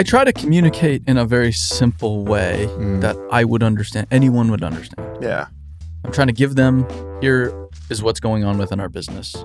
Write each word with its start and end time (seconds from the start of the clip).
I 0.00 0.02
try 0.02 0.24
to 0.24 0.32
communicate 0.32 1.02
in 1.06 1.18
a 1.18 1.26
very 1.26 1.52
simple 1.52 2.24
way 2.24 2.66
Mm. 2.78 3.02
that 3.02 3.16
I 3.30 3.44
would 3.44 3.62
understand, 3.62 4.06
anyone 4.10 4.50
would 4.50 4.62
understand. 4.64 5.06
Yeah. 5.20 5.48
I'm 6.06 6.10
trying 6.10 6.28
to 6.28 6.32
give 6.32 6.54
them 6.54 6.86
here 7.20 7.52
is 7.90 8.02
what's 8.02 8.18
going 8.18 8.42
on 8.42 8.56
within 8.56 8.80
our 8.80 8.88
business. 8.88 9.44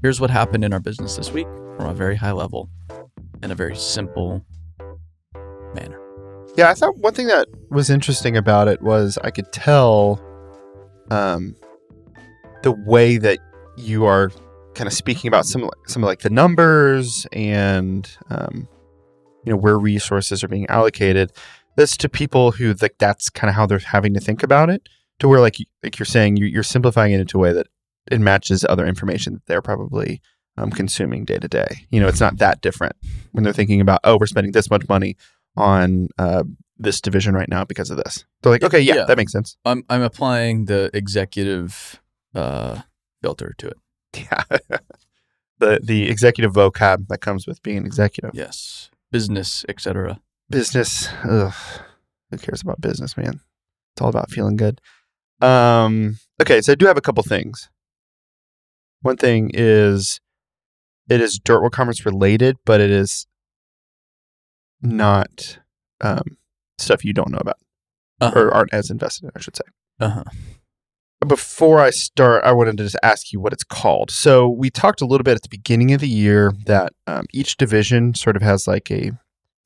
Here's 0.00 0.18
what 0.18 0.30
happened 0.30 0.64
in 0.64 0.72
our 0.72 0.80
business 0.80 1.16
this 1.16 1.30
week 1.32 1.46
from 1.76 1.84
a 1.84 1.92
very 1.92 2.16
high 2.16 2.32
level 2.32 2.70
in 3.42 3.50
a 3.50 3.54
very 3.54 3.76
simple 3.76 4.42
manner. 5.74 6.00
Yeah, 6.56 6.70
I 6.70 6.74
thought 6.74 6.96
one 6.96 7.12
thing 7.12 7.26
that 7.26 7.46
was 7.68 7.90
interesting 7.90 8.38
about 8.38 8.68
it 8.68 8.80
was 8.80 9.18
I 9.22 9.30
could 9.30 9.52
tell 9.52 10.18
um, 11.10 11.54
the 12.62 12.72
way 12.72 13.18
that 13.18 13.38
you 13.76 14.06
are 14.06 14.30
kind 14.74 14.86
of 14.86 14.94
speaking 14.94 15.28
about 15.28 15.44
some 15.44 15.68
some 15.88 16.02
of 16.02 16.06
like 16.06 16.20
the 16.20 16.30
numbers 16.30 17.26
and 17.34 18.10
um, 18.30 18.66
you 19.44 19.50
know 19.52 19.56
where 19.56 19.78
resources 19.78 20.42
are 20.44 20.48
being 20.48 20.66
allocated. 20.68 21.32
That's 21.76 21.96
to 21.98 22.08
people 22.08 22.52
who 22.52 22.74
like 22.82 22.96
that's 22.98 23.30
kind 23.30 23.48
of 23.48 23.54
how 23.54 23.66
they're 23.66 23.78
having 23.78 24.14
to 24.14 24.20
think 24.20 24.42
about 24.42 24.70
it. 24.70 24.88
To 25.20 25.28
where 25.28 25.40
like 25.40 25.56
like 25.82 25.98
you're 25.98 26.06
saying 26.06 26.36
you, 26.36 26.46
you're 26.46 26.62
simplifying 26.62 27.12
it 27.12 27.20
into 27.20 27.38
a 27.38 27.40
way 27.40 27.52
that 27.52 27.66
it 28.10 28.20
matches 28.20 28.64
other 28.68 28.86
information 28.86 29.34
that 29.34 29.46
they're 29.46 29.62
probably 29.62 30.20
um, 30.56 30.70
consuming 30.70 31.24
day 31.24 31.38
to 31.38 31.48
day. 31.48 31.86
You 31.90 32.00
know, 32.00 32.08
it's 32.08 32.20
not 32.20 32.38
that 32.38 32.60
different 32.60 32.96
when 33.32 33.44
they're 33.44 33.52
thinking 33.52 33.80
about 33.80 34.00
oh 34.04 34.16
we're 34.18 34.26
spending 34.26 34.52
this 34.52 34.70
much 34.70 34.88
money 34.88 35.16
on 35.56 36.08
uh, 36.18 36.44
this 36.78 37.00
division 37.00 37.34
right 37.34 37.48
now 37.48 37.64
because 37.64 37.90
of 37.90 37.96
this. 37.98 38.24
They're 38.42 38.52
like, 38.52 38.64
okay, 38.64 38.80
yeah, 38.80 38.94
Yeah. 38.96 39.04
that 39.04 39.16
makes 39.16 39.32
sense. 39.32 39.56
I'm 39.64 39.84
I'm 39.88 40.02
applying 40.02 40.64
the 40.66 40.90
executive 40.94 42.00
uh, 42.34 42.80
filter 43.22 43.54
to 43.58 43.68
it. 43.68 43.76
Yeah. 44.16 44.42
the 45.58 45.80
the 45.82 46.08
executive 46.10 46.52
vocab 46.52 47.08
that 47.08 47.20
comes 47.20 47.46
with 47.46 47.62
being 47.62 47.78
an 47.78 47.86
executive. 47.86 48.32
Yes, 48.34 48.89
business, 49.10 49.64
etc. 49.68 50.20
Business. 50.48 51.08
Ugh. 51.28 51.52
Who 52.30 52.38
cares 52.38 52.62
about 52.62 52.80
business, 52.80 53.16
man? 53.16 53.40
It's 53.94 54.02
all 54.02 54.08
about 54.08 54.30
feeling 54.30 54.56
good. 54.56 54.80
Um, 55.40 56.18
okay, 56.40 56.60
so 56.60 56.72
I 56.72 56.74
do 56.74 56.86
have 56.86 56.96
a 56.98 57.00
couple 57.02 57.22
things. 57.22 57.68
One 59.02 59.16
thing 59.16 59.50
is 59.54 60.20
it 61.08 61.20
is 61.20 61.38
Dirt 61.38 61.60
World 61.60 61.72
Conference 61.72 62.04
related, 62.06 62.56
but 62.64 62.80
it 62.80 62.90
is 62.90 63.26
not 64.82 65.58
um, 66.00 66.36
stuff 66.78 67.04
you 67.04 67.12
don't 67.12 67.30
know 67.30 67.38
about 67.40 67.56
Uh-huh. 68.20 68.38
or 68.38 68.54
aren't 68.54 68.72
as 68.72 68.90
invested 68.90 69.24
in, 69.24 69.30
I 69.34 69.40
should 69.40 69.56
say. 69.56 69.62
Uh-huh. 69.98 70.24
Before 71.26 71.80
I 71.80 71.90
start, 71.90 72.44
I 72.44 72.52
wanted 72.52 72.76
to 72.78 72.84
just 72.84 72.96
ask 73.02 73.32
you 73.32 73.40
what 73.40 73.52
it's 73.52 73.64
called. 73.64 74.10
So 74.10 74.48
we 74.48 74.70
talked 74.70 75.00
a 75.00 75.06
little 75.06 75.22
bit 75.24 75.34
at 75.36 75.42
the 75.42 75.48
beginning 75.48 75.92
of 75.92 76.00
the 76.00 76.08
year 76.08 76.52
that 76.66 76.92
um, 77.06 77.26
each 77.32 77.56
division 77.56 78.14
sort 78.14 78.36
of 78.36 78.42
has 78.42 78.66
like 78.66 78.90
a 78.90 79.12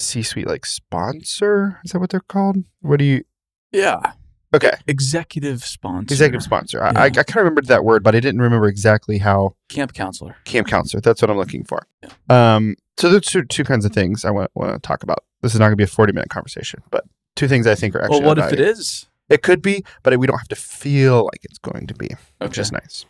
C-suite 0.00 0.46
like 0.48 0.66
sponsor. 0.66 1.80
Is 1.84 1.92
that 1.92 2.00
what 2.00 2.10
they're 2.10 2.20
called? 2.20 2.58
What 2.80 2.98
do 2.98 3.04
you? 3.04 3.24
Yeah, 3.72 4.12
Okay, 4.54 4.70
executive 4.86 5.64
sponsor, 5.64 6.14
executive 6.14 6.42
sponsor. 6.42 6.80
I, 6.80 6.86
I, 6.86 6.90
I 6.90 7.04
Yeah. 7.06 7.10
kind 7.24 7.28
of 7.28 7.36
remembered 7.38 7.66
that 7.66 7.84
word, 7.84 8.04
but 8.04 8.14
I 8.14 8.20
didn't 8.20 8.40
remember 8.40 8.68
exactly 8.68 9.18
how 9.18 9.56
camp 9.68 9.94
counselor. 9.94 10.36
camp 10.44 10.68
counselor. 10.68 11.00
That's 11.00 11.20
what 11.20 11.28
I'm 11.28 11.36
looking 11.36 11.64
for. 11.64 11.84
Um, 12.30 12.76
so 12.96 13.10
there's 13.10 13.26
two, 13.26 13.42
two 13.44 13.64
kinds 13.64 13.84
of 13.84 13.92
things 13.92 14.24
I 14.24 14.30
want, 14.30 14.52
want 14.54 14.72
to 14.72 14.78
talk 14.86 15.02
about. 15.02 15.24
This 15.42 15.54
is 15.54 15.58
not 15.58 15.66
going 15.66 15.72
to 15.72 15.76
be 15.76 15.82
a 15.82 15.88
40 15.88 16.12
minute 16.12 16.30
conversation, 16.30 16.82
but 16.90 17.04
two 17.34 17.48
things 17.48 17.66
I 17.66 17.74
think 17.74 17.96
are 17.96 18.02
actually. 18.02 18.20
Well, 18.20 18.28
what 18.28 18.38
if 18.38 18.52
it 18.52 18.60
is? 18.60 19.06
It 19.28 19.42
could 19.42 19.62
be, 19.62 19.84
but 20.02 20.16
we 20.18 20.26
don't 20.26 20.38
have 20.38 20.48
to 20.48 20.56
feel 20.56 21.24
like 21.24 21.40
it's 21.44 21.58
going 21.58 21.86
to 21.86 21.94
be, 21.94 22.08
which 22.38 22.58
is 22.58 22.70
nice. 22.72 23.06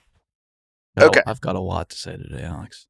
Well, 0.96 1.06
okay. 1.08 1.22
I've 1.26 1.40
got 1.40 1.56
a 1.56 1.60
lot 1.60 1.88
to 1.90 1.96
say 1.96 2.16
today, 2.16 2.42
Alex. 2.44 2.86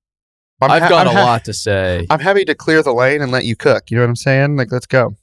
I'm 0.60 0.70
I've 0.70 0.82
ha- 0.82 0.88
got 0.88 1.06
I'm 1.06 1.16
a 1.16 1.20
ha- 1.20 1.24
lot 1.24 1.44
to 1.46 1.52
say. 1.54 2.06
I'm 2.10 2.20
happy 2.20 2.44
to 2.44 2.54
clear 2.54 2.82
the 2.82 2.92
lane 2.92 3.22
and 3.22 3.32
let 3.32 3.44
you 3.44 3.56
cook. 3.56 3.90
You 3.90 3.96
know 3.96 4.02
what 4.02 4.10
I'm 4.10 4.16
saying? 4.16 4.56
Like, 4.56 4.70
let's 4.70 4.86
go. 4.86 5.16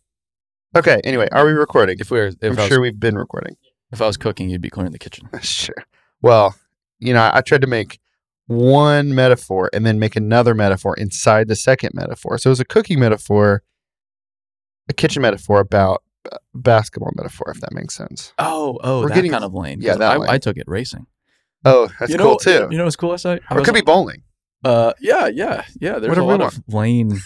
Okay. 0.75 0.99
Anyway, 1.03 1.27
are 1.31 1.45
we 1.45 1.51
recording? 1.51 1.97
If 1.99 2.09
we 2.11 2.19
are 2.19 2.27
if 2.27 2.35
I'm 2.41 2.55
was, 2.55 2.65
sure 2.67 2.81
we've 2.81 2.99
been 2.99 3.17
recording. 3.17 3.55
if 3.91 4.01
I 4.01 4.07
was 4.07 4.17
cooking, 4.17 4.49
you'd 4.49 4.61
be 4.61 4.69
clearing 4.69 4.91
the 4.93 4.99
kitchen. 4.99 5.29
sure. 5.41 5.75
Well, 6.21 6.55
you 6.99 7.13
know, 7.13 7.29
I 7.33 7.41
tried 7.41 7.61
to 7.61 7.67
make 7.67 7.99
one 8.47 9.13
metaphor 9.15 9.69
and 9.73 9.85
then 9.85 9.99
make 9.99 10.15
another 10.15 10.53
metaphor 10.53 10.95
inside 10.97 11.47
the 11.47 11.55
second 11.55 11.91
metaphor. 11.93 12.37
So 12.37 12.49
it 12.49 12.51
was 12.51 12.59
a 12.59 12.65
cooking 12.65 12.99
metaphor, 12.99 13.63
a 14.89 14.93
kitchen 14.93 15.21
metaphor 15.21 15.59
about 15.59 16.03
basketball 16.53 17.11
metaphor, 17.15 17.51
if 17.51 17.59
that 17.61 17.73
makes 17.73 17.95
sense. 17.95 18.33
Oh, 18.39 18.79
oh, 18.83 19.01
We're 19.01 19.09
that 19.09 19.15
getting- 19.15 19.31
kind 19.31 19.43
of 19.43 19.53
lane. 19.53 19.81
Yeah, 19.81 19.95
that 19.95 20.11
I, 20.13 20.17
lane. 20.17 20.29
I 20.29 20.37
took 20.37 20.57
it 20.57 20.65
racing. 20.67 21.07
Oh, 21.65 21.89
that's 21.99 22.11
you 22.11 22.17
cool 22.17 22.37
too. 22.37 22.67
You 22.71 22.77
know 22.77 22.85
what's 22.85 22.95
cool? 22.95 23.11
I 23.11 23.17
said, 23.17 23.41
I 23.49 23.55
or 23.55 23.59
it 23.59 23.65
could 23.65 23.73
be 23.75 23.81
bowling. 23.81 24.23
Uh, 24.63 24.93
yeah, 24.99 25.27
yeah, 25.27 25.63
yeah. 25.79 25.99
There's 25.99 26.17
a 26.17 26.23
lot 26.23 26.41
of 26.41 26.59
lane 26.67 27.19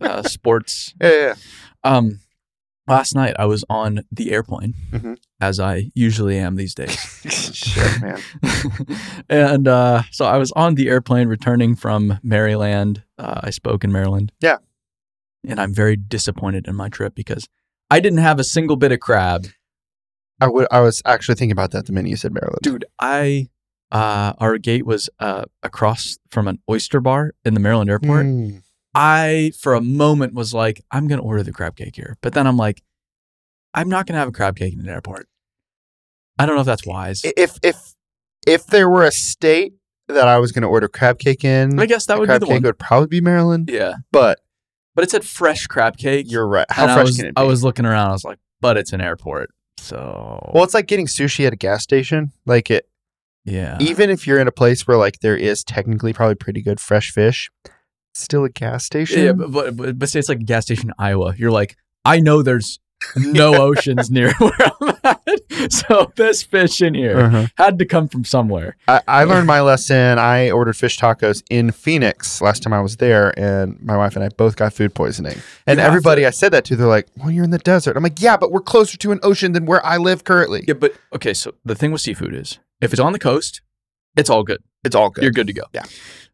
uh, 0.00 0.22
sports. 0.24 0.94
Yeah, 1.00 1.10
yeah, 1.10 1.34
Um, 1.82 2.20
last 2.86 3.14
night 3.14 3.34
I 3.38 3.46
was 3.46 3.64
on 3.70 4.00
the 4.12 4.32
airplane, 4.32 4.74
Mhm. 4.92 5.16
as 5.40 5.58
I 5.60 5.90
usually 5.94 6.38
am 6.38 6.56
these 6.56 6.74
days. 6.74 6.96
Shit, 7.54 8.02
man. 8.02 8.20
and 9.28 9.68
uh, 9.68 10.02
so 10.10 10.24
I 10.26 10.36
was 10.38 10.52
on 10.52 10.74
the 10.74 10.88
airplane 10.88 11.28
returning 11.28 11.74
from 11.76 12.18
Maryland. 12.22 13.02
Uh, 13.18 13.40
I 13.42 13.50
spoke 13.50 13.84
in 13.84 13.92
Maryland. 13.92 14.32
Yeah. 14.40 14.58
And 15.46 15.60
I'm 15.60 15.74
very 15.74 15.96
disappointed 15.96 16.66
in 16.66 16.74
my 16.74 16.88
trip 16.88 17.14
because 17.14 17.48
I 17.90 18.00
didn't 18.00 18.18
have 18.18 18.40
a 18.40 18.44
single 18.44 18.76
bit 18.76 18.92
of 18.92 19.00
crab. 19.00 19.46
I 20.40 20.48
would. 20.48 20.66
I 20.70 20.80
was 20.80 21.02
actually 21.04 21.36
thinking 21.36 21.52
about 21.52 21.70
that 21.72 21.86
the 21.86 21.92
minute 21.92 22.10
you 22.10 22.16
said 22.16 22.32
Maryland. 22.32 22.58
Dude, 22.62 22.84
I 22.98 23.48
uh, 23.94 24.32
our 24.38 24.58
gate 24.58 24.84
was 24.84 25.08
uh, 25.20 25.44
across 25.62 26.18
from 26.28 26.48
an 26.48 26.58
oyster 26.68 27.00
bar 27.00 27.34
in 27.44 27.54
the 27.54 27.60
Maryland 27.60 27.88
airport. 27.88 28.26
Mm. 28.26 28.62
I, 28.94 29.52
for 29.60 29.74
a 29.74 29.80
moment, 29.80 30.34
was 30.34 30.52
like, 30.52 30.80
I'm 30.90 31.06
going 31.06 31.20
to 31.20 31.24
order 31.24 31.42
the 31.42 31.52
crab 31.52 31.76
cake 31.76 31.96
here. 31.96 32.16
But 32.20 32.34
then 32.34 32.46
I'm 32.46 32.56
like, 32.56 32.82
I'm 33.72 33.88
not 33.88 34.06
going 34.06 34.14
to 34.14 34.18
have 34.18 34.28
a 34.28 34.32
crab 34.32 34.56
cake 34.56 34.74
in 34.74 34.80
an 34.80 34.88
airport. 34.88 35.28
I 36.38 36.46
don't 36.46 36.56
know 36.56 36.60
if 36.60 36.66
that's 36.66 36.86
wise. 36.86 37.22
if 37.24 37.58
if 37.62 37.76
if 38.46 38.66
there 38.66 38.88
were 38.88 39.04
a 39.04 39.12
state 39.12 39.74
that 40.08 40.26
I 40.26 40.38
was 40.38 40.50
going 40.52 40.62
to 40.62 40.68
order 40.68 40.88
crab 40.88 41.18
cake 41.20 41.44
in, 41.44 41.78
I 41.78 41.86
guess 41.86 42.06
that 42.06 42.18
would 42.18 42.26
be 42.26 42.30
crab 42.30 42.40
the 42.40 42.46
cake 42.46 42.54
one. 42.54 42.62
would 42.62 42.78
probably 42.78 43.06
be 43.06 43.20
Maryland. 43.20 43.70
Yeah. 43.72 43.94
But 44.10 44.40
But 44.94 45.04
it 45.04 45.10
said 45.10 45.24
fresh 45.24 45.66
crab 45.66 45.96
cake. 45.96 46.30
you're 46.30 46.46
right. 46.46 46.66
How 46.70 46.84
and 46.84 46.92
I 46.92 46.94
fresh 46.94 47.06
was, 47.06 47.16
can 47.16 47.26
it 47.26 47.34
be? 47.34 47.40
I 47.40 47.44
was 47.44 47.64
looking 47.64 47.84
around. 47.84 48.10
I 48.10 48.12
was 48.12 48.24
like, 48.24 48.38
but 48.60 48.76
it's 48.76 48.92
an 48.92 49.00
airport. 49.00 49.50
So, 49.78 50.50
well, 50.54 50.64
it's 50.64 50.74
like 50.74 50.86
getting 50.86 51.06
sushi 51.06 51.46
at 51.46 51.52
a 51.52 51.56
gas 51.56 51.82
station. 51.82 52.32
Like 52.46 52.70
it, 52.70 52.88
yeah. 53.44 53.76
even 53.80 54.08
if 54.08 54.26
you're 54.26 54.38
in 54.38 54.48
a 54.48 54.52
place 54.52 54.86
where 54.86 54.96
like 54.96 55.20
there 55.20 55.36
is 55.36 55.64
technically 55.64 56.12
probably 56.12 56.36
pretty 56.36 56.62
good 56.62 56.80
fresh 56.80 57.10
fish, 57.10 57.50
still 58.14 58.44
a 58.44 58.48
gas 58.48 58.84
station. 58.84 59.22
Yeah, 59.22 59.32
but, 59.32 59.50
but, 59.50 59.76
but, 59.76 59.98
but 59.98 60.08
say 60.08 60.20
it's 60.20 60.28
like 60.28 60.40
a 60.40 60.44
gas 60.44 60.64
station 60.64 60.90
in 60.90 60.94
Iowa. 60.98 61.34
You're 61.36 61.50
like, 61.50 61.76
I 62.04 62.20
know 62.20 62.42
there's 62.42 62.78
no 63.16 63.54
oceans 63.60 64.10
near 64.10 64.32
where 64.38 64.52
I'm 64.80 64.96
at. 65.04 65.20
So 65.72 66.12
this 66.16 66.42
fish 66.42 66.82
in 66.82 66.94
here 66.94 67.18
Uh-huh. 67.18 67.46
had 67.56 67.78
to 67.78 67.84
come 67.86 68.08
from 68.08 68.24
somewhere. 68.24 68.76
I, 68.88 69.00
I 69.08 69.24
learned 69.24 69.46
my 69.46 69.60
lesson. 69.60 70.18
I 70.18 70.50
ordered 70.50 70.76
fish 70.76 70.98
tacos 70.98 71.42
in 71.50 71.70
Phoenix 71.70 72.40
last 72.40 72.62
time 72.62 72.72
I 72.72 72.80
was 72.80 72.96
there, 72.96 73.38
and 73.38 73.80
my 73.82 73.96
wife 73.96 74.16
and 74.16 74.24
I 74.24 74.28
both 74.28 74.56
got 74.56 74.72
food 74.72 74.94
poisoning. 74.94 75.38
And 75.66 75.78
You 75.78 75.84
everybody 75.84 76.26
I 76.26 76.30
said 76.30 76.52
that 76.52 76.64
to, 76.66 76.76
they're 76.76 76.86
like, 76.86 77.08
"Well, 77.16 77.30
you're 77.30 77.44
in 77.44 77.50
the 77.50 77.58
desert." 77.58 77.96
I'm 77.96 78.02
like, 78.02 78.20
"Yeah, 78.20 78.36
but 78.36 78.50
we're 78.52 78.60
closer 78.60 78.96
to 78.98 79.12
an 79.12 79.20
ocean 79.22 79.52
than 79.52 79.64
where 79.66 79.84
I 79.84 79.96
live 79.96 80.24
currently. 80.24 80.64
Yeah, 80.66 80.74
but 80.74 80.94
okay. 81.14 81.34
So 81.34 81.54
the 81.64 81.74
thing 81.74 81.92
with 81.92 82.00
seafood 82.00 82.34
is 82.34 82.58
if 82.80 82.92
it's 82.92 83.00
on 83.00 83.12
the 83.12 83.18
coast, 83.18 83.62
it's 84.16 84.28
all 84.30 84.42
good. 84.42 84.62
It's 84.84 84.94
all 84.96 85.10
good." 85.10 85.22
You're 85.22 85.32
good 85.32 85.46
to 85.46 85.52
go. 85.52 85.64
Yeah. 85.72 85.84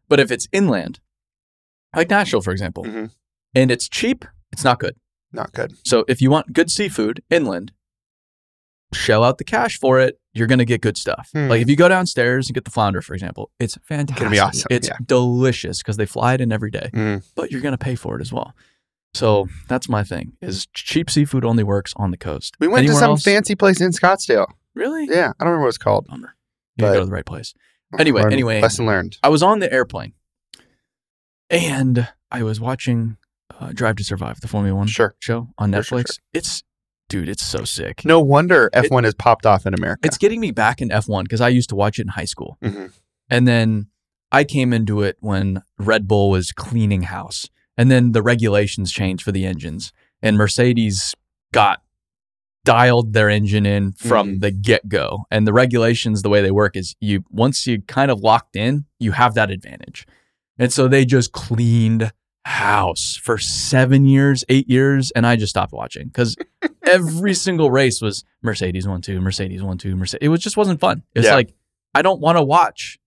But 0.09 0.19
if 0.19 0.31
it's 0.31 0.47
inland, 0.51 0.99
like 1.95 2.09
Nashville, 2.09 2.41
for 2.41 2.51
example, 2.51 2.83
Mhm. 2.83 3.11
and 3.55 3.71
it's 3.71 3.87
cheap, 3.87 4.25
it's 4.51 4.63
not 4.63 4.79
good. 4.79 4.95
Not 5.33 5.53
good. 5.53 5.73
So 5.85 6.05
if 6.07 6.21
you 6.21 6.29
want 6.29 6.53
good 6.53 6.69
seafood 6.71 7.23
inland, 7.29 7.71
shell 8.93 9.23
out 9.23 9.37
the 9.37 9.43
cash 9.43 9.79
for 9.79 9.99
it. 9.99 10.19
You're 10.33 10.47
gonna 10.47 10.65
get 10.65 10.81
good 10.81 10.97
stuff. 10.97 11.29
Hmm. 11.33 11.47
Like 11.49 11.61
if 11.61 11.69
you 11.69 11.75
go 11.75 11.87
downstairs 11.89 12.47
and 12.47 12.53
get 12.53 12.65
the 12.65 12.71
flounder, 12.71 13.01
for 13.01 13.13
example, 13.13 13.51
it's 13.59 13.77
fantastic. 13.83 14.41
awesome, 14.41 14.67
It's 14.69 14.87
yeah. 14.87 14.97
delicious 15.05 15.79
because 15.79 15.97
they 15.97 16.05
fly 16.05 16.33
it 16.35 16.41
in 16.41 16.51
every 16.51 16.71
day. 16.71 16.89
Mm. 16.93 17.23
But 17.35 17.51
you're 17.51 17.61
gonna 17.61 17.77
pay 17.77 17.95
for 17.95 18.17
it 18.17 18.21
as 18.21 18.31
well. 18.33 18.53
So 19.13 19.47
that's 19.67 19.89
my 19.89 20.03
thing. 20.03 20.33
Is 20.41 20.67
cheap 20.73 21.09
seafood 21.09 21.43
only 21.43 21.63
works 21.63 21.93
on 21.97 22.11
the 22.11 22.17
coast. 22.17 22.55
We 22.59 22.67
went 22.67 22.79
Anywhere 22.79 22.93
to 22.95 22.99
some 22.99 23.09
else? 23.11 23.23
fancy 23.23 23.55
place 23.55 23.81
in 23.81 23.91
Scottsdale. 23.91 24.47
Really? 24.73 25.05
Yeah, 25.09 25.33
I 25.37 25.43
don't 25.43 25.49
remember 25.49 25.63
what 25.63 25.67
it's 25.69 25.77
called. 25.77 26.07
Bummer. 26.07 26.35
You 26.77 26.81
gotta 26.83 26.91
But- 26.91 26.93
go 26.95 26.99
to 27.01 27.05
the 27.07 27.11
right 27.11 27.25
place. 27.25 27.53
Anyway, 27.99 28.21
Learned- 28.21 28.33
anyway. 28.33 28.61
lesson 28.61 28.85
learned. 28.85 29.17
I 29.21 29.27
was 29.27 29.43
on 29.43 29.59
the 29.59 29.71
airplane, 29.71 30.13
and 31.49 32.07
I 32.31 32.43
was 32.43 32.59
watching 32.61 33.17
uh, 33.61 33.71
Drive 33.73 33.95
to 33.97 34.03
Survive, 34.03 34.41
the 34.41 34.47
Formula 34.47 34.75
One 34.75 34.87
Sure. 34.87 35.15
show 35.19 35.49
on 35.57 35.71
Sure, 35.71 35.81
Netflix. 35.81 36.07
sure, 36.13 36.15
It's 36.33 36.63
dude, 37.09 37.29
it's 37.29 37.43
so 37.43 37.63
sick. 37.63 38.03
No 38.05 38.19
wonder 38.19 38.69
F1 38.73 39.03
has 39.03 39.13
popped 39.13 39.45
off 39.45 39.65
in 39.65 39.73
America. 39.73 39.99
It's 40.07 40.17
getting 40.17 40.39
me 40.39 40.51
back 40.51 40.81
in 40.81 40.89
F1 40.89 41.23
because 41.23 41.41
I 41.41 41.49
used 41.49 41.69
to 41.69 41.75
watch 41.75 41.99
it 41.99 42.03
in 42.03 42.07
high 42.09 42.25
school. 42.25 42.57
Mhm. 42.63 42.91
And 43.29 43.47
then 43.47 43.87
I 44.31 44.43
came 44.45 44.71
into 44.73 45.01
it 45.01 45.17
when 45.19 45.61
Red 45.77 46.07
Bull 46.07 46.29
was 46.29 46.51
cleaning 46.53 47.03
house. 47.03 47.47
And 47.77 47.91
then 47.91 48.13
the 48.13 48.21
regulations 48.23 48.91
changed 48.91 49.23
for 49.23 49.31
the 49.33 49.45
engines. 49.45 49.91
And 50.21 50.37
Mercedes 50.37 51.13
got 51.53 51.81
dialed 52.63 53.13
their 53.13 53.29
engine 53.29 53.65
in 53.65 53.91
from 53.93 54.35
Mhm. 54.35 54.39
the 54.41 54.51
get 54.51 54.87
go. 54.87 55.25
And 55.31 55.47
the 55.47 55.53
regulations, 55.53 56.21
the 56.21 56.29
way 56.29 56.41
they 56.41 56.51
work 56.51 56.75
is 56.77 56.95
you 57.01 57.25
once 57.29 57.65
you 57.67 57.81
kind 57.81 58.09
of 58.11 58.19
locked 58.21 58.55
in, 58.55 58.85
you 58.99 59.11
have 59.13 59.33
that 59.33 59.49
advantage. 59.51 60.05
And 60.59 60.71
so 60.71 60.87
they 60.87 61.03
just 61.05 61.31
cleaned 61.31 62.11
house 62.45 63.15
for 63.21 63.37
seven 63.37 64.05
years, 64.05 64.43
eight 64.49 64.69
years, 64.69 65.11
and 65.11 65.25
I 65.27 65.35
just 65.35 65.51
stopped 65.51 65.73
watching 65.73 66.07
because 66.07 66.35
every 66.83 67.33
single 67.33 67.69
race 67.71 68.01
was 68.01 68.23
Mercedes 68.41 68.87
one 68.87 69.01
two, 69.01 69.21
Mercedes 69.21 69.61
one 69.63 69.77
two, 69.77 69.95
Mercedes. 69.95 70.25
It 70.25 70.29
was 70.29 70.41
just 70.41 70.57
wasn't 70.57 70.79
fun. 70.79 71.03
It's 71.15 71.25
Yeah. 71.27 71.35
like 71.35 71.53
I 71.93 72.01
don't 72.01 72.21
want 72.21 72.37
to 72.37 72.43
watch 72.43 72.97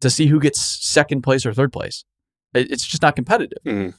to 0.00 0.10
see 0.10 0.26
who 0.26 0.40
gets 0.40 0.60
second 0.60 1.22
place 1.22 1.46
or 1.46 1.54
third 1.54 1.72
place. 1.72 2.04
It- 2.54 2.70
It's 2.70 2.84
just 2.86 3.02
not 3.02 3.16
competitive. 3.16 3.58
Mhm. 3.64 3.94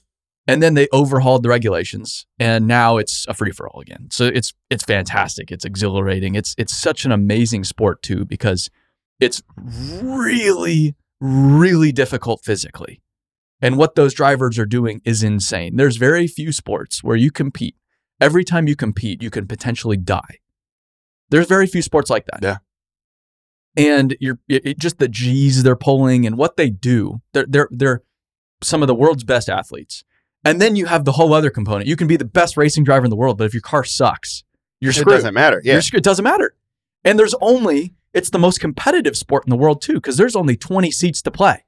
And 0.45 0.61
then 0.61 0.73
they 0.73 0.89
overhauled 0.91 1.41
the 1.43 1.47
regulations, 1.49 2.25
and 2.37 2.67
now 2.67 2.97
it's 2.97 3.25
a 3.29 3.33
free 3.33 3.51
for 3.51 3.69
all 3.69 3.79
again. 3.79 4.09
So 4.11 4.25
it's 4.25 4.53
it's 4.69 4.83
fantastic. 4.83 5.51
It's 5.51 5.63
exhilarating. 5.63 6.35
It's 6.35 6.53
it's 6.57 6.75
such 6.75 7.05
an 7.05 7.11
amazing 7.13 7.63
sport 7.63 8.01
too 8.03 8.25
because 8.25 8.69
it's 9.21 9.41
really 10.01 10.95
really 11.21 11.93
difficult 11.93 12.43
physically. 12.43 13.01
And 13.63 13.77
what 13.77 13.95
those 13.95 14.13
drivers 14.13 14.59
are 14.59 14.65
doing 14.65 15.01
is 15.05 15.23
insane. 15.23 15.77
There's 15.77 15.95
very 15.95 16.27
few 16.27 16.51
sports 16.51 17.01
where 17.01 17.15
you 17.15 17.31
compete. 17.31 17.77
Every 18.19 18.43
time 18.43 18.67
you 18.67 18.75
compete, 18.75 19.23
you 19.23 19.29
can 19.29 19.47
potentially 19.47 19.95
die. 19.95 20.39
There's 21.29 21.47
very 21.47 21.65
few 21.65 21.81
sports 21.81 22.09
like 22.09 22.25
that. 22.25 22.39
Yeah. 22.43 22.57
And 23.77 24.17
you're 24.19 24.39
it, 24.49 24.65
it- 24.65 24.79
just 24.79 24.99
the 24.99 25.07
G's 25.07 25.63
they're 25.63 25.77
pulling 25.77 26.25
and 26.27 26.37
what 26.37 26.57
they 26.57 26.69
do. 26.69 27.21
They're 27.33 27.45
they're 27.47 27.69
they're 27.71 28.03
some 28.61 28.83
of 28.83 28.87
the 28.87 28.95
world's 28.95 29.23
best 29.23 29.49
athletes. 29.49 30.03
And 30.43 30.61
then 30.61 30.75
you 30.75 30.87
have 30.87 31.05
the 31.05 31.13
whole 31.13 31.33
other 31.33 31.49
component. 31.49 31.87
You 31.87 31.95
can 31.95 32.07
be 32.07 32.17
the 32.17 32.25
best 32.25 32.57
racing 32.57 32.83
driver 32.83 33.05
in 33.05 33.09
the 33.09 33.15
world, 33.15 33.37
but 33.37 33.45
if 33.45 33.53
your 33.53 33.61
car 33.61 33.85
sucks, 33.85 34.43
you're 34.81 34.91
screwed. 34.91 35.07
It 35.07 35.11
doesn't 35.17 35.33
matter. 35.33 35.61
Yeah. 35.63 35.79
Screwed. 35.79 35.99
It 36.01 36.03
doesn't 36.03 36.23
matter. 36.23 36.53
And 37.05 37.17
there's 37.17 37.33
only, 37.39 37.93
it's 38.13 38.29
the 38.29 38.39
most 38.39 38.59
competitive 38.59 39.15
sport 39.15 39.45
in 39.45 39.51
the 39.51 39.55
world 39.55 39.81
too, 39.81 39.93
because 39.95 40.17
there's 40.17 40.35
only 40.35 40.57
20 40.57 40.91
seats 40.91 41.21
to 41.21 41.31
play 41.31 41.63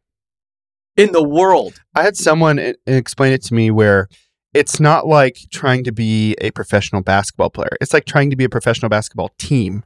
in 0.98 1.12
the 1.12 1.24
world. 1.24 1.82
I 1.94 2.04
had 2.04 2.16
someone 2.18 2.74
explain 2.88 3.34
it 3.34 3.44
to 3.46 3.54
me 3.54 3.72
where 3.72 4.08
it's 4.54 4.80
not 4.80 5.06
like 5.08 5.38
trying 5.52 5.84
to 5.84 5.92
be 5.92 6.36
a 6.42 6.52
professional 6.52 7.02
basketball 7.02 7.50
player. 7.50 7.76
It's 7.82 7.94
like 7.94 8.06
trying 8.06 8.30
to 8.30 8.36
be 8.36 8.46
a 8.46 8.50
professional 8.50 8.90
basketball 8.90 9.32
team. 9.38 9.84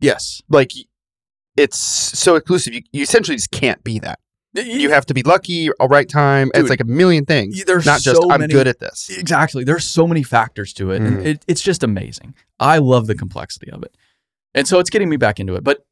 Yes. 0.00 0.42
Like 0.48 0.72
it's 1.56 1.78
so 1.78 2.36
exclusive. 2.36 2.74
You, 2.74 2.82
you 2.92 3.02
essentially 3.02 3.36
just 3.36 3.50
can't 3.50 3.82
be 3.84 3.98
that. 4.00 4.18
You 4.54 4.90
have 4.90 5.06
to 5.06 5.14
be 5.14 5.22
lucky, 5.22 5.70
all 5.72 5.86
right 5.88 6.08
time. 6.08 6.50
Dude, 6.52 6.62
it's 6.62 6.70
like 6.70 6.80
a 6.80 6.84
million 6.84 7.24
things. 7.26 7.62
there's 7.64 7.86
Not 7.86 8.00
just 8.00 8.20
so 8.20 8.30
I'm 8.32 8.40
many- 8.40 8.52
good 8.52 8.66
at 8.66 8.80
this. 8.80 9.08
Exactly. 9.16 9.62
There's 9.62 9.84
so 9.84 10.06
many 10.06 10.22
factors 10.24 10.72
to 10.74 10.90
it. 10.90 11.00
Mhm. 11.02 11.06
And 11.06 11.26
it, 11.26 11.44
it's 11.46 11.60
just 11.60 11.84
amazing. 11.84 12.34
I 12.58 12.78
love 12.78 13.06
the 13.06 13.14
complexity 13.14 13.70
of 13.70 13.82
it. 13.84 13.94
And 14.54 14.66
so 14.66 14.78
it's 14.80 14.90
getting 14.90 15.08
me 15.08 15.16
back 15.16 15.38
into 15.38 15.54
it. 15.54 15.62
But 15.62 15.84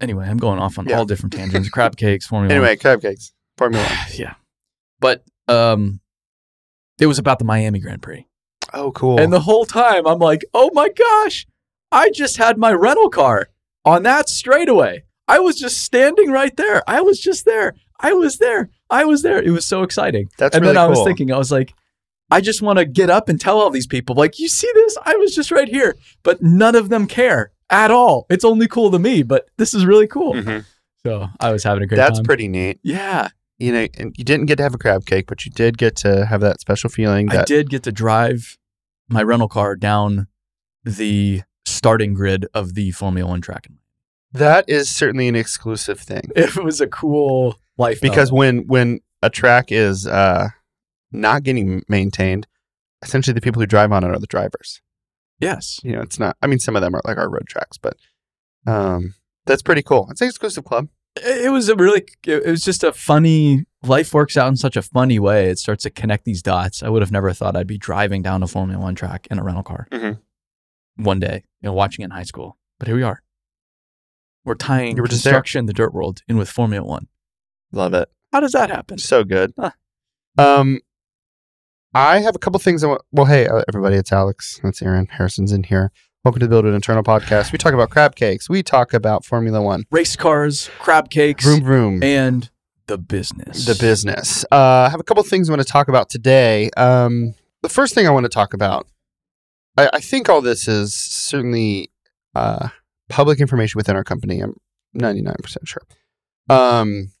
anyway, 0.00 0.28
I'm 0.28 0.36
going 0.36 0.60
off 0.60 0.78
on 0.78 0.86
Yeah. 0.86 0.98
all 0.98 1.04
different 1.04 1.32
tangents. 1.32 1.68
Crab 1.70 1.96
cakes, 1.96 2.26
Formula 2.28 2.54
Anyway, 2.54 2.76
cupcakes, 2.76 3.32
Formula 3.62 3.84
One. 3.84 3.98
Yeah. 4.14 4.34
But 5.00 5.24
um, 5.48 6.00
it 7.00 7.06
was 7.06 7.18
about 7.18 7.38
the 7.38 7.44
Miami 7.44 7.78
Grand 7.80 8.02
Prix. 8.02 8.26
Oh, 8.72 8.92
cool. 8.92 9.18
And 9.20 9.32
the 9.32 9.40
whole 9.40 9.64
time 9.66 10.06
I'm 10.06 10.18
like, 10.18 10.44
oh 10.54 10.70
my 10.72 10.88
gosh, 10.88 11.46
I 11.90 12.10
just 12.10 12.36
had 12.36 12.56
my 12.56 12.72
rental 12.72 13.10
car 13.10 13.48
on 13.84 14.02
that 14.04 14.28
straightaway. 14.28 15.02
I 15.28 15.40
was 15.40 15.56
just 15.58 15.78
standing 15.82 16.30
right 16.30 16.56
there. 16.56 16.82
I 16.88 17.00
was 17.00 17.20
just 17.20 17.44
there. 17.44 17.74
I 18.00 18.12
was 18.12 18.38
there. 18.38 18.70
I 18.90 19.04
was 19.04 19.22
there. 19.22 19.42
It 19.42 19.50
was 19.50 19.66
so 19.66 19.82
exciting. 19.82 20.28
That's 20.38 20.54
and 20.54 20.62
really 20.62 20.74
then 20.74 20.84
I 20.84 20.86
was 20.88 21.02
thinking, 21.04 21.32
I 21.32 21.38
was 21.38 21.50
like, 21.52 21.74
I 22.30 22.40
just 22.40 22.62
want 22.62 22.78
to 22.78 22.84
get 22.84 23.10
up 23.10 23.28
and 23.28 23.40
tell 23.40 23.58
all 23.60 23.70
these 23.70 23.86
people, 23.86 24.14
like, 24.16 24.38
you 24.38 24.48
see 24.48 24.70
this? 24.74 24.96
I 25.04 25.14
was 25.16 25.34
just 25.34 25.50
right 25.50 25.68
here. 25.68 25.96
But 26.22 26.42
none 26.42 26.74
of 26.74 26.88
them 26.88 27.06
care 27.06 27.52
at 27.70 27.90
all. 27.90 28.26
It's 28.30 28.44
only 28.44 28.68
cool 28.68 28.90
to 28.90 28.98
me, 28.98 29.22
but 29.22 29.46
this 29.58 29.74
is 29.74 29.84
really 29.84 30.06
cool. 30.06 30.34
Mhm. 30.34 30.64
So 31.04 31.28
I 31.40 31.52
was 31.52 31.64
having 31.64 31.82
a 31.82 31.86
great 31.86 31.96
That's 31.96 32.18
time. 32.18 32.24
pretty 32.24 32.48
neat. 32.48 32.78
yeah. 32.82 33.28
You 33.62 33.72
know, 33.72 33.86
and 33.96 34.12
you 34.18 34.24
didn't 34.24 34.46
get 34.46 34.56
to 34.56 34.62
have 34.64 34.74
a 34.74 34.78
crab 34.78 35.06
cake, 35.06 35.26
but 35.28 35.44
you 35.46 35.52
did 35.52 35.78
get 35.78 35.94
to 35.98 36.26
have 36.26 36.40
that 36.40 36.60
special 36.60 36.90
feeling 36.90 37.26
That- 37.26 37.40
I 37.42 37.44
did 37.44 37.70
get 37.70 37.84
to 37.84 37.92
drive 37.92 38.58
my 39.08 39.22
rental 39.22 39.48
car 39.48 39.76
down 39.76 40.26
the 40.82 41.42
starting 41.64 42.12
grid 42.12 42.46
of 42.54 42.74
the 42.74 42.90
Formula 42.90 43.28
One 43.30 43.40
track. 43.40 43.68
that 44.32 44.64
is 44.68 44.90
certainly 44.90 45.28
an 45.28 45.36
exclusive 45.36 46.00
thing. 46.00 46.30
It 46.36 46.56
was 46.56 46.80
a 46.80 46.86
cool 46.88 47.56
life 47.78 48.00
because 48.00 48.32
when 48.32 48.66
when 48.66 49.00
a 49.22 49.30
track 49.30 49.70
is 49.70 50.06
uh 50.06 50.48
not 51.12 51.42
getting 51.44 51.82
maintained 51.88 52.46
essentially 53.02 53.34
the 53.34 53.40
people 53.40 53.60
who 53.60 53.66
drive 53.66 53.92
on 53.92 54.02
it 54.02 54.08
are 54.08 54.18
the 54.18 54.26
drivers. 54.26 54.80
Yes, 55.38 55.78
you 55.84 55.92
know 55.92 56.00
it's 56.00 56.18
not 56.18 56.36
i 56.42 56.46
mean 56.48 56.58
some 56.58 56.74
of 56.76 56.82
them 56.82 56.94
are 56.96 57.02
like 57.04 57.18
our 57.18 57.28
road 57.30 57.46
tracks 57.46 57.78
but 57.78 57.94
um 58.66 59.14
that's 59.46 59.62
pretty 59.62 59.82
cool. 59.82 60.08
It's 60.10 60.20
an 60.20 60.28
exclusive 60.28 60.64
club 60.64 60.88
it 61.16 61.50
was 61.52 61.68
a 61.68 61.76
really 61.76 62.04
it 62.26 62.46
was 62.46 62.62
just 62.62 62.82
a 62.84 62.92
funny 62.92 63.64
life 63.82 64.14
works 64.14 64.36
out 64.36 64.48
in 64.48 64.56
such 64.56 64.76
a 64.76 64.82
funny 64.82 65.18
way. 65.18 65.48
It 65.50 65.58
starts 65.58 65.82
to 65.84 65.90
connect 65.90 66.24
these 66.24 66.42
dots. 66.42 66.82
I 66.82 66.88
would 66.88 67.02
have 67.02 67.12
never 67.12 67.32
thought 67.32 67.56
I'd 67.56 67.66
be 67.66 67.78
driving 67.78 68.22
down 68.22 68.42
a 68.42 68.46
Formula 68.46 68.80
One 68.82 68.94
track 68.94 69.26
in 69.30 69.38
a 69.38 69.42
rental 69.44 69.62
car 69.64 69.88
Mhm. 69.92 70.18
one 70.96 71.20
day, 71.20 71.44
you 71.60 71.68
know, 71.68 71.72
watching 71.72 72.02
it 72.02 72.06
in 72.06 72.10
high 72.12 72.22
school. 72.22 72.56
But 72.78 72.88
here 72.88 72.96
we 72.96 73.02
are. 73.02 73.22
We're 74.44 74.54
tying 74.54 74.96
You 74.96 75.02
were 75.02 75.08
just 75.08 75.22
there. 75.24 75.40
the 75.42 75.72
dirt 75.72 75.92
world, 75.94 76.22
in 76.28 76.36
with 76.36 76.48
Formula 76.48 76.84
One. 76.86 77.08
love 77.72 77.94
it 77.94 78.08
How 78.32 78.40
does 78.40 78.52
that 78.52 78.70
happen? 78.70 78.98
so 78.98 79.22
good 79.24 79.52
Huh. 79.58 79.70
um 80.38 80.80
i 81.94 82.20
have 82.20 82.34
a 82.34 82.38
couple 82.38 82.58
things 82.58 82.82
i 82.82 82.86
want 82.86 83.02
well 83.12 83.26
hey 83.26 83.46
uh, 83.46 83.62
everybody 83.68 83.96
it's 83.96 84.12
alex 84.12 84.58
that's 84.62 84.80
aaron 84.82 85.06
harrison's 85.06 85.52
in 85.52 85.62
here 85.64 85.92
welcome 86.24 86.38
to 86.38 86.46
the 86.46 86.62
BuildWitt 86.62 86.74
internal 86.74 87.02
podcast 87.02 87.50
we 87.50 87.58
talk 87.58 87.74
about 87.74 87.90
crab 87.90 88.14
cakes 88.14 88.48
we 88.48 88.62
talk 88.62 88.94
about 88.94 89.24
formula 89.24 89.60
one 89.60 89.84
Race 89.90 90.14
cars, 90.14 90.70
crab 90.78 91.10
cakes, 91.10 91.44
vroom 91.44 91.64
vroom 91.64 92.02
and 92.02 92.48
the 92.86 92.98
business. 92.98 93.64
the 93.64 93.74
business. 93.74 94.44
Uh, 94.50 94.86
I 94.86 94.88
have 94.90 95.00
a 95.00 95.04
couple 95.04 95.22
things 95.22 95.48
I 95.48 95.52
want 95.52 95.66
to 95.66 95.72
talk 95.72 95.88
about 95.88 96.10
today. 96.10 96.68
Um, 96.76 97.34
the 97.62 97.68
first 97.68 97.94
thing 97.94 98.06
I 98.06 98.10
want 98.10 98.24
to 98.24 98.28
talk 98.28 98.54
about, 98.54 98.86
I, 99.76 99.88
I 99.94 100.00
think 100.00 100.28
all 100.28 100.40
this 100.40 100.66
is 100.66 100.92
certainly 100.92 101.90
uh, 102.34 102.68
public 103.08 103.40
information 103.40 103.78
within 103.78 103.94
our 103.96 104.04
company. 104.04 104.40
I'm 104.40 104.56
99% 104.96 105.36
sure. 105.64 105.82
Um, 106.48 107.12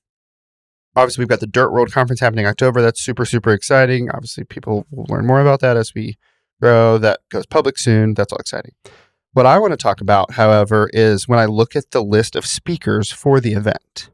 obviously, 0.96 1.22
we've 1.22 1.28
got 1.28 1.40
the 1.40 1.46
Dirt 1.46 1.70
World 1.70 1.92
Conference 1.92 2.20
happening 2.20 2.44
October. 2.46 2.82
That's 2.82 3.00
super, 3.00 3.24
super 3.24 3.52
exciting. 3.52 4.10
Obviously, 4.10 4.44
people 4.44 4.84
will 4.90 5.06
learn 5.08 5.26
more 5.26 5.40
about 5.40 5.60
that 5.60 5.76
as 5.76 5.94
we 5.94 6.18
grow. 6.62 6.98
That 6.98 7.20
goes 7.30 7.46
public 7.46 7.78
soon. 7.78 8.14
That's 8.14 8.32
all 8.32 8.38
exciting. 8.38 8.72
What 9.32 9.46
I 9.46 9.58
want 9.58 9.72
to 9.72 9.78
talk 9.78 10.00
about, 10.00 10.32
however, 10.32 10.90
is 10.92 11.26
when 11.26 11.38
I 11.38 11.46
look 11.46 11.74
at 11.74 11.90
the 11.90 12.02
list 12.02 12.36
of 12.36 12.44
speakers 12.44 13.10
for 13.10 13.40
the 13.40 13.54
event 13.54 14.10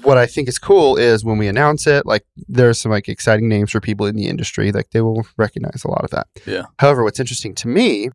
what 0.00 0.16
I 0.16 0.26
think 0.26 0.48
is 0.48 0.58
cool 0.58 0.96
is 0.96 1.24
when 1.24 1.38
we 1.38 1.48
announce 1.48 1.86
it, 1.86 2.06
like 2.06 2.24
there's 2.48 2.80
some 2.80 2.90
like 2.90 3.08
exciting 3.08 3.48
names 3.48 3.70
for 3.70 3.80
people 3.80 4.06
in 4.06 4.16
the 4.16 4.26
industry, 4.26 4.72
like 4.72 4.90
they 4.90 5.00
will 5.00 5.26
recognize 5.36 5.84
a 5.84 5.88
lot 5.88 6.04
of 6.04 6.10
that. 6.10 6.28
Yeah. 6.46 6.64
However, 6.78 7.04
what's 7.04 7.20
interesting 7.20 7.54
to 7.56 7.68
me 7.68 8.08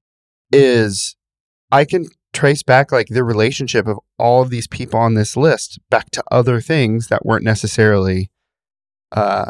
is 0.52 1.16
I 1.72 1.86
can 1.86 2.06
trace 2.34 2.64
back 2.64 2.92
like 2.92 3.08
the 3.08 3.24
relationship 3.24 3.88
of 3.88 4.00
all 4.18 4.42
of 4.42 4.50
these 4.50 4.68
people 4.68 5.00
on 5.00 5.14
this 5.14 5.38
list 5.38 5.80
back 5.90 6.10
to 6.12 6.24
other 6.32 6.62
things 6.62 7.08
that 7.08 7.26
weren't 7.26 7.44
necessarily 7.44 8.30
uh 9.12 9.50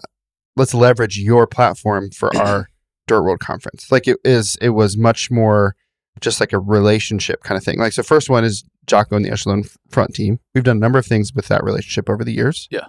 let's 0.57 0.73
leverage 0.73 1.17
your 1.17 1.47
platform 1.47 2.11
for 2.11 2.35
our 2.37 2.69
Dirt 3.07 3.23
World 3.23 3.39
conference. 3.39 3.91
Like 3.91 4.07
it 4.07 4.17
is 4.23 4.57
it 4.61 4.69
was 4.69 4.97
much 4.97 5.31
more 5.31 5.75
just 6.19 6.39
like 6.39 6.53
a 6.53 6.59
relationship 6.59 7.43
kind 7.43 7.57
of 7.57 7.63
thing. 7.63 7.79
Like 7.79 7.93
so 7.93 8.03
first 8.03 8.29
one 8.29 8.43
is 8.43 8.63
Jocko 8.87 9.15
and 9.15 9.25
the 9.25 9.31
Echelon 9.31 9.63
front 9.89 10.15
team. 10.15 10.39
We've 10.53 10.63
done 10.63 10.77
a 10.77 10.79
number 10.79 10.99
of 10.99 11.05
things 11.05 11.33
with 11.33 11.47
that 11.47 11.63
relationship 11.63 12.09
over 12.09 12.23
the 12.23 12.33
years. 12.33 12.67
Yeah. 12.71 12.87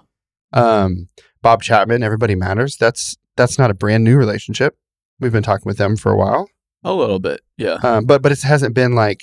Um, 0.51 1.09
Bob 1.41 1.61
Chapman, 1.61 2.03
Everybody 2.03 2.35
Matters. 2.35 2.75
That's 2.77 3.15
that's 3.37 3.57
not 3.57 3.71
a 3.71 3.73
brand 3.73 4.03
new 4.03 4.17
relationship. 4.17 4.77
We've 5.19 5.31
been 5.31 5.43
talking 5.43 5.65
with 5.65 5.77
them 5.77 5.95
for 5.95 6.11
a 6.11 6.17
while. 6.17 6.49
A 6.83 6.93
little 6.93 7.19
bit, 7.19 7.41
yeah. 7.57 7.77
Um, 7.83 8.05
but 8.05 8.21
but 8.21 8.31
it 8.31 8.41
hasn't 8.41 8.73
been 8.73 8.93
like 8.93 9.21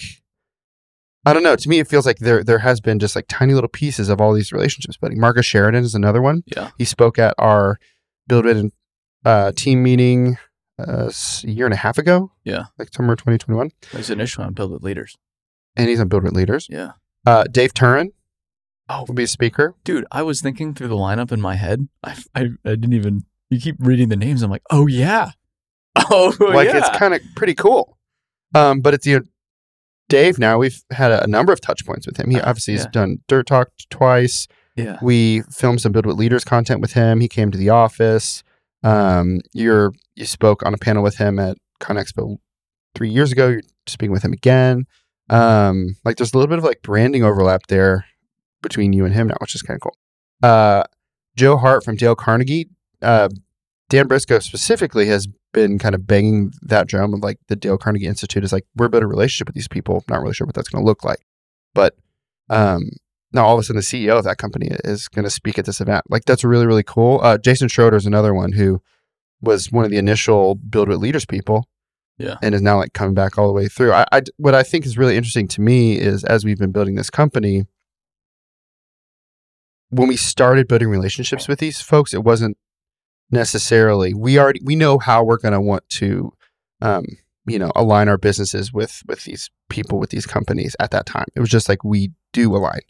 I 1.27 1.33
don't 1.33 1.43
know. 1.43 1.57
To 1.57 1.69
me, 1.69 1.81
it 1.81 1.89
feels 1.89 2.07
like 2.07 2.19
there 2.19 2.45
there 2.45 2.61
has 2.61 2.81
been 2.81 3.01
just 3.01 3.17
like 3.17 3.27
tiny 3.29 3.53
little 3.53 3.69
pieces 3.69 4.09
of 4.09 4.21
all 4.21 4.33
these 4.33 4.53
relationships. 4.53 4.97
But 5.01 5.13
Marcus 5.15 5.45
Sheridan 5.45 5.83
is 5.83 5.95
another 5.95 6.23
one. 6.23 6.45
Yeah. 6.55 6.71
He 6.79 6.85
spoke 6.85 7.19
at 7.19 7.35
our 7.37 7.81
BuildWitt 8.29 8.71
uh, 9.25 9.53
team 9.57 9.83
meeting 9.83 10.37
uh, 10.79 11.11
a 11.45 11.47
year 11.49 11.65
and 11.67 11.75
a 11.75 11.79
half 11.79 11.99
ago. 11.99 12.31
Yeah. 12.45 12.65
like 12.79 12.93
summer 12.93 13.17
2021, 13.17 13.71
He's 13.93 14.11
initially 14.11 14.47
on 14.47 14.55
BuildWitt 14.55 14.83
Leaders. 14.83 15.17
and 15.77 15.89
he's 15.89 16.01
on 16.01 16.09
BuildWitt 16.09 16.33
Leaders. 16.33 16.69
Yeah. 16.71 16.93
Uh, 17.27 17.45
Dave 17.45 17.75
Turin 17.75 18.13
Oh, 18.89 19.05
will 19.09 19.15
be 19.15 19.25
a 19.25 19.27
speaker. 19.29 19.75
dude, 19.83 20.05
I 20.13 20.23
was 20.23 20.41
thinking 20.41 20.73
through 20.73 20.87
the 20.89 20.95
lineup 20.95 21.33
in 21.33 21.41
my 21.41 21.57
head. 21.57 21.89
I, 22.05 22.17
I, 22.37 22.41
I 22.65 22.71
didn't 22.77 22.93
even. 22.93 23.25
You 23.51 23.61
keep 23.61 23.75
reading 23.81 24.11
the 24.11 24.17
names. 24.17 24.43
I'm 24.43 24.51
like, 24.51 24.63
oh 24.71 24.87
yeah, 24.87 25.31
oh 25.97 26.33
yeah. 26.41 26.47
like 26.55 26.69
yeah. 26.69 26.79
it's 26.79 26.91
kind 26.97 27.13
of 27.15 27.21
pretty 27.35 27.55
cool. 27.55 27.99
Um, 28.55 28.81
but 28.81 28.95
it's 28.95 29.05
you 29.05 29.19
know, 29.19 29.25
Dave. 30.09 30.39
Now 30.39 30.59
we've 30.59 30.81
had 30.93 31.11
a, 31.11 31.25
a 31.25 31.27
number 31.27 31.53
of 31.53 31.61
touch 31.61 31.85
points 31.85 32.07
with 32.07 32.17
him. 32.17 32.31
He 32.31 32.39
Uh, 32.39 32.49
obviously 32.49 32.75
has 32.75 32.87
done 32.87 33.19
Dirt 33.27 33.47
Talk 33.49 33.71
twice. 33.91 34.47
Yeah, 34.77 34.99
We 35.01 35.43
filmed 35.51 35.81
some 35.81 35.93
BuildWitt 35.93 36.17
Leaders 36.19 36.45
content 36.45 36.81
with 36.81 36.93
him. 36.93 37.21
He 37.21 37.29
came 37.29 37.51
to 37.51 37.59
the 37.59 37.71
office. 37.71 38.43
Um, 38.83 39.41
you're 39.53 39.93
you 40.15 40.27
spoke 40.27 40.65
on 40.65 40.75
a 40.75 40.79
panel 40.79 41.03
with 41.03 41.17
him 41.17 41.39
at 41.39 41.57
ConExpo 41.81 42.37
three 42.95 43.09
years 43.09 43.33
ago. 43.33 43.49
You're 43.49 43.63
speaking 43.87 44.13
with 44.13 44.23
him 44.23 44.33
again. 44.33 44.85
Um, 45.31 45.97
like 46.05 46.17
there's 46.17 46.33
a 46.33 46.37
little 46.37 46.49
bit 46.49 46.59
of 46.59 46.65
like 46.65 46.83
branding 46.83 47.25
overlap 47.25 47.67
there 47.69 48.05
between 48.63 48.93
you 48.93 49.05
and 49.05 49.15
him 49.15 49.29
now, 49.29 49.37
which 49.41 49.55
is 49.55 49.63
kind 49.63 49.77
of 49.77 49.81
cool. 49.81 49.97
Uh, 50.43 50.85
Joe 51.37 51.57
Hart 51.57 51.85
from 51.85 51.97
Dale 51.97 52.15
Carnegie, 52.15 52.69
uh, 53.03 53.29
Dan 53.89 54.07
Briscoe 54.07 54.39
specifically 54.39 55.07
has 55.07 55.27
been 55.53 55.79
kind 55.79 55.95
of 55.95 56.07
banging 56.07 56.53
that 56.63 56.87
drum 56.87 57.15
of 57.15 57.21
like 57.21 57.39
the 57.49 57.57
Dale 57.57 57.79
Carnegie 57.79 58.07
Institute 58.07 58.45
is 58.45 58.53
like 58.53 58.65
we're 58.77 58.89
building 58.89 59.07
a 59.07 59.09
relationship 59.09 59.49
with 59.49 59.55
these 59.55 59.69
people. 59.69 60.05
Not 60.09 60.21
really 60.21 60.35
sure 60.35 60.47
what 60.47 60.55
that's 60.55 60.69
going 60.69 60.83
to 60.83 60.87
look 60.87 61.05
like, 61.05 61.21
but 61.75 61.97
um, 62.51 62.91
now 63.33 63.45
all 63.45 63.55
of 63.55 63.61
a 63.61 63.63
sudden 63.63 63.77
the 63.77 63.83
CEO 63.83 64.19
of 64.19 64.25
that 64.25 64.39
company 64.39 64.71
is 64.85 65.09
going 65.09 65.25
to 65.25 65.31
speak 65.31 65.59
at 65.59 65.65
this 65.65 65.81
event. 65.81 66.05
Like 66.09 66.25
that's 66.25 66.45
really 66.45 66.67
really 66.67 66.83
cool. 66.83 67.21
Uh, 67.23 67.39
Jason 67.39 67.69
Schroeder 67.69 67.97
is 67.97 68.07
another 68.07 68.35
one 68.35 68.53
who 68.53 68.81
was 69.41 69.71
one 69.71 69.85
of 69.85 69.91
the 69.91 69.99
initial 69.99 70.57
BuildWitt 70.57 71.01
Leaders 71.01 71.27
people. 71.27 71.67
Yeah. 72.19 72.37
And 72.41 72.55
is 72.55 72.63
now 72.63 72.79
like 72.79 72.95
coming 72.95 73.13
back 73.13 73.37
all 73.37 73.47
the 73.47 73.53
way 73.53 73.69
through. 73.69 73.93
I, 73.93 74.07
I 74.11 74.23
what 74.39 74.55
I 74.55 74.63
think 74.63 74.87
is 74.87 74.97
really 74.97 75.19
interesting 75.19 75.49
to 75.49 75.61
me 75.61 75.99
is 75.99 76.25
as 76.25 76.47
we've 76.47 76.57
been 76.57 76.73
building 76.73 76.95
this 76.95 77.11
company, 77.11 77.67
when 79.91 80.09
we 80.09 80.17
started 80.17 80.67
building 80.67 80.89
relationships 80.89 81.47
with 81.47 81.59
these 81.59 81.83
folks, 81.83 82.15
it 82.15 82.25
wasn't 82.25 82.57
necessarily 83.31 84.15
we 84.15 84.39
already 84.39 84.61
we 84.65 84.77
know 84.77 84.99
how 84.99 85.25
we're 85.25 85.39
going 85.39 85.53
to 85.53 85.61
want 85.61 85.87
to 85.89 86.33
um, 86.81 87.05
you 87.47 87.59
know 87.59 87.73
align 87.75 88.09
our 88.09 88.19
businesses 88.19 88.73
with 88.73 89.03
with 89.07 89.25
these 89.25 89.51
people 89.69 89.99
with 89.99 90.11
these 90.11 90.27
companies 90.27 90.77
at 90.79 90.91
that 90.91 91.07
time 91.07 91.27
it 91.35 91.41
was 91.41 91.51
just 91.51 91.69
like 91.69 91.83
we 91.83 92.13
do 92.33 92.55
align 92.55 92.81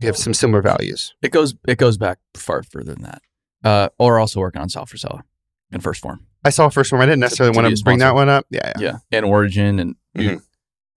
we 0.00 0.06
have 0.06 0.16
some 0.16 0.34
similar 0.34 0.62
values 0.62 1.14
It 1.22 1.30
goes 1.32 1.54
it 1.66 1.78
goes 1.78 1.96
back 1.98 2.18
far 2.34 2.62
further 2.62 2.94
than 2.94 3.02
that. 3.04 3.22
Uh, 3.64 3.88
or 3.98 4.18
also 4.18 4.40
working 4.40 4.60
on 4.62 4.68
Frisella 4.68 5.22
in 5.72 5.80
first 5.80 6.00
form. 6.00 6.26
i 6.44 6.50
saw 6.50 6.68
first 6.68 6.90
form. 6.90 7.02
i 7.02 7.06
didn't 7.06 7.20
necessarily 7.20 7.52
to 7.52 7.60
want 7.62 7.76
to 7.76 7.82
bring 7.84 7.98
that 7.98 8.14
one 8.14 8.28
up 8.28 8.46
yeah, 8.50 8.72
yeah. 8.78 8.98
Yeah. 9.10 9.18
And 9.18 9.24
Origin 9.26 9.78
and 9.80 9.94
Mhm. 10.16 10.42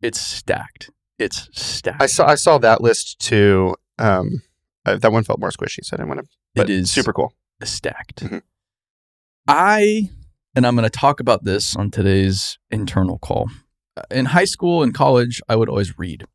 it's 0.02 0.20
stacked. 0.20 0.92
It's 1.18 1.50
stacked. 1.52 2.02
i 2.02 2.06
saw 2.06 2.28
i 2.28 2.36
saw 2.36 2.58
that 2.60 2.82
list 2.82 3.20
too 3.20 3.76
um 3.98 4.42
uh, 4.86 4.96
that 4.98 5.12
one 5.12 5.24
felt 5.24 5.40
more 5.40 5.50
squishy 5.52 5.84
so 5.84 5.96
i 5.96 5.98
didn't 5.98 6.10
want 6.10 6.22
to 6.22 6.28
but 6.56 6.70
it 6.70 6.74
is 6.74 6.92
super 6.92 7.14
cool 7.14 7.34
stacked. 7.64 8.24
Mhm. 8.24 8.42
I, 9.48 10.10
and 10.56 10.66
I'm 10.68 10.76
going 10.76 10.84
to 10.84 10.90
talk 10.92 11.20
about 11.20 11.44
this 11.44 11.76
on 11.76 11.90
today's 11.92 12.60
internal 12.70 13.18
call. 13.18 13.50
Uh, 13.98 14.04
In 14.12 14.26
high 14.28 14.46
school 14.46 14.84
and 14.84 14.94
college, 14.94 15.42
I 15.50 15.56
would 15.56 15.68
always 15.70 15.98
read. 15.98 16.26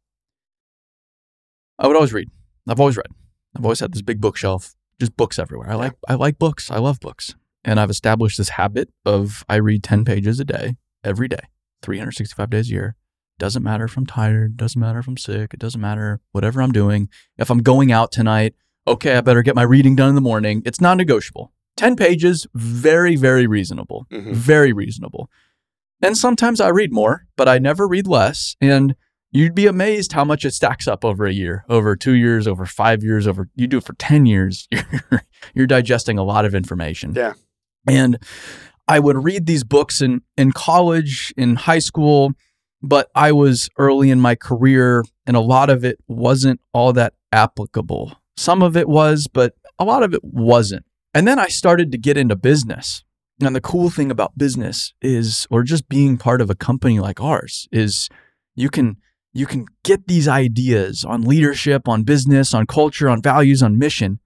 I 1.79 1.87
would 1.87 1.95
always 1.97 2.13
read. 2.13 2.29
I've 2.69 2.81
always 2.81 2.97
read. 2.97 3.09
I've 3.57 3.65
always 3.65 3.81
had 3.81 3.93
this 3.93 4.03
big 4.03 4.21
bookshelf, 4.21 4.75
just 4.99 5.17
books 5.17 5.39
everywhere. 5.39 5.71
I 5.71 5.75
like 5.75 5.95
I 6.09 6.15
like 6.15 6.39
books. 6.39 6.71
I 6.71 6.79
love 6.79 7.01
books. 7.01 7.35
And 7.65 7.81
I've 7.81 7.91
established 7.91 8.37
this 8.39 8.51
habit 8.51 8.91
of 9.07 9.45
I 9.49 9.57
read 9.57 9.83
10 9.83 10.05
pages 10.05 10.39
a 10.39 10.45
day, 10.45 10.77
every 11.03 11.29
day, 11.29 11.41
365 11.83 12.51
days 12.51 12.69
a 12.69 12.73
year. 12.73 12.97
Doesn't 13.39 13.63
matter 13.63 13.85
if 13.85 13.97
I'm 13.97 14.07
tired, 14.07 14.57
doesn't 14.57 14.81
matter 14.81 14.99
if 14.99 15.09
I'm 15.09 15.17
sick, 15.17 15.55
it 15.55 15.61
doesn't 15.61 15.81
matter 15.81 16.21
whatever 16.33 16.61
I'm 16.61 16.73
doing. 16.73 17.09
If 17.39 17.51
I'm 17.51 17.63
going 17.63 17.91
out 17.91 18.13
tonight, 18.13 18.55
okay, 18.87 19.17
I 19.17 19.21
better 19.23 19.43
get 19.43 19.55
my 19.57 19.63
reading 19.63 19.97
done 19.97 20.11
in 20.11 20.15
the 20.15 20.21
morning. 20.21 20.63
It's 20.67 20.81
non 20.81 20.99
negotiable. 20.99 21.53
10 21.77 21.97
pages, 21.97 22.47
very, 22.55 23.17
very 23.17 23.47
reasonable. 23.47 24.07
Mhm. 24.13 24.33
Very 24.35 24.73
reasonable. 24.73 25.29
And 26.03 26.17
sometimes 26.19 26.61
I 26.61 26.69
read 26.69 26.93
more, 26.93 27.27
but 27.37 27.49
I 27.49 27.59
never 27.59 27.89
read 27.89 28.07
less. 28.07 28.57
And 28.61 28.95
you'd 29.35 29.55
be 29.55 29.67
amazed 29.67 30.13
how 30.13 30.25
much 30.25 30.45
it 30.45 30.53
stacks 30.53 30.89
up 30.89 31.05
over 31.05 31.27
a 31.27 31.33
year, 31.33 31.65
over 31.69 31.97
two 31.97 32.15
years, 32.15 32.47
over 32.47 32.65
five 32.65 33.03
years, 33.03 33.27
over 33.27 33.51
you 33.57 33.67
do 33.67 33.79
it 33.79 33.85
for 33.85 33.95
10 33.95 34.25
years. 34.25 34.67
You're, 34.73 35.23
you're 35.55 35.67
digesting 35.67 36.19
a 36.19 36.23
lot 36.23 36.47
of 36.47 36.55
information. 36.55 37.13
Yeah. 37.15 37.35
And 37.87 38.19
I 38.89 38.99
would 38.99 39.23
read 39.23 39.47
these 39.47 39.65
books 39.65 40.01
in, 40.01 40.23
in 40.39 40.53
college, 40.53 41.35
in 41.37 41.57
high 41.57 41.81
school, 41.81 42.33
but 42.81 43.11
I 43.15 43.33
was 43.33 43.69
early 43.77 44.11
in 44.11 44.21
my 44.21 44.37
career 44.37 45.05
and 45.27 45.37
a 45.37 45.41
lot 45.41 45.69
of 45.69 45.85
it 45.85 45.99
wasn't 46.07 46.61
all 46.73 46.93
that 46.95 47.15
applicable. 47.33 48.17
Some 48.37 48.63
of 48.63 48.77
it 48.77 48.89
was, 48.89 49.27
but 49.27 49.55
a 49.79 49.85
lot 49.85 50.03
of 50.03 50.15
it 50.15 50.23
wasn't. 50.23 50.85
And 51.13 51.27
then 51.27 51.39
I 51.39 51.49
started 51.49 51.93
to 51.93 51.99
get 51.99 52.17
into 52.17 52.37
business. 52.37 53.05
And 53.43 53.55
the 53.55 53.61
cool 53.61 53.91
thing 53.91 54.11
about 54.11 54.39
business 54.39 54.95
is, 55.03 55.47
or 55.51 55.65
just 55.65 55.89
being 55.89 56.17
part 56.17 56.41
of 56.41 56.51
a 56.51 56.55
company 56.55 57.01
like 57.01 57.21
ours, 57.21 57.69
is 57.73 58.09
you 58.55 58.71
can 58.71 58.97
you 59.35 59.47
can 59.47 59.67
get 59.83 60.07
these 60.07 60.29
ideas 60.29 61.05
on 61.05 61.23
leadership, 61.23 61.89
on 61.89 62.03
business, 62.05 62.55
on 62.55 62.67
culture, 62.67 63.09
on 63.11 63.21
values, 63.21 63.63
on 63.63 63.77
mission, 63.79 64.21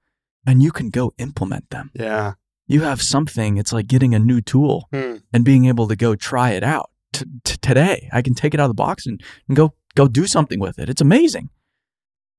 and 0.47 0.63
you 0.63 0.71
can 0.71 0.91
go 0.91 1.13
implement 1.19 1.71
them. 1.71 1.91
yeah 1.95 2.35
You 2.75 2.83
have 2.83 3.01
something, 3.01 3.57
it's 3.61 3.73
like 3.73 3.87
getting 3.95 4.15
a 4.15 4.19
new 4.19 4.41
tool 4.41 4.87
Hmm. 4.93 5.17
and 5.33 5.45
being 5.45 5.65
able 5.67 5.89
to 5.89 5.97
go 5.97 6.15
try 6.15 6.51
it 6.59 6.63
out 6.63 6.91
t- 7.15 7.25
t- 7.45 7.57
today. 7.69 8.09
I 8.13 8.21
can 8.23 8.35
take 8.35 8.53
it 8.55 8.61
out 8.61 8.69
of 8.71 8.77
the 8.77 8.83
box 8.87 9.07
and, 9.07 9.21
and 9.49 9.57
go 9.57 9.67
go 9.95 10.07
do 10.09 10.27
something 10.27 10.61
with 10.61 10.79
it. 10.79 10.89
It's 10.91 11.01
amazing. 11.01 11.49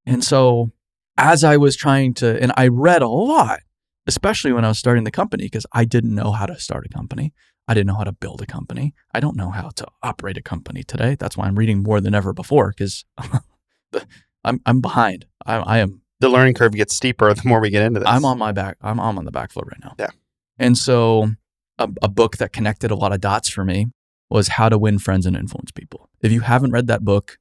And 0.06 0.24
so 0.24 0.72
as 1.18 1.44
I 1.44 1.58
was 1.58 1.76
trying 1.76 2.14
to, 2.16 2.28
and 2.42 2.52
I 2.56 2.68
read 2.68 3.02
a 3.02 3.08
lot, 3.10 3.60
especially 4.08 4.54
when 4.54 4.64
I 4.64 4.70
was 4.70 4.80
starting 4.80 5.04
the 5.04 5.12
company, 5.22 5.44
because 5.46 5.66
I 5.74 5.84
didn't 5.86 6.16
know 6.16 6.32
how 6.32 6.46
to 6.46 6.58
start 6.60 6.86
a 6.86 6.90
company. 7.00 7.34
I 7.70 7.76
didn't 7.76 7.86
know 7.86 7.96
how 7.96 8.04
to 8.04 8.12
build 8.12 8.42
a 8.42 8.48
company. 8.48 8.96
I 9.14 9.20
don't 9.20 9.38
know 9.38 9.52
how 9.52 9.70
to 9.76 9.86
operate 10.02 10.38
a 10.38 10.42
company 10.42 10.82
today. 10.82 11.16
That's 11.20 11.38
why 11.38 11.46
I'm 11.46 11.56
reading 11.56 11.84
more 11.84 12.02
than 12.02 12.16
ever 12.16 12.34
before, 12.34 12.74
because 12.76 13.06
I'm 14.44 14.60
I'm 14.66 14.82
behind. 14.82 15.28
I, 15.46 15.58
I 15.58 15.78
am 15.78 16.02
the 16.20 16.30
learning 16.30 16.56
curve 16.56 16.74
gets 16.74 16.96
steeper 16.96 17.32
the 17.32 17.48
more 17.48 17.60
we 17.60 17.70
get 17.70 17.84
into 17.84 18.00
this 18.00 18.10
I'm 18.10 18.26
on 18.26 18.40
my 18.40 18.52
back. 18.52 18.78
I'm, 18.82 19.00
I'm 19.00 19.20
on 19.20 19.26
the 19.26 19.32
back 19.32 19.52
foot 19.52 19.66
right 19.68 19.80
now. 19.84 19.94
Yeah. 20.00 20.10
And 20.58 20.76
so 20.80 21.30
a, 21.78 21.88
a 22.02 22.10
book 22.10 22.38
that 22.38 22.52
connected 22.52 22.90
a 22.90 22.96
lot 22.96 23.14
of 23.14 23.22
dots 23.22 23.50
for 23.50 23.64
me 23.64 23.88
was 24.32 24.50
How 24.50 24.68
to 24.68 24.78
Win 24.80 24.98
Friends 24.98 25.28
and 25.28 25.36
Influence 25.36 25.72
People. 25.72 26.10
If 26.22 26.32
you 26.32 26.42
haven't 26.42 26.72
read 26.72 26.88
that 26.88 27.06
book, 27.06 27.38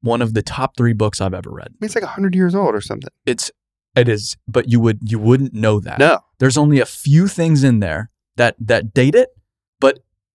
one 0.00 0.22
of 0.22 0.32
the 0.32 0.42
top 0.42 0.76
three 0.76 0.92
books 0.92 1.20
I've 1.20 1.34
ever 1.34 1.50
read. 1.50 1.68
I 1.68 1.76
mean, 1.80 1.86
it's 1.86 1.96
like 1.96 2.04
100 2.04 2.36
years 2.36 2.54
old 2.54 2.74
or 2.74 2.80
something 2.80 3.10
It's 3.26 3.50
it 3.96 4.08
is, 4.08 4.36
but 4.46 4.70
you 4.70 4.78
would 4.78 5.00
you 5.02 5.18
wouldn't 5.18 5.52
know 5.52 5.80
that. 5.80 5.98
no 5.98 6.20
There's 6.38 6.56
only 6.56 6.78
a 6.78 6.86
few 6.86 7.26
things 7.26 7.64
in 7.64 7.80
there 7.80 8.10
that 8.36 8.54
that 8.60 8.94
date 8.94 9.14
it, 9.14 9.30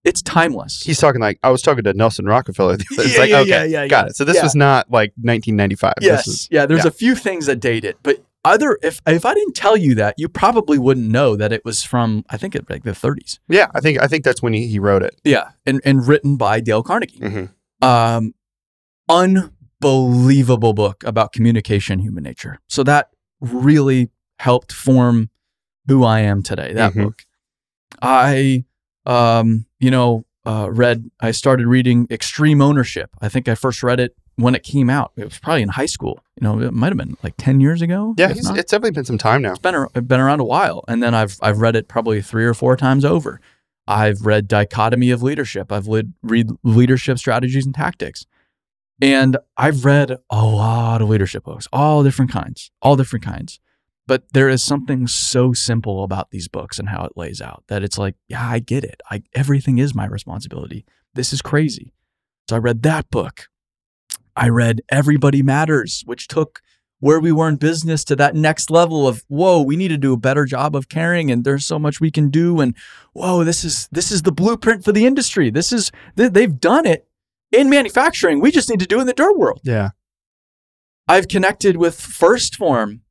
it's 0.05 0.21
timeless. 0.21 0.81
He's 0.83 0.99
talking 0.99 1.19
like 1.19 1.39
I 1.43 1.49
was 1.49 1.61
talking 1.61 1.83
to 1.83 1.93
Nelson 1.93 2.25
Rockefeller. 2.25 2.77
It's 2.91 3.13
Yeah, 3.13 3.19
like 3.19 3.29
yeah, 3.29 3.39
okay, 3.39 3.49
yeah, 3.49 3.63
yeah, 3.63 3.87
got 3.87 4.05
yeah. 4.05 4.09
it. 4.11 4.15
So 4.15 4.23
this 4.23 4.35
Yeah. 4.37 4.43
was 4.43 4.55
not 4.55 4.89
like 4.91 5.09
1995. 5.17 5.93
Yes. 6.01 6.25
This 6.25 6.33
is, 6.35 6.47
yeah, 6.51 6.65
there's 6.65 6.85
a 6.85 6.91
few 6.91 7.15
things 7.15 7.47
that 7.47 7.59
date 7.59 7.83
it, 7.83 7.97
but 8.03 8.23
other 8.45 8.77
if 8.83 9.01
if 9.07 9.25
I 9.25 9.33
didn't 9.33 9.55
tell 9.55 9.75
you 9.75 9.95
that, 9.95 10.13
you 10.17 10.29
probably 10.29 10.77
wouldn't 10.77 11.09
know 11.09 11.35
that 11.35 11.51
it 11.51 11.65
was 11.65 11.83
from 11.83 12.23
I 12.29 12.37
think 12.37 12.55
it 12.55 12.69
like 12.69 12.83
the 12.83 12.91
30s. 12.91 13.39
yeah, 13.49 13.67
I 13.73 13.79
think 13.81 13.99
I 14.01 14.07
think 14.07 14.23
that's 14.23 14.41
when 14.41 14.53
he, 14.53 14.67
he 14.67 14.77
wrote 14.79 15.01
it. 15.03 15.19
Yeah, 15.23 15.49
and 15.65 15.81
and 15.83 16.07
written 16.07 16.37
by 16.37 16.59
Dale 16.61 16.83
Carnegie. 16.83 17.19
Mhm. 17.19 17.49
Um, 17.81 18.33
unbelievable 19.09 20.73
book 20.73 21.03
about 21.05 21.31
communication, 21.33 21.99
human 21.99 22.23
nature. 22.23 22.59
So 22.67 22.83
that 22.83 23.09
really 23.41 24.09
helped 24.39 24.71
form 24.71 25.29
who 25.87 26.03
I 26.03 26.19
am 26.21 26.41
today. 26.43 26.73
That 26.73 26.93
Mhm. 26.93 27.03
book. 27.03 27.23
I, 28.01 28.65
um, 29.05 29.65
you 29.79 29.91
know, 29.91 30.25
uh, 30.45 30.69
read. 30.71 31.09
I 31.19 31.31
started 31.31 31.67
reading 31.67 32.07
Extreme 32.09 32.61
Ownership. 32.61 33.09
I 33.21 33.29
think 33.29 33.47
I 33.47 33.55
first 33.55 33.83
read 33.83 33.99
it 33.99 34.15
when 34.35 34.55
it 34.55 34.63
came 34.63 34.89
out. 34.89 35.11
It 35.15 35.25
was 35.25 35.39
probably 35.39 35.63
in 35.63 35.69
high 35.69 35.85
school. 35.85 36.19
You 36.39 36.47
know, 36.47 36.61
it 36.61 36.73
might 36.73 36.89
have 36.89 36.97
been 36.97 37.17
like 37.23 37.35
ten 37.37 37.59
years 37.59 37.81
ago. 37.81 38.13
Yeah, 38.17 38.29
he's, 38.29 38.49
it's 38.49 38.71
definitely 38.71 38.91
been 38.91 39.05
some 39.05 39.17
time 39.17 39.41
now. 39.41 39.51
it's 39.51 39.59
been 39.59 39.87
been 40.05 40.19
around 40.19 40.39
a 40.39 40.45
while, 40.45 40.83
and 40.87 41.01
then 41.01 41.15
I've 41.15 41.37
I've 41.41 41.59
read 41.59 41.75
it 41.75 41.87
probably 41.87 42.21
three 42.21 42.45
or 42.45 42.53
four 42.53 42.75
times 42.77 43.05
over. 43.05 43.39
I've 43.87 44.25
read 44.25 44.47
Dichotomy 44.47 45.11
of 45.11 45.21
Leadership. 45.21 45.71
I've 45.71 45.87
led, 45.87 46.13
read 46.23 46.49
Leadership 46.63 47.19
Strategies 47.19 47.65
and 47.65 47.75
Tactics, 47.75 48.25
and 49.01 49.37
I've 49.57 49.85
read 49.85 50.17
a 50.29 50.45
lot 50.45 51.01
of 51.01 51.09
leadership 51.09 51.43
books, 51.43 51.67
all 51.71 52.03
different 52.03 52.31
kinds, 52.31 52.71
all 52.81 52.95
different 52.95 53.23
kinds. 53.23 53.59
But 54.07 54.23
there 54.33 54.49
is 54.49 54.63
something 54.63 55.07
so 55.07 55.51
simple 55.53 56.03
about 56.03 56.29
these 56.31 56.47
books 56.47 56.77
and 56.77 56.89
how 56.89 57.05
it 57.05 57.13
lays 57.15 57.41
out 57.41 57.63
that 57.67 57.83
it's 57.83 57.97
like, 57.97 58.15
yeah, 58.27 58.47
I 58.47 58.59
get 58.59 58.83
it. 58.83 59.01
I 59.09 59.23
everything 59.33 59.77
is 59.79 59.95
my 59.95 60.05
responsibility. 60.05 60.85
This 61.15 61.33
is 61.33 61.41
crazy. 61.41 61.91
So 62.49 62.55
I 62.55 62.59
read 62.59 62.83
that 62.83 63.09
book. 63.09 63.47
I 64.35 64.49
read 64.49 64.81
Everybody 64.89 65.41
Matters, 65.41 66.03
which 66.05 66.27
took 66.27 66.61
where 66.99 67.19
we 67.19 67.31
were 67.31 67.47
in 67.49 67.55
business 67.55 68.03
to 68.05 68.15
that 68.17 68.35
next 68.35 68.69
level 68.69 69.07
of 69.07 69.23
whoa 69.27 69.61
we 69.61 69.75
need 69.75 69.89
to 69.89 69.97
do 69.97 70.13
a 70.13 70.17
better 70.17 70.45
job 70.45 70.75
of 70.75 70.87
caring 70.89 71.29
and 71.29 71.43
there's 71.43 71.65
so 71.65 71.77
much 71.77 71.99
we 71.99 72.09
can 72.09 72.29
do 72.29 72.61
and 72.61 72.75
whoa 73.13 73.43
this 73.43 73.63
is 73.65 73.87
this 73.91 74.11
is 74.11 74.21
the 74.23 74.31
blueprint 74.31 74.83
for 74.83 74.91
the 74.93 75.05
industry 75.05 75.49
this 75.49 75.71
is 75.73 75.91
they- 76.15 76.29
they've 76.29 76.59
done 76.59 76.85
it 76.85 77.05
in 77.51 77.69
manufacturing 77.69 78.39
we 78.39 78.49
just 78.49 78.69
need 78.69 78.79
to 78.79 78.87
do 78.87 78.97
it 78.97 79.01
in 79.01 79.07
the 79.07 79.13
dirt 79.13 79.37
world 79.37 79.59
Yeah, 79.63 79.89
i've 81.07 81.27
connected 81.27 81.75
with 81.77 81.99
first 81.99 82.55
form 82.55 83.01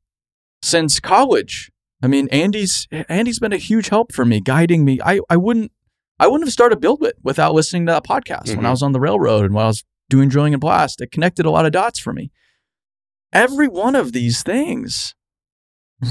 since 0.65 0.99
college 0.99 1.71
i 2.01 2.07
mean 2.07 2.27
andy's 2.29 2.87
andy's 3.07 3.39
been 3.39 3.53
a 3.53 3.57
huge 3.57 3.89
help 3.89 4.11
for 4.11 4.25
me 4.25 4.39
guiding 4.41 4.83
me 4.83 4.99
i 5.05 5.19
i 5.29 5.37
wouldn't 5.37 5.71
i 6.19 6.25
wouldn't 6.27 6.47
have 6.47 6.53
started 6.53 6.79
BuildWitt 6.81 7.13
without 7.23 7.53
listening 7.53 7.85
to 7.85 7.91
that 7.91 8.03
podcast 8.03 8.47
when 8.49 8.59
Mhm. 8.65 8.65
i 8.67 8.71
was 8.71 8.81
on 8.83 8.91
the 8.91 8.99
railroad 8.99 9.45
and 9.45 9.53
while 9.53 9.65
i 9.65 9.67
was 9.67 9.83
doing 10.09 10.27
drilling 10.29 10.53
and 10.53 10.61
blast 10.61 11.01
it 11.01 11.11
connected 11.11 11.45
a 11.45 11.51
lot 11.51 11.65
of 11.65 11.71
dots 11.71 11.99
for 11.99 12.13
me 12.13 12.31
every 13.31 13.67
one 13.67 13.95
of 13.95 14.11
these 14.11 14.41
things 14.43 15.13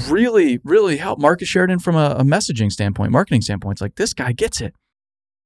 really, 0.09 0.59
really 0.63 0.97
helped. 0.97 1.21
Marcus 1.21 1.47
Sheridan 1.47 1.77
from 1.79 1.95
a, 1.95 2.15
a 2.17 2.23
messaging 2.23 2.71
standpoint, 2.71 3.11
marketing 3.11 3.41
standpoint. 3.41 3.75
It's 3.75 3.81
like 3.81 3.95
this 3.95 4.13
guy 4.13 4.31
gets 4.31 4.59
it. 4.59 4.73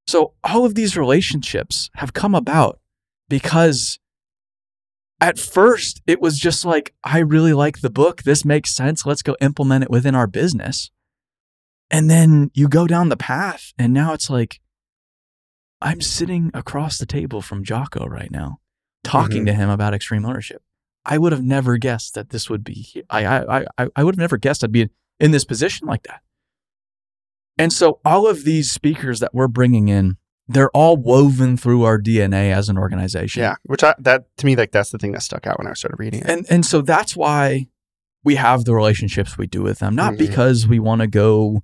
So 0.07 0.33
all 0.45 0.65
of 0.65 0.75
these 0.75 0.95
relationships 0.97 1.89
have 1.95 2.13
come 2.13 2.33
about 2.33 2.79
because 3.27 3.99
at 5.21 5.37
first 5.39 6.01
it 6.07 6.21
was 6.21 6.39
just 6.39 6.63
like, 6.65 6.93
I 7.03 7.19
really 7.19 7.53
like 7.53 7.81
the 7.81 7.89
book. 7.89 8.23
This 8.23 8.45
makes 8.45 8.73
sense. 8.75 9.05
Let's 9.05 9.21
go 9.21 9.35
implement 9.41 9.83
it 9.83 9.89
within 9.89 10.15
our 10.15 10.27
business. 10.27 10.91
And 11.91 12.09
then 12.09 12.51
you 12.53 12.67
go 12.67 12.85
down 12.87 13.09
the 13.09 13.17
path, 13.17 13.73
and 13.77 13.93
now 13.93 14.13
it's 14.13 14.29
like, 14.29 14.59
I'm 15.81 16.01
sitting 16.01 16.51
across 16.53 16.97
the 16.97 17.05
table 17.07 17.41
from 17.41 17.63
Jocko 17.63 18.05
right 18.05 18.29
now, 18.31 18.59
talking 19.03 19.43
Mhm. 19.43 19.47
to 19.47 19.53
him 19.53 19.69
about 19.69 19.93
extreme 19.93 20.25
ownership. 20.25 20.61
I 21.05 21.17
would 21.17 21.31
have 21.31 21.43
never 21.43 21.77
guessed 21.77 22.13
that 22.13 22.29
this 22.29 22.49
would 22.49 22.63
be. 22.63 23.03
I 23.09 23.25
I 23.25 23.65
I 23.77 23.87
I 23.95 24.03
would 24.03 24.15
have 24.15 24.19
never 24.19 24.37
guessed 24.37 24.63
I'd 24.63 24.71
be 24.71 24.89
in 25.19 25.31
this 25.31 25.45
position 25.45 25.87
like 25.87 26.03
that. 26.03 26.21
And 27.57 27.73
so 27.73 27.99
all 28.05 28.27
of 28.27 28.43
these 28.43 28.71
speakers 28.71 29.19
that 29.19 29.33
we're 29.33 29.47
bringing 29.47 29.87
in, 29.89 30.17
they're 30.51 30.71
all 30.71 30.97
woven 30.97 31.55
through 31.57 31.83
our 31.83 31.97
DNA 32.01 32.51
as 32.51 32.67
an 32.69 32.77
organization. 32.77 33.41
Yeah, 33.43 33.55
which 33.63 33.83
I 33.83 33.93
that 33.99 34.25
to 34.37 34.45
me 34.45 34.55
like 34.55 34.71
that's 34.71 34.89
the 34.89 34.97
thing 34.97 35.11
that 35.13 35.21
stuck 35.21 35.45
out 35.47 35.57
when 35.59 35.67
I 35.67 35.73
started 35.73 35.97
reading 35.99 36.21
it. 36.21 36.29
And 36.29 36.45
and 36.49 36.65
so 36.65 36.81
that's 36.81 37.15
why 37.15 37.67
we 38.23 38.35
have 38.35 38.65
the 38.65 38.73
relationships 38.73 39.37
we 39.37 39.47
do 39.47 39.61
with 39.61 39.79
them, 39.79 39.95
not 39.95 40.13
Mhm. 40.15 40.17
because 40.17 40.67
we 40.67 40.79
want 40.79 41.01
to 41.01 41.07
go 41.07 41.61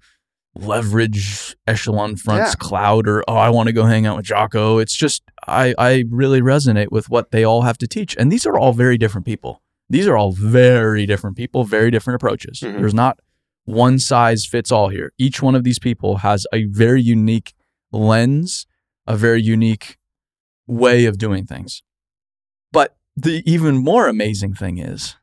leverage 0.58 1.56
Echelon 1.68 2.16
Front's 2.16 2.52
Yeah. 2.52 2.68
cloud 2.68 3.08
or 3.08 3.24
oh 3.28 3.36
I 3.36 3.50
want 3.50 3.68
to 3.68 3.74
go 3.74 3.86
hang 3.86 4.06
out 4.06 4.18
with 4.18 4.26
Jocko. 4.26 4.78
It's 4.78 4.96
just 4.96 5.24
I 5.48 5.76
I 5.78 6.06
really 6.10 6.42
resonate 6.42 6.92
with 6.92 7.10
what 7.10 7.32
they 7.32 7.44
all 7.44 7.64
have 7.64 7.78
to 7.80 7.88
teach. 7.88 8.16
And 8.18 8.32
these 8.32 8.46
are 8.46 8.58
all 8.58 8.72
very 8.74 8.98
different 8.98 9.26
people. 9.26 9.62
These 9.90 10.08
are 10.08 10.18
all 10.18 10.32
very 10.32 11.06
different 11.06 11.36
people, 11.38 11.64
very 11.66 11.92
different 11.92 12.16
approaches. 12.16 12.62
Mhm. 12.62 12.78
There's 12.80 12.94
not 12.94 13.20
one 13.66 14.00
size 14.00 14.46
fits 14.46 14.72
all 14.72 14.90
here. 14.90 15.12
Each 15.18 15.42
one 15.42 15.56
of 15.56 15.64
these 15.64 15.80
people 15.80 16.18
has 16.18 16.48
a 16.54 16.66
very 16.66 17.02
unique 17.02 17.54
lens, 17.92 18.66
a 19.08 19.16
very 19.16 19.42
unique 19.42 19.98
way 20.68 21.06
of 21.06 21.18
doing 21.18 21.46
things. 21.46 21.84
But 22.72 22.96
the 23.16 23.44
even 23.46 23.78
more 23.78 24.08
amazing 24.08 24.54
thing 24.56 24.78
is 24.78 25.16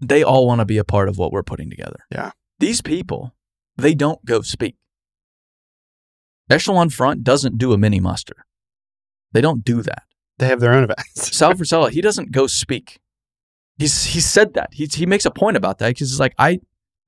they 0.00 0.22
all 0.22 0.46
want 0.46 0.60
to 0.60 0.64
be 0.64 0.78
a 0.78 0.84
part 0.84 1.08
of 1.08 1.18
what 1.18 1.32
we're 1.32 1.42
putting 1.42 1.70
together. 1.70 2.00
Yeah. 2.10 2.32
These 2.58 2.80
people, 2.82 3.34
they 3.76 3.94
don't 3.94 4.24
go 4.24 4.42
speak. 4.42 4.76
Echelon 6.48 6.90
Front 6.90 7.24
doesn't 7.24 7.58
do 7.58 7.72
a 7.72 7.78
mini 7.78 8.00
muster. 8.00 8.46
They 9.32 9.40
don't 9.40 9.64
do 9.64 9.82
that. 9.82 10.04
They 10.38 10.46
have 10.46 10.60
their 10.60 10.72
own 10.72 10.84
events. 10.84 11.36
Sal 11.36 11.54
Frisella, 11.54 11.90
he 11.90 12.00
doesn't 12.00 12.30
go 12.30 12.46
speak. 12.46 13.00
He's 13.78 14.04
he 14.04 14.20
said 14.20 14.54
that. 14.54 14.70
He 14.72 14.86
he 14.86 15.04
makes 15.04 15.26
a 15.26 15.30
point 15.30 15.56
about 15.56 15.78
that 15.78 15.88
because 15.88 16.10
he's 16.10 16.20
like, 16.20 16.34
I, 16.38 16.60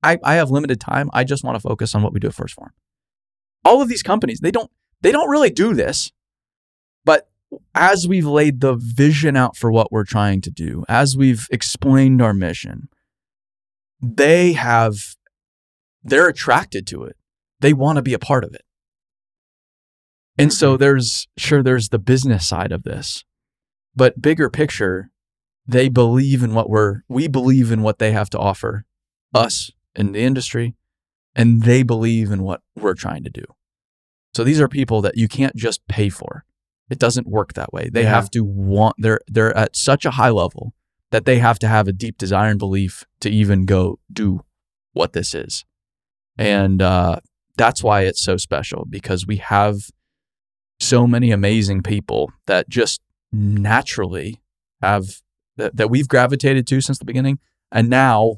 I 0.03 0.17
I 0.23 0.35
have 0.35 0.51
limited 0.51 0.79
time. 0.79 1.09
I 1.13 1.23
just 1.23 1.43
want 1.43 1.55
to 1.55 1.59
focus 1.59 1.95
on 1.95 2.03
what 2.03 2.13
we 2.13 2.19
do 2.19 2.27
at 2.27 2.35
First 2.35 2.53
Form. 2.53 2.71
All 3.65 3.81
of 3.81 3.89
these 3.89 4.03
companies, 4.03 4.39
they 4.39 4.51
don't 4.51 4.69
they 5.01 5.11
don't 5.11 5.29
really 5.29 5.49
do 5.49 5.73
this. 5.73 6.11
But 7.05 7.29
as 7.73 8.07
we've 8.07 8.25
laid 8.25 8.61
the 8.61 8.75
vision 8.75 9.35
out 9.35 9.55
for 9.55 9.71
what 9.71 9.91
we're 9.91 10.03
trying 10.03 10.41
to 10.41 10.51
do, 10.51 10.83
as 10.87 11.17
we've 11.17 11.47
explained 11.51 12.21
our 12.21 12.33
mission, 12.33 12.89
they 14.01 14.53
have 14.53 15.15
they're 16.03 16.27
attracted 16.27 16.87
to 16.87 17.03
it. 17.03 17.15
They 17.59 17.73
want 17.73 17.97
to 17.97 18.01
be 18.01 18.13
a 18.13 18.19
part 18.19 18.43
of 18.43 18.53
it. 18.53 18.63
And 20.37 20.53
so 20.53 20.71
mm-hmm. 20.71 20.79
there's 20.79 21.27
sure 21.37 21.61
there's 21.61 21.89
the 21.89 21.99
business 21.99 22.47
side 22.47 22.71
of 22.71 22.83
this. 22.83 23.25
But 23.95 24.21
bigger 24.21 24.49
picture, 24.49 25.11
they 25.67 25.89
believe 25.89 26.43
in 26.43 26.53
what 26.53 26.69
we're 26.69 27.01
we 27.09 27.27
believe 27.27 27.71
in 27.71 27.81
what 27.81 27.99
they 27.99 28.11
have 28.11 28.29
to 28.31 28.39
offer 28.39 28.85
us 29.33 29.71
in 29.95 30.13
the 30.13 30.21
industry 30.21 30.75
and 31.35 31.63
they 31.63 31.83
believe 31.83 32.31
in 32.31 32.43
what 32.43 32.61
we're 32.75 32.93
trying 32.93 33.23
to 33.23 33.29
do. 33.29 33.43
So 34.33 34.43
these 34.43 34.61
are 34.61 34.67
people 34.67 35.01
that 35.01 35.17
you 35.17 35.27
can't 35.27 35.55
just 35.55 35.85
pay 35.87 36.09
for. 36.09 36.45
It 36.89 36.99
doesn't 36.99 37.27
work 37.27 37.53
that 37.53 37.71
way. 37.73 37.89
They 37.91 38.03
Yeah. 38.03 38.09
have 38.15 38.29
to 38.31 38.43
want 38.43 38.95
they're 38.97 39.21
they're 39.27 39.55
at 39.57 39.75
such 39.75 40.05
a 40.05 40.11
high 40.11 40.29
level 40.29 40.73
that 41.11 41.25
they 41.25 41.39
have 41.39 41.57
to 41.59 41.67
have 41.67 41.87
a 41.87 41.91
deep 41.93 42.17
desire 42.17 42.49
and 42.49 42.59
belief 42.59 43.05
to 43.21 43.29
even 43.29 43.65
go 43.65 43.99
do 44.11 44.43
what 44.93 45.13
this 45.13 45.33
is. 45.33 45.65
And 46.37 46.81
uh, 46.81 47.19
that's 47.57 47.83
why 47.83 48.01
it's 48.01 48.21
so 48.21 48.37
special 48.37 48.85
because 48.89 49.25
we 49.27 49.37
have 49.37 49.75
so 50.79 51.05
many 51.07 51.31
amazing 51.31 51.81
people 51.83 52.31
that 52.45 52.69
just 52.69 53.01
naturally 53.31 54.39
have 54.81 55.21
that, 55.57 55.75
that 55.75 55.89
we've 55.89 56.07
gravitated 56.07 56.65
to 56.67 56.79
since 56.81 56.99
the 56.99 57.05
beginning. 57.05 57.39
And 57.71 57.89
now 57.89 58.35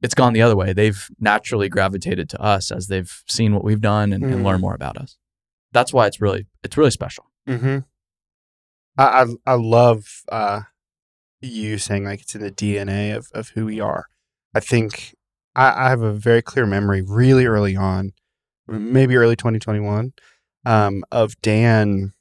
it's 0.00 0.14
gone 0.14 0.32
the 0.32 0.42
other 0.42 0.56
way. 0.56 0.72
They've 0.72 1.06
naturally 1.20 1.68
gravitated 1.68 2.28
to 2.30 2.40
us 2.40 2.70
as 2.72 2.86
they've 2.86 3.22
seen 3.28 3.54
what 3.54 3.62
we've 3.64 3.80
done 3.80 4.12
and, 4.12 4.24
and 4.24 4.34
Mhm. 4.36 4.44
learned 4.44 4.62
more 4.62 4.74
about 4.74 4.96
us. 4.96 5.18
That's 5.72 5.92
why 5.92 6.06
it's 6.06 6.20
really 6.20 6.46
it's 6.62 6.76
really 6.76 6.90
special. 6.90 7.24
Mm-hmm. 7.48 7.78
I, 8.98 9.04
I 9.22 9.26
I 9.46 9.54
love 9.54 10.04
uh, 10.30 10.60
you 11.40 11.78
saying 11.78 12.04
like 12.04 12.20
it's 12.20 12.34
in 12.34 12.42
the 12.42 12.50
DNA 12.50 13.16
of 13.16 13.28
of 13.34 13.50
who 13.50 13.66
we 13.66 13.80
are. 13.80 14.06
I 14.54 14.60
think 14.60 15.14
I, 15.54 15.86
I 15.86 15.88
have 15.88 16.02
a 16.02 16.12
very 16.12 16.42
clear 16.42 16.66
memory, 16.66 17.02
really 17.02 17.46
early 17.46 17.76
on, 17.76 18.12
maybe 18.66 19.16
early 19.16 19.36
2021, 19.36 20.12
um, 20.64 21.04
of 21.10 21.40
Dan 21.40 22.12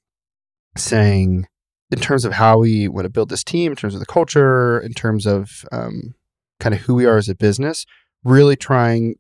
saying, 0.78 1.48
in 1.92 2.00
terms 2.00 2.26
of 2.26 2.34
how 2.34 2.60
we 2.60 2.88
want 2.88 3.06
to 3.06 3.10
build 3.10 3.30
this 3.30 3.44
team, 3.44 3.72
in 3.72 3.76
terms 3.76 3.94
of 3.94 4.00
the 4.00 4.06
culture, 4.06 4.80
in 4.80 4.94
terms 4.94 5.26
of 5.26 5.66
um, 5.72 6.16
kind 6.60 6.74
of 6.74 6.82
who 6.82 6.96
we 6.96 7.06
are 7.06 7.18
as 7.18 7.30
a 7.30 7.36
business, 7.36 7.86
really 8.24 8.56
trying 8.56 9.16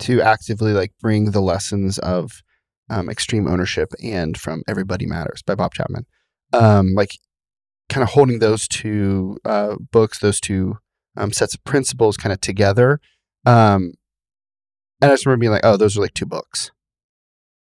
to 0.00 0.22
actively 0.22 0.72
like 0.72 0.92
bring 1.00 1.32
the 1.32 1.40
lessons 1.40 1.98
of 1.98 2.42
um, 2.90 3.08
extreme 3.08 3.46
ownership 3.46 3.92
and 4.02 4.38
from 4.38 4.62
Everybody 4.68 5.06
Matters 5.06 5.42
by 5.42 5.54
Bob 5.54 5.74
Chapman. 5.74 6.06
Um, 6.52 6.94
like 6.94 7.18
kind 7.88 8.02
of 8.02 8.10
holding 8.10 8.38
those 8.38 8.68
two 8.68 9.38
uh, 9.44 9.76
books, 9.90 10.18
those 10.18 10.40
two 10.40 10.78
um, 11.16 11.32
sets 11.32 11.54
of 11.54 11.64
principles 11.64 12.16
kind 12.16 12.32
of 12.32 12.40
together. 12.40 13.00
Um, 13.46 13.94
and 15.00 15.10
I 15.10 15.14
just 15.14 15.26
remember 15.26 15.40
being 15.40 15.52
like, 15.52 15.64
oh, 15.64 15.76
those 15.76 15.96
are 15.96 16.00
like 16.00 16.14
two 16.14 16.26
books. 16.26 16.70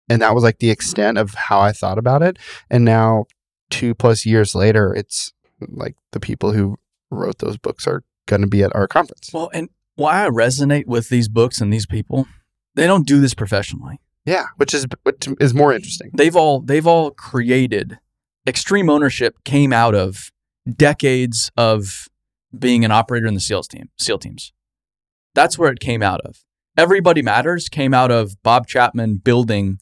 And 0.08 0.22
that 0.22 0.36
was 0.36 0.44
like 0.44 0.60
the 0.60 0.70
extent 0.70 1.18
of 1.18 1.34
how 1.34 1.60
I 1.60 1.72
thought 1.72 1.98
about 1.98 2.22
it. 2.22 2.38
And 2.70 2.86
now, 2.86 3.26
two 3.72 3.96
plus 3.96 4.26
years 4.26 4.54
later, 4.54 4.94
it's 4.94 5.34
like 5.68 5.96
the 6.12 6.20
people 6.20 6.52
who 6.52 6.78
wrote 7.10 7.40
those 7.40 7.58
books 7.58 7.88
are 7.88 8.04
going 8.28 8.42
to 8.42 8.48
be 8.48 8.64
at 8.64 8.76
our 8.76 8.88
conference. 8.88 9.32
Well, 9.34 9.50
and 9.54 9.70
why 9.96 10.26
I 10.26 10.30
resonate 10.30 10.86
with 10.86 11.10
these 11.10 11.28
books 11.28 11.60
and 11.60 11.74
these 11.74 11.86
people, 11.86 12.28
they 12.76 12.86
don't 12.86 13.08
do 13.08 13.20
this 13.20 13.34
professionally. 13.34 14.00
Yeah, 14.26 14.46
which 14.58 14.74
is 14.74 14.86
which 15.04 15.28
is 15.40 15.54
more 15.54 15.72
interesting. 15.74 16.10
they've 16.14 16.36
all 16.36 16.60
they've 16.62 16.88
all 16.88 17.12
created 17.12 18.00
extreme 18.48 18.90
ownership 18.90 19.44
came 19.44 19.72
out 19.74 19.94
of 19.96 20.32
decades 20.72 21.52
of 21.58 22.08
being 22.58 22.84
an 22.86 22.92
operator 22.92 23.28
in 23.28 23.34
the 23.36 23.40
SEALs 23.40 23.68
team, 23.68 23.90
SEAL 23.98 24.20
teams. 24.20 24.52
That's 25.36 25.58
where 25.60 25.72
it 25.72 25.80
came 25.80 26.02
out 26.02 26.22
of. 26.22 26.44
Everybody 26.78 27.22
Matters 27.22 27.70
came 27.70 27.94
out 27.94 28.12
of 28.12 28.42
Bob 28.44 28.68
Chapman 28.68 29.18
building 29.18 29.80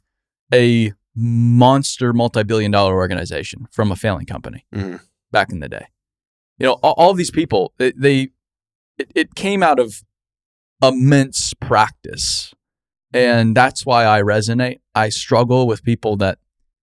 a 0.53 0.93
monster 1.15 2.11
multi-billion 2.13 2.71
dollar 2.71 2.95
organization 2.95 3.67
from 3.71 3.91
a 3.91 3.95
failing 3.95 4.25
company 4.25 4.65
Mhm. 4.73 4.99
back 5.31 5.51
in 5.51 5.59
the 5.59 5.69
day. 5.69 5.87
You 6.57 6.67
know, 6.67 6.73
all, 6.83 6.93
all 6.97 7.11
of 7.11 7.17
these 7.17 7.31
people, 7.31 7.73
they, 7.77 7.91
they 7.95 8.29
it, 8.97 9.11
it 9.15 9.35
came 9.35 9.61
out 9.63 9.79
of 9.79 10.03
immense 10.81 11.53
practice. 11.59 12.53
And 13.13 13.55
that's 13.55 13.85
why 13.85 14.05
I 14.05 14.21
resonate. 14.21 14.79
I 14.95 15.09
struggle 15.09 15.67
with 15.67 15.83
people 15.83 16.17
that 16.17 16.39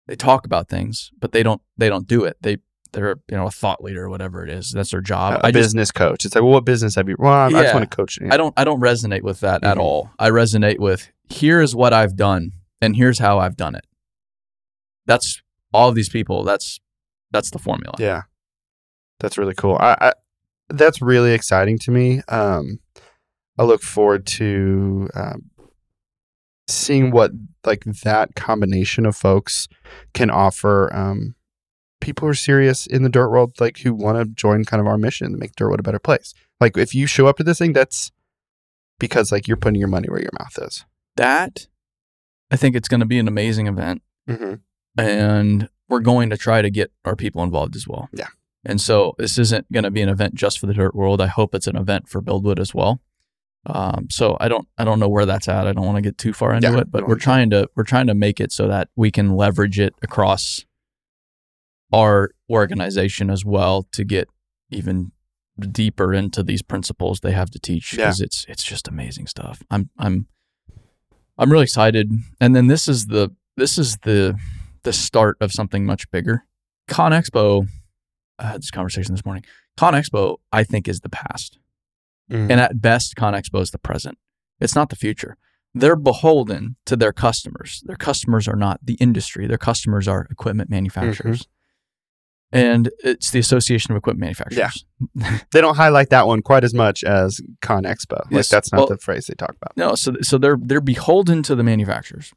they 0.06 0.16
talk 0.16 0.46
about 0.46 0.68
things, 0.68 1.10
but 1.20 1.32
they 1.32 1.42
don't 1.42 1.60
they 1.76 1.88
don't 1.88 2.06
do 2.06 2.24
it. 2.24 2.36
They 2.40 2.58
they're 2.92 3.16
you 3.28 3.36
know 3.36 3.46
a 3.46 3.50
thought 3.50 3.82
leader 3.82 4.04
or 4.04 4.08
whatever 4.10 4.44
it 4.44 4.50
is. 4.50 4.70
That's 4.70 4.92
their 4.92 5.00
job. 5.00 5.34
a 5.42 5.46
I 5.46 5.50
just 5.50 5.66
business 5.74 5.90
coach. 5.90 6.24
It's 6.24 6.34
like, 6.34 6.42
well, 6.44 6.52
what 6.52 6.64
business 6.64 6.94
have 6.94 7.08
you? 7.08 7.16
Well, 7.18 7.32
I, 7.32 7.46
I 7.46 7.48
Yeah. 7.48 7.62
just 7.62 7.74
want 7.74 7.90
to 7.90 7.96
coach. 7.96 8.18
I 8.30 8.36
don't 8.36 8.54
I 8.56 8.62
don't 8.64 8.80
resonate 8.80 9.22
with 9.22 9.40
that 9.40 9.64
at 9.64 9.76
Mhm. 9.76 9.80
all. 9.80 10.10
I 10.18 10.30
resonate 10.30 10.78
with 10.78 11.10
here's 11.28 11.74
what 11.74 11.92
I've 11.92 12.14
done 12.16 12.52
and 12.80 12.94
here's 12.94 13.18
how 13.18 13.38
I've 13.40 13.56
done 13.56 13.74
it. 13.74 13.84
That's 15.06 15.42
all 15.72 15.88
of 15.88 15.94
these 15.94 16.08
people. 16.08 16.44
That's 16.44 16.78
that's 17.32 17.50
the 17.50 17.58
formula. 17.58 17.94
Yeah, 17.98 18.22
that's 19.18 19.36
really 19.36 19.54
cool. 19.54 19.76
I, 19.80 19.96
I 20.00 20.12
that's 20.68 21.02
really 21.02 21.32
exciting 21.32 21.78
to 21.80 21.90
me. 21.90 22.20
Um, 22.28 22.78
I 23.58 23.64
look 23.64 23.82
forward 23.82 24.26
to 24.26 25.08
um, 25.14 25.50
seeing 26.68 27.10
what 27.10 27.32
like 27.64 27.84
that 27.84 28.34
combination 28.34 29.06
of 29.06 29.16
folks 29.16 29.68
can 30.12 30.30
offer. 30.30 30.94
Um, 30.94 31.34
people 32.00 32.26
who 32.26 32.30
are 32.30 32.34
serious 32.34 32.86
in 32.86 33.02
the 33.02 33.08
dirt 33.08 33.30
world, 33.30 33.54
like 33.60 33.78
who 33.78 33.94
want 33.94 34.18
to 34.18 34.24
join 34.34 34.64
kind 34.64 34.80
of 34.80 34.86
our 34.86 34.98
mission 34.98 35.32
to 35.32 35.38
make 35.38 35.54
dirt 35.56 35.68
world 35.68 35.80
a 35.80 35.82
better 35.82 35.98
place. 35.98 36.34
Like 36.60 36.76
if 36.76 36.94
you 36.94 37.06
show 37.06 37.26
up 37.26 37.38
to 37.38 37.44
this 37.44 37.58
thing, 37.58 37.72
that's 37.72 38.12
because 38.98 39.32
like 39.32 39.48
you're 39.48 39.56
putting 39.56 39.78
your 39.78 39.88
money 39.88 40.08
where 40.08 40.20
your 40.20 40.30
mouth 40.38 40.58
is. 40.60 40.84
That 41.16 41.66
I 42.50 42.56
think 42.56 42.76
it's 42.76 42.88
going 42.88 43.00
to 43.00 43.06
be 43.06 43.18
an 43.18 43.28
amazing 43.28 43.66
event. 43.66 44.02
Mm-hmm. 44.28 44.54
and 44.98 45.68
we're 45.86 46.00
going 46.00 46.30
to 46.30 46.38
try 46.38 46.62
to 46.62 46.70
get 46.70 46.90
our 47.04 47.14
people 47.14 47.42
involved 47.42 47.76
as 47.76 47.86
well. 47.86 48.08
Yeah. 48.12 48.28
And 48.64 48.80
so 48.80 49.14
this 49.18 49.38
isn't 49.38 49.70
going 49.70 49.84
to 49.84 49.90
be 49.90 50.00
an 50.00 50.08
event 50.08 50.34
just 50.34 50.58
for 50.58 50.66
the 50.66 50.72
dirt 50.72 50.94
world. 50.94 51.20
I 51.20 51.26
hope 51.26 51.54
it's 51.54 51.66
an 51.66 51.76
event 51.76 52.08
for 52.08 52.22
BuildWitt 52.22 52.58
as 52.58 52.74
well. 52.74 53.00
Um, 53.66 54.08
so 54.10 54.36
I 54.40 54.48
don't 54.48 54.68
I 54.76 54.84
don't 54.84 55.00
know 55.00 55.08
where 55.08 55.26
that's 55.26 55.48
at. 55.48 55.66
I 55.66 55.72
don't 55.72 55.86
want 55.86 55.96
to 55.96 56.02
get 56.02 56.18
too 56.18 56.32
far 56.32 56.52
into 56.54 56.70
Yeah, 56.70 56.80
it, 56.80 56.90
but 56.90 57.08
we're 57.08 57.16
trying 57.16 57.50
to 57.50 57.68
we're 57.74 57.84
trying 57.84 58.06
to 58.08 58.14
make 58.14 58.40
it 58.40 58.52
so 58.52 58.68
that 58.68 58.88
we 58.96 59.10
can 59.10 59.36
leverage 59.36 59.78
it 59.80 59.94
across 60.02 60.64
our 61.92 62.30
organization 62.50 63.30
as 63.30 63.44
well 63.44 63.86
to 63.92 64.04
get 64.04 64.28
even 64.70 65.12
deeper 65.70 66.12
into 66.12 66.42
these 66.42 66.62
principles 66.62 67.20
they 67.20 67.30
have 67.30 67.48
to 67.50 67.58
teach 67.58 67.92
because 67.92 68.20
it's 68.20 68.44
it's 68.48 68.64
just 68.64 68.88
amazing 68.88 69.26
stuff. 69.26 69.62
I'm 69.70 69.88
I'm 69.98 70.26
I'm 71.38 71.50
really 71.50 71.64
excited. 71.64 72.10
And 72.40 72.54
then 72.54 72.66
this 72.66 72.88
is 72.88 73.06
the 73.06 73.30
this 73.56 73.78
is 73.78 73.96
the 74.02 74.38
the 74.82 74.92
start 74.92 75.36
of 75.40 75.52
something 75.52 75.86
much 75.86 76.10
bigger. 76.10 76.44
Con 76.88 77.12
Expo, 77.12 77.66
I 78.38 78.48
had 78.48 78.62
this 78.62 78.70
conversation 78.70 79.14
this 79.14 79.24
morning. 79.24 79.44
Con 79.76 79.94
Expo, 79.94 80.36
I 80.52 80.64
think, 80.64 80.86
is 80.88 81.00
the 81.00 81.08
past. 81.08 81.58
Mhm. 82.30 82.50
And 82.50 82.60
at 82.60 82.80
best, 82.80 83.14
ConExpo 83.16 83.60
is 83.60 83.70
the 83.70 83.78
present. 83.78 84.18
It's 84.60 84.74
not 84.74 84.88
the 84.90 84.96
future. 84.96 85.36
They're 85.74 85.96
beholden 85.96 86.76
to 86.86 86.96
their 86.96 87.12
customers. 87.12 87.82
Their 87.84 87.96
customers 87.96 88.46
are 88.48 88.56
not 88.56 88.78
the 88.82 88.94
industry. 88.94 89.46
Their 89.46 89.58
customers 89.58 90.06
are 90.08 90.26
equipment 90.30 90.70
manufacturers. 90.70 91.48
And 92.52 92.88
it's 93.00 93.32
the 93.32 93.40
Association 93.40 93.90
of 93.90 93.96
Equipment 93.96 94.20
Manufacturers. 94.20 94.86
Yeah. 95.18 95.38
they 95.52 95.60
don't 95.60 95.74
highlight 95.76 96.10
that 96.10 96.28
one 96.28 96.40
quite 96.40 96.62
as 96.62 96.72
much 96.72 97.02
as 97.02 97.40
Con 97.60 97.82
Expo. 97.82 98.18
Like 98.26 98.30
Yes, 98.30 98.48
that's 98.48 98.70
not 98.70 98.78
well- 98.78 98.86
the 98.86 98.98
phrase 98.98 99.26
they 99.26 99.34
talk 99.34 99.56
about. 99.60 99.76
No, 99.76 99.96
so 99.96 100.14
so 100.22 100.38
they're 100.38 100.56
they're 100.60 100.80
beholden 100.80 101.42
to 101.42 101.56
the 101.56 101.64
manufacturers, 101.64 102.32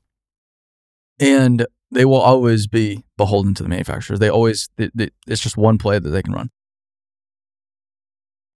and 1.20 1.68
they 1.92 2.04
will 2.06 2.20
always 2.22 2.66
be 2.68 3.06
beholden 3.16 3.54
to 3.56 3.64
the 3.64 3.70
manufacturers. 3.70 4.18
They 4.20 4.30
always 4.30 4.70
they, 4.78 4.90
they- 4.96 5.12
it's 5.28 5.42
just 5.42 5.56
one 5.58 5.78
play 5.78 6.00
that 6.00 6.10
they 6.10 6.24
can 6.24 6.34
run. 6.34 6.50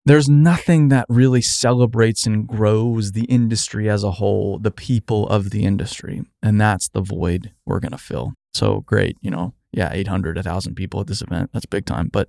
There's 0.04 0.28
nothing 0.28 0.88
that 0.88 1.06
really 1.08 1.42
celebrates 1.42 2.26
and 2.26 2.46
grows 2.46 3.12
the 3.12 3.24
industry 3.24 3.88
as 3.88 4.02
a 4.02 4.12
whole, 4.12 4.58
the 4.58 4.72
people 4.72 5.28
of 5.28 5.50
the 5.50 5.64
industry, 5.64 6.22
and 6.42 6.60
that's 6.60 6.88
the 6.88 7.00
void 7.00 7.52
we're 7.64 7.80
gonna 7.80 7.98
fill. 7.98 8.34
So 8.52 8.80
great, 8.80 9.16
you 9.20 9.30
know, 9.30 9.54
yeah, 9.72 9.90
800, 9.92 10.36
1,000 10.36 10.74
people 10.74 11.00
at 11.00 11.06
this 11.06 11.22
event, 11.22 11.50
that's 11.52 11.66
big 11.66 11.86
time, 11.86 12.08
but 12.12 12.28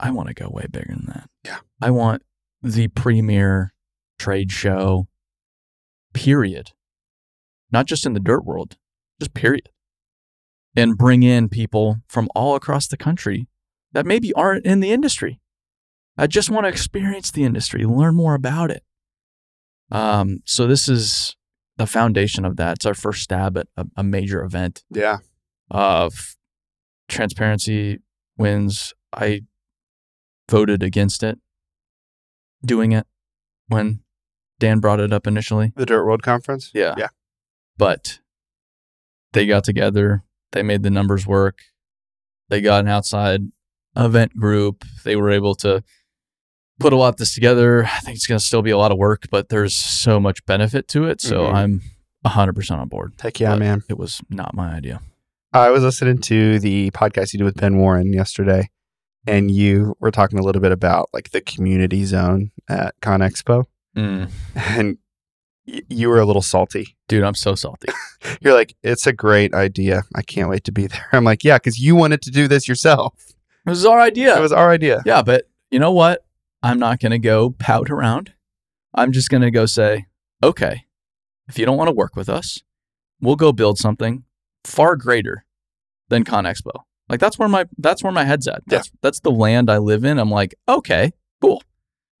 I 0.00 0.10
want 0.10 0.28
to 0.28 0.34
go 0.34 0.48
way 0.50 0.66
bigger 0.70 0.94
than 0.94 1.06
that. 1.06 1.30
Yeah. 1.44 1.58
I 1.80 1.90
want 1.90 2.22
the 2.62 2.88
premier 2.88 3.72
trade 4.18 4.50
show 4.50 5.06
period 6.14 6.70
not 7.70 7.86
just 7.86 8.06
in 8.06 8.12
the 8.12 8.20
dirt 8.20 8.44
world 8.44 8.76
just 9.20 9.34
period 9.34 9.68
and 10.76 10.96
bring 10.96 11.22
in 11.22 11.48
people 11.48 11.96
from 12.08 12.28
all 12.34 12.54
across 12.54 12.86
the 12.86 12.96
country 12.96 13.48
that 13.92 14.06
maybe 14.06 14.32
aren't 14.34 14.64
in 14.64 14.80
the 14.80 14.92
industry 14.92 15.40
i 16.16 16.26
just 16.26 16.50
want 16.50 16.64
to 16.64 16.68
experience 16.68 17.30
the 17.30 17.44
industry 17.44 17.84
learn 17.84 18.14
more 18.14 18.34
about 18.34 18.70
it 18.70 18.82
um, 19.90 20.38
so 20.44 20.66
this 20.66 20.88
is 20.88 21.36
the 21.76 21.86
foundation 21.86 22.44
of 22.44 22.56
that 22.56 22.76
it's 22.78 22.86
our 22.86 22.94
first 22.94 23.22
stab 23.22 23.56
at 23.58 23.66
a, 23.76 23.84
a 23.96 24.02
major 24.02 24.42
event 24.42 24.84
Yeah. 24.90 25.18
of 25.70 26.36
transparency 27.08 28.00
wins 28.38 28.92
i 29.12 29.42
voted 30.50 30.82
against 30.82 31.22
it 31.22 31.38
doing 32.64 32.92
it 32.92 33.06
when 33.68 34.00
dan 34.58 34.78
brought 34.80 35.00
it 35.00 35.12
up 35.12 35.26
initially 35.26 35.72
The 35.76 35.86
Dirt 35.86 36.04
World 36.04 36.22
Conference? 36.22 36.70
yeah. 36.74 36.94
Yeah. 36.96 37.08
But 37.76 38.20
they 39.32 39.46
got 39.46 39.64
together, 39.64 40.22
they 40.52 40.62
made 40.62 40.82
the 40.84 40.90
numbers 40.90 41.26
work. 41.26 41.58
They 42.48 42.60
got 42.60 42.80
an 42.84 42.88
outside 42.88 43.40
event 43.96 44.36
group. 44.36 44.84
They 45.04 45.16
were 45.16 45.30
able 45.30 45.56
to 45.56 45.82
put 46.80 46.92
a 46.92 46.96
lot 46.96 47.08
of 47.10 47.16
this 47.16 47.34
together. 47.34 47.84
I 47.84 48.00
think 48.00 48.16
it's 48.16 48.26
going 48.26 48.38
to 48.38 48.44
still 48.44 48.62
be 48.62 48.70
a 48.70 48.78
lot 48.78 48.92
of 48.92 48.98
work, 48.98 49.24
but 49.30 49.48
there's 49.48 49.74
so 49.74 50.18
much 50.20 50.44
benefit 50.46 50.88
to 50.88 51.04
it. 51.04 51.20
So 51.20 51.42
Mhm. 51.46 51.54
I'm 51.54 51.82
100% 52.24 52.80
on 52.80 52.88
board. 52.88 53.12
Heck 53.20 53.38
yeah, 53.40 53.50
But 53.50 53.58
man. 53.60 53.82
It 53.88 53.98
was 53.98 54.20
not 54.30 54.54
my 54.54 54.74
idea. 54.74 55.00
I 55.52 55.70
was 55.70 55.82
listening 55.84 56.18
to 56.22 56.58
the 56.58 56.90
podcast 56.90 57.32
you 57.32 57.38
did 57.38 57.44
with 57.44 57.56
Ben 57.56 57.76
Warren 57.76 58.12
yesterday, 58.12 58.70
and 59.26 59.50
you 59.50 59.94
were 60.00 60.10
talking 60.10 60.38
a 60.38 60.42
little 60.42 60.60
bit 60.60 60.72
about 60.72 61.10
like 61.12 61.30
the 61.30 61.40
community 61.40 62.04
zone 62.04 62.50
at 62.68 62.94
Con 63.00 63.20
Expo, 63.20 63.64
and 63.94 64.98
y- 65.66 65.82
you 65.88 66.08
were 66.08 66.18
a 66.18 66.26
little 66.26 66.42
salty. 66.42 66.96
Dude, 67.06 67.22
I'm 67.22 67.34
so 67.36 67.54
salty. 67.54 67.88
You're 68.40 68.54
like, 68.54 68.74
it's 68.82 69.06
a 69.06 69.12
great 69.12 69.54
idea. 69.54 70.02
I 70.16 70.22
can't 70.22 70.48
wait 70.50 70.64
to 70.64 70.72
be 70.72 70.86
there. 70.88 71.06
I'm 71.12 71.24
like, 71.24 71.44
yeah, 71.44 71.58
because 71.58 71.78
you 71.78 71.94
wanted 71.94 72.20
to 72.22 72.30
do 72.30 72.48
this 72.48 72.66
yourself. 72.66 73.14
It 73.66 73.70
was 73.70 73.86
our 73.86 74.00
idea. 74.00 74.36
It 74.36 74.40
was 74.40 74.52
our 74.52 74.70
idea. 74.70 75.02
Yeah, 75.06 75.22
but 75.22 75.44
you 75.70 75.78
know 75.78 75.92
what? 75.92 76.24
I'm 76.64 76.78
not 76.78 76.98
going 76.98 77.12
to 77.12 77.18
go 77.18 77.50
pout 77.50 77.90
around. 77.90 78.32
I'm 78.94 79.12
just 79.12 79.28
going 79.28 79.42
to 79.42 79.50
go 79.50 79.66
say, 79.66 80.06
okay, 80.42 80.86
if 81.46 81.58
you 81.58 81.66
don't 81.66 81.76
want 81.76 81.88
to 81.88 81.94
work 81.94 82.16
with 82.16 82.30
us, 82.30 82.62
we'll 83.20 83.36
go 83.36 83.52
build 83.52 83.78
something 83.78 84.24
far 84.64 84.96
greater 84.96 85.44
than 86.08 86.24
Con 86.24 86.44
Expo. 86.44 86.84
Like 87.10 87.20
that's 87.20 87.38
where 87.38 87.50
my 87.50 87.66
that's 87.76 88.02
where 88.02 88.14
my 88.14 88.24
head's 88.24 88.48
at. 88.48 88.62
Yeah. 88.66 88.78
That's 88.78 88.90
that's 89.02 89.20
the 89.20 89.30
land 89.30 89.70
I 89.70 89.76
live 89.76 90.04
in. 90.04 90.18
I'm 90.18 90.30
like, 90.30 90.54
okay, 90.66 91.12
cool. 91.42 91.62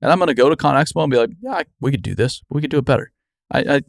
And 0.02 0.12
I'm 0.12 0.18
going 0.18 0.28
to 0.28 0.34
go 0.34 0.50
to 0.50 0.56
Con 0.56 0.74
Expo 0.74 1.02
and 1.02 1.10
be 1.10 1.16
like, 1.16 1.30
yeah, 1.40 1.54
I, 1.54 1.64
we 1.80 1.90
could 1.90 2.02
do 2.02 2.14
this. 2.14 2.42
We 2.50 2.60
could 2.60 2.70
do 2.70 2.78
it 2.78 2.84
better. 2.84 3.12
I, 3.50 3.60
I 3.60 3.80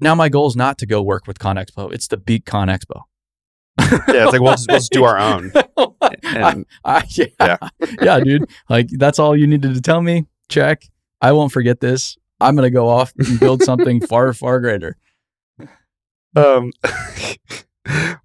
now 0.00 0.14
my 0.14 0.30
goal 0.30 0.46
is 0.46 0.56
not 0.56 0.78
to 0.78 0.86
go 0.86 1.02
work 1.02 1.26
with 1.26 1.38
Con 1.38 1.56
Expo. 1.56 1.92
It's 1.92 2.08
to 2.08 2.16
beat 2.16 2.46
Con 2.46 2.68
Expo. 2.68 3.02
Yeah, 4.08 4.24
it's 4.24 4.32
like 4.32 4.40
we'll 4.40 4.52
just, 4.52 4.68
we'll 4.68 4.78
just 4.78 4.92
do 4.92 5.04
our 5.04 5.18
own. 5.18 5.52
And 6.24 6.66
I, 6.84 7.04
yeah, 7.10 7.26
Yeah. 7.40 7.56
yeah. 8.02 8.20
dude. 8.20 8.50
Like 8.68 8.88
that's 8.90 9.18
all 9.18 9.36
you 9.36 9.46
needed 9.46 9.74
to 9.74 9.80
tell 9.80 10.00
me. 10.02 10.26
Check. 10.48 10.82
I 11.20 11.32
won't 11.32 11.52
forget 11.52 11.80
this. 11.80 12.16
I'm 12.40 12.54
gonna 12.56 12.70
go 12.70 12.88
off 12.88 13.12
and 13.18 13.38
build 13.40 13.62
something 13.62 14.00
far, 14.00 14.32
far 14.32 14.60
greater. 14.60 14.96
um, 16.36 16.72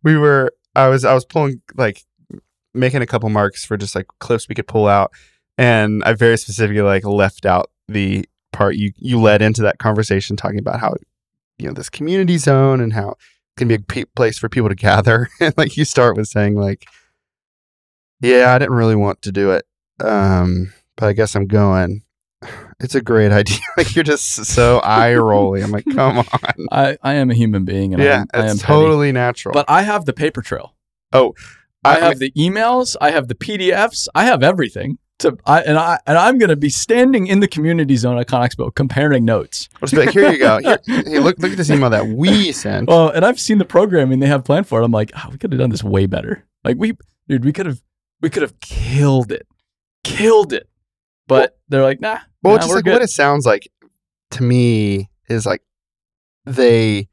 we 0.03 0.17
were. 0.17 0.53
I 0.75 0.87
was. 0.89 1.05
I 1.05 1.13
was 1.13 1.25
pulling 1.25 1.61
like 1.75 2.01
making 2.73 3.01
a 3.01 3.05
couple 3.07 3.29
marks 3.29 3.63
for 3.65 3.77
just 3.77 3.95
like 3.95 4.07
clips 4.19 4.49
we 4.49 4.55
could 4.55 4.67
pull 4.67 4.87
out, 4.87 5.11
and 5.57 6.03
I 6.03 6.13
very 6.13 6.37
specifically 6.37 6.81
like 6.81 7.05
left 7.05 7.45
out 7.45 7.69
the 7.87 8.25
part 8.51 8.75
you 8.75 8.91
you 8.97 9.19
led 9.19 9.41
into 9.41 9.61
that 9.63 9.79
conversation 9.79 10.35
talking 10.35 10.59
about 10.59 10.79
how 10.79 10.95
you 11.57 11.67
know 11.67 11.73
this 11.73 11.89
community 11.89 12.37
zone 12.37 12.79
and 12.81 12.93
how 12.93 13.15
can 13.57 13.67
be 13.67 13.75
a 13.75 13.79
pe- 13.79 14.05
place 14.15 14.37
for 14.37 14.49
people 14.49 14.69
to 14.69 14.75
gather, 14.75 15.29
and 15.39 15.53
like 15.57 15.77
you 15.77 15.85
start 15.85 16.15
with 16.17 16.27
saying 16.27 16.55
like, 16.55 16.85
yeah, 18.21 18.53
I 18.53 18.59
didn't 18.59 18.75
really 18.75 18.95
want 18.95 19.21
to 19.23 19.31
do 19.31 19.51
it, 19.51 19.65
um, 20.03 20.73
but 20.97 21.07
I 21.07 21.13
guess 21.13 21.35
I'm 21.35 21.47
going. 21.47 22.03
It's 22.79 22.95
a 22.95 23.01
great 23.01 23.31
idea. 23.41 23.59
like 23.77 23.95
you're 23.95 24.03
just 24.03 24.25
so 24.45 24.79
eye 24.79 25.15
rolling. 25.15 25.63
I'm 25.63 25.71
like, 25.71 25.85
come 25.93 26.17
on. 26.17 26.25
I, 26.71 26.97
I 27.01 27.13
am 27.13 27.31
a 27.31 27.33
human 27.33 27.63
being, 27.63 27.93
and 27.93 28.01
I 28.01 28.05
yeah, 28.05 28.21
am, 28.21 28.27
I 28.33 28.39
am 28.39 28.45
it's 28.47 28.61
petty. 28.61 28.73
totally 28.73 29.11
natural. 29.13 29.53
But 29.53 29.69
I 29.69 29.83
have 29.83 30.03
the 30.03 30.11
paper 30.11 30.41
trail. 30.41 30.75
Oh, 31.13 31.33
I, 31.85 31.91
I- 31.91 31.95
I 31.95 31.99
have 32.01 32.19
the 32.19 32.31
emails. 32.31 32.97
I 32.99 33.11
have 33.11 33.29
the 33.29 33.35
PDFs. 33.35 34.07
I 34.13 34.25
have 34.25 34.43
everything. 34.43 34.97
To 35.23 35.38
I 35.45 35.62
and 35.62 35.77
I 35.77 35.99
and 36.05 36.17
I'm 36.17 36.38
gonna 36.38 36.55
be 36.55 36.69
standing 36.69 37.27
in 37.27 37.39
the 37.39 37.47
community 37.47 37.95
zone 37.95 38.17
at 38.17 38.27
ConExpo 38.27 38.75
comparing 38.75 39.25
notes. 39.25 39.69
I'll 39.75 39.88
just 39.88 39.93
be 39.93 40.05
like, 40.05 40.13
here 40.13 40.31
you 40.31 40.38
go. 40.38 40.59
Here, 40.59 40.79
hey, 40.86 41.19
look, 41.19 41.39
look 41.39 41.51
at 41.51 41.57
this 41.57 41.69
email 41.69 41.89
that 41.89 42.07
we 42.07 42.51
sent. 42.51 42.88
Well, 42.88 43.09
and 43.09 43.25
I've 43.25 43.39
seen 43.39 43.57
the 43.57 43.65
programming 43.65 44.19
they 44.19 44.27
have 44.27 44.43
planned 44.43 44.67
for 44.67 44.81
it. 44.81 44.86
I'm 44.86 44.91
like, 44.91 45.12
oh, 45.17 45.29
we 45.31 45.38
could 45.38 45.51
have 45.51 45.59
done 45.59 45.69
this 45.69 45.83
way 45.83 46.05
better. 46.05 46.45
Like 46.63 46.77
we, 46.77 46.93
dude, 47.27 47.43
we 47.43 47.51
could 47.51 47.65
have, 47.65 47.81
we 48.21 48.29
could 48.29 48.41
have 48.41 48.59
killed 48.59 49.31
it, 49.31 49.47
killed 50.03 50.53
it. 50.53 50.69
But 51.27 51.57
they're 51.69 51.83
like, 51.83 52.01
nah, 52.01 52.19
well, 52.41 52.55
nah, 52.55 52.62
just 52.62 52.75
like 52.75 52.83
good. 52.83 52.93
what 52.93 53.01
it 53.01 53.09
sounds 53.09 53.45
like 53.45 53.67
to 54.31 54.43
me 54.43 55.09
is 55.29 55.45
like 55.45 55.62
they 56.45 57.07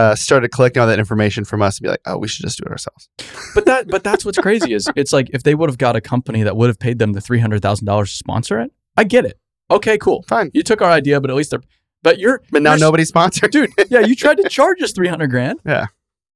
uh, 0.00 0.14
started 0.14 0.48
collecting 0.50 0.80
all 0.80 0.86
that 0.88 0.98
information 0.98 1.44
from 1.44 1.60
us 1.62 1.78
and 1.78 1.82
be 1.84 1.88
like, 1.90 2.00
oh, 2.06 2.16
we 2.18 2.26
should 2.28 2.44
just 2.44 2.58
do 2.58 2.64
it 2.66 2.70
ourselves. 2.70 3.08
but 3.54 3.66
that, 3.66 3.86
but 3.88 4.02
that's 4.02 4.24
what's 4.24 4.38
crazy 4.38 4.72
is 4.72 4.88
it's 4.96 5.12
like 5.12 5.28
if 5.32 5.42
they 5.42 5.54
would 5.54 5.68
have 5.68 5.78
got 5.78 5.94
a 5.96 6.00
company 6.00 6.42
that 6.42 6.56
would 6.56 6.68
have 6.68 6.78
paid 6.78 6.98
them 6.98 7.12
the 7.12 7.20
three 7.20 7.38
hundred 7.40 7.60
thousand 7.62 7.86
dollars 7.86 8.10
to 8.12 8.16
sponsor 8.16 8.60
it, 8.60 8.70
I 8.96 9.04
get 9.04 9.24
it. 9.24 9.38
Okay, 9.70 9.98
cool. 9.98 10.24
Fine. 10.28 10.50
You 10.54 10.62
took 10.62 10.80
our 10.82 10.90
idea, 10.90 11.20
but 11.20 11.30
at 11.30 11.36
least 11.36 11.50
they're. 11.50 11.62
But 12.02 12.18
you're, 12.18 12.40
But 12.50 12.62
now 12.62 12.70
you're- 12.72 12.80
nobody's 12.80 13.08
sponsored. 13.08 13.50
dude. 13.52 13.70
Yeah, 13.90 14.00
you 14.00 14.16
tried 14.16 14.38
to 14.38 14.48
charge 14.48 14.80
us 14.82 14.92
three 14.92 15.08
hundred 15.08 15.30
grand. 15.30 15.60
Yeah. 15.66 15.86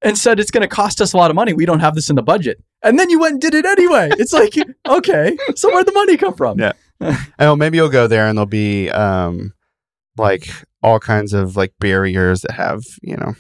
And 0.03 0.19
said 0.19 0.39
it's 0.39 0.51
going 0.51 0.61
to 0.61 0.69
cost 0.69 1.01
us 1.01 1.15
a 1.15 1.17
lot 1.17 1.31
of 1.31 1.35
money. 1.35 1.55
We 1.55 1.65
don't 1.65 1.81
have 1.81 1.95
this 1.95 2.11
in 2.11 2.17
the 2.17 2.23
budget. 2.23 2.63
And 2.83 2.99
then 2.99 3.09
you 3.09 3.19
went 3.19 3.33
and 3.33 3.41
did 3.41 3.55
it 3.55 3.65
anyway. 3.65 4.11
It's 4.19 4.35
like, 4.35 4.53
okay, 4.87 5.35
so 5.57 5.73
where'd 5.73 5.87
the 5.87 5.93
money 5.93 6.19
come 6.19 6.35
from? 6.35 6.59
Yeah. 6.61 6.73
Oh, 7.39 7.57
maybe 7.57 7.79
you'll 7.79 7.89
go 7.89 8.07
there 8.07 8.27
and 8.27 8.37
there'll 8.37 8.45
be 8.47 8.91
um, 8.91 9.55
like 10.19 10.51
all 10.83 11.01
kinds 11.01 11.33
of 11.33 11.57
like 11.57 11.73
barriers 11.81 12.43
that 12.43 12.53
have, 12.53 12.83
you 13.01 13.17
know, 13.17 13.33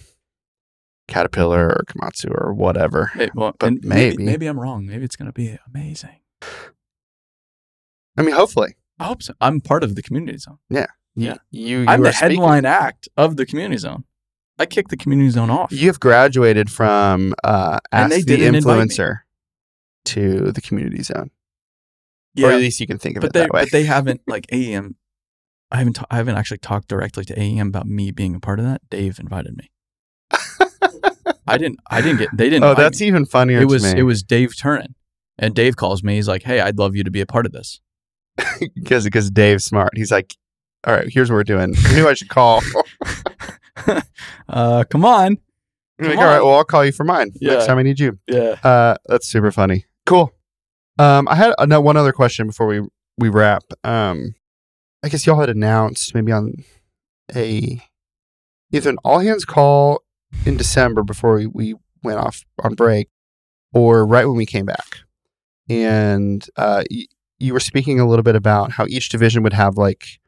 Caterpillar 1.09 1.69
or 1.69 1.85
Komatsu 1.87 2.31
or 2.31 2.55
whatever. 2.55 3.11
Well, 3.35 3.55
But 3.59 3.75
maybe. 3.85 3.89
maybe. 4.17 4.25
maybe 4.25 4.47
I'm 4.47 4.59
wrong. 4.59 4.87
Maybe 4.87 5.05
it's 5.05 5.17
going 5.17 5.27
to 5.27 5.33
be 5.33 5.59
amazing. 5.73 6.21
I 8.17 8.23
mean, 8.23 8.35
hopefully. 8.35 8.75
I 8.99 9.05
hope 9.05 9.23
so. 9.23 9.35
I'm 9.41 9.61
part 9.61 9.83
of 9.85 9.97
the 9.97 10.03
community 10.03 10.39
zone. 10.39 10.59
Yeah. 10.71 10.87
Yeah. 11.17 11.37
you, 11.51 11.81
you 11.81 11.85
I'm 11.89 12.03
the 12.03 12.13
speaking- 12.13 12.37
headline 12.41 12.65
act 12.65 13.09
of 13.17 13.37
the 13.37 13.45
community 13.47 13.79
zone. 13.79 14.05
I 14.59 14.67
kicked 14.67 14.91
the 14.91 14.97
community 14.97 15.31
zone 15.31 15.51
off. 15.51 15.73
You 15.73 15.89
have 15.89 15.99
graduated 15.99 16.71
from 16.71 17.35
uh, 17.43 17.81
Ask 17.91 18.15
the 18.15 18.23
didn't 18.23 18.55
invite 18.55 18.79
me. 18.79 18.85
Influencer 18.85 19.19
to 20.05 20.53
the 20.53 20.61
community 20.61 21.03
zone. 21.03 21.31
yeah, 22.35 22.49
Or 22.49 22.51
at 22.53 22.59
least 22.61 22.79
you 22.79 22.87
can 22.87 22.99
think 22.99 23.17
of 23.17 23.23
but 23.23 23.27
it 23.29 23.33
they 23.33 23.41
that 23.41 23.53
way. 23.53 23.63
but 23.65 23.73
they 23.73 23.83
haven't 23.83 24.21
like 24.29 24.47
AEM. 24.53 24.95
I 25.73 25.79
haven't 25.79 25.95
ta- 25.95 26.07
I 26.09 26.17
haven't 26.19 26.37
actually 26.37 26.59
talked 26.59 26.87
directly 26.87 27.25
to 27.25 27.35
AEM 27.35 27.67
about 27.67 27.87
me 27.89 28.13
being 28.13 28.37
a 28.37 28.41
part 28.41 28.61
of 28.61 28.65
that. 28.65 28.83
Dave 28.91 29.19
invited 29.19 29.57
me. 29.57 29.71
I 31.47 31.59
didn't. 31.59 31.79
I 31.91 32.01
didn't 32.01 32.19
get. 32.19 32.29
They 32.35 32.49
didn't. 32.51 32.65
oh, 32.65 32.75
that's 32.75 33.01
even 33.03 33.27
funnier 33.27 33.61
it 33.61 33.69
was 33.69 33.83
to 33.83 33.95
me. 33.95 34.01
it 34.01 34.05
was 34.05 34.23
Dave 34.23 34.57
Turin, 34.57 34.95
and 35.39 35.55
Dave 35.55 35.77
calls 35.77 36.03
me. 36.03 36.15
He's 36.15 36.29
like, 36.29 36.43
"Hey, 36.43 36.61
I'd 36.61 36.79
love 36.79 36.97
you 36.97 37.05
to 37.05 37.11
be 37.11 37.21
a 37.21 37.27
part 37.27 37.47
of 37.47 37.53
this." 37.53 37.81
because 38.75 39.05
because 39.05 39.31
Dave's 39.31 39.65
smart. 39.65 39.97
He's 39.97 40.11
like, 40.11 40.35
all 40.87 40.95
right, 40.95 41.09
here's 41.09 41.31
what 41.31 41.37
we're 41.37 41.45
doing. 41.45 41.75
I 41.87 41.95
knew 41.95 42.09
I 42.09 42.15
should 42.15 42.29
call. 42.29 42.61
uh, 44.49 44.85
come 44.91 45.05
on. 45.05 45.39
I'm 46.01 46.07
like, 46.07 46.15
Come 46.15 46.19
all 46.19 46.25
right, 46.25 46.43
well, 46.43 46.55
I'll 46.57 46.65
call 46.65 46.85
you 46.85 46.93
for 46.93 47.05
mine 47.05 47.31
Yeah. 47.41 47.55
next 47.55 47.67
time 47.67 47.79
I 47.79 47.83
need 47.83 48.01
you. 48.01 48.19
Yeah. 48.27 48.57
Uh, 48.65 48.97
that's 49.07 49.29
super 49.29 49.53
funny. 49.53 49.87
Cool. 50.07 50.33
Um, 50.99 51.29
I 51.29 51.37
had 51.37 51.55
uh, 51.59 51.81
one 51.81 51.97
other 51.97 52.13
question 52.13 52.47
before 52.47 52.67
we 52.67 52.81
we 53.17 53.29
wrap. 53.29 53.63
Um, 53.85 54.35
I 55.03 55.09
guess 55.09 55.27
y'all 55.27 55.39
had 55.39 55.51
announced 55.51 56.15
maybe 56.15 56.33
on 56.33 56.65
a 57.35 57.81
either 58.73 58.91
an 58.91 58.99
all 59.05 59.21
hands 59.21 59.45
call 59.45 60.03
in 60.45 60.57
December 60.57 61.03
before 61.03 61.35
we, 61.37 61.47
we 61.47 61.75
went 62.03 62.19
off 62.19 62.45
on 62.63 62.75
break, 62.75 63.09
or 63.73 64.07
right 64.07 64.27
when 64.27 64.37
we 64.37 64.47
came 64.47 64.67
back, 64.67 64.99
and 65.69 66.47
uh, 66.57 66.83
y- 66.91 67.07
you 67.39 67.53
were 67.53 67.61
speaking 67.61 68.01
a 68.01 68.07
little 68.07 68.23
bit 68.23 68.37
about 68.37 68.73
how 68.73 68.87
each 68.89 69.09
division 69.09 69.43
would 69.43 69.53
have 69.53 69.77
like, 69.77 70.21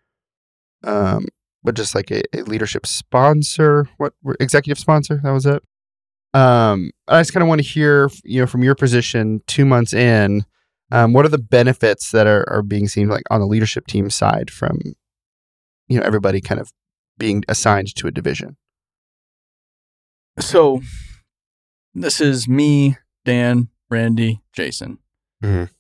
um, 0.85 1.27
but 1.63 1.75
just 1.75 1.95
like 1.95 2.11
a, 2.11 2.23
a 2.35 2.43
leadership 2.43 2.87
sponsor, 2.87 3.89
what 3.99 4.13
executive 4.41 4.79
sponsor? 4.79 5.21
That 5.23 5.31
was 5.31 5.47
it. 5.47 5.63
Um, 6.35 6.91
I 7.09 7.21
just 7.21 7.33
kind 7.33 7.43
of 7.43 7.49
want 7.49 7.63
to 7.63 7.67
hear, 7.67 8.11
you 8.25 8.41
know, 8.41 8.47
from 8.47 8.63
your 8.63 8.75
position, 8.75 9.41
two 9.47 9.65
months 9.65 9.95
in, 9.95 10.45
um, 10.93 11.13
what 11.13 11.25
are 11.25 11.31
the 11.31 11.39
benefits 11.39 12.11
that 12.11 12.27
are, 12.27 12.49
are 12.49 12.63
being 12.63 12.89
seen 12.89 13.09
like 13.09 13.25
on 13.31 13.41
the 13.41 13.47
leadership 13.47 13.87
team 13.87 14.11
side 14.11 14.51
from, 14.51 14.79
you 15.89 15.99
know, 15.99 16.05
everybody 16.05 16.41
kind 16.41 16.61
of 16.61 16.73
being 17.19 17.43
assigned 17.49 17.95
to 17.97 18.07
a 18.07 18.11
division? 18.11 18.57
So 20.39 20.83
this 21.95 22.21
is 22.21 22.47
me, 22.49 22.97
Dan, 23.25 23.69
Randy, 23.91 24.41
Jason. 24.53 24.99
Mhm. 25.43 25.71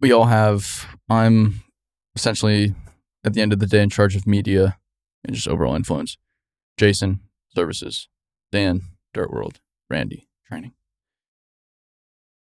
We 0.00 0.12
all 0.12 0.26
have, 0.26 0.86
I'm 1.08 1.62
essentially 2.14 2.74
at 3.24 3.34
the 3.34 3.40
end 3.40 3.52
of 3.52 3.58
the 3.58 3.66
day 3.66 3.82
in 3.82 3.90
charge 3.90 4.16
of 4.16 4.26
media 4.26 4.78
and 5.24 5.34
just 5.34 5.48
overall 5.48 5.74
influence. 5.74 6.16
Jason, 6.76 7.20
services. 7.54 8.08
Dan, 8.52 8.82
Dirt 9.12 9.30
World. 9.30 9.60
Randy, 9.90 10.28
training. 10.46 10.72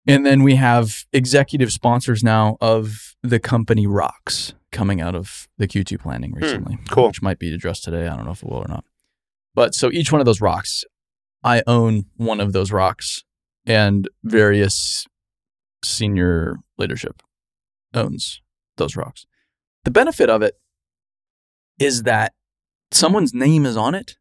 And 0.06 0.24
then 0.24 0.42
we 0.42 0.54
have 0.56 1.04
executive 1.12 1.72
sponsors 1.72 2.22
now 2.22 2.56
of 2.60 3.16
the 3.22 3.40
company 3.40 3.86
Rocks 3.86 4.54
coming 4.70 5.00
out 5.00 5.14
of 5.14 5.48
the 5.58 5.66
Q2 5.66 5.98
planning 5.98 6.32
recently. 6.32 6.78
cool. 6.88 7.08
Which 7.08 7.22
might 7.22 7.38
be 7.38 7.52
addressed 7.52 7.84
today. 7.84 8.06
I 8.06 8.14
don't 8.16 8.24
know 8.26 8.30
if 8.32 8.42
it 8.42 8.48
will 8.48 8.58
or 8.58 8.68
not. 8.68 8.84
But 9.56 9.74
so 9.74 9.90
each 9.90 10.12
one 10.12 10.20
of 10.20 10.26
those 10.26 10.40
rocks, 10.40 10.84
I 11.42 11.62
own 11.66 12.04
one 12.16 12.40
of 12.40 12.52
those 12.52 12.70
rocks, 12.70 13.24
and 13.64 14.06
various 14.22 15.06
senior 15.82 16.58
leadership 16.78 17.22
owns 17.94 18.42
those 18.76 18.96
rocks. 18.96 19.24
The 19.84 19.90
benefit 19.90 20.28
of 20.28 20.42
it 20.42 20.56
is 21.78 22.02
that 22.02 22.34
someone's 22.92 23.32
name 23.32 23.64
is 23.64 23.76
on 23.76 23.94
it. 23.94 24.16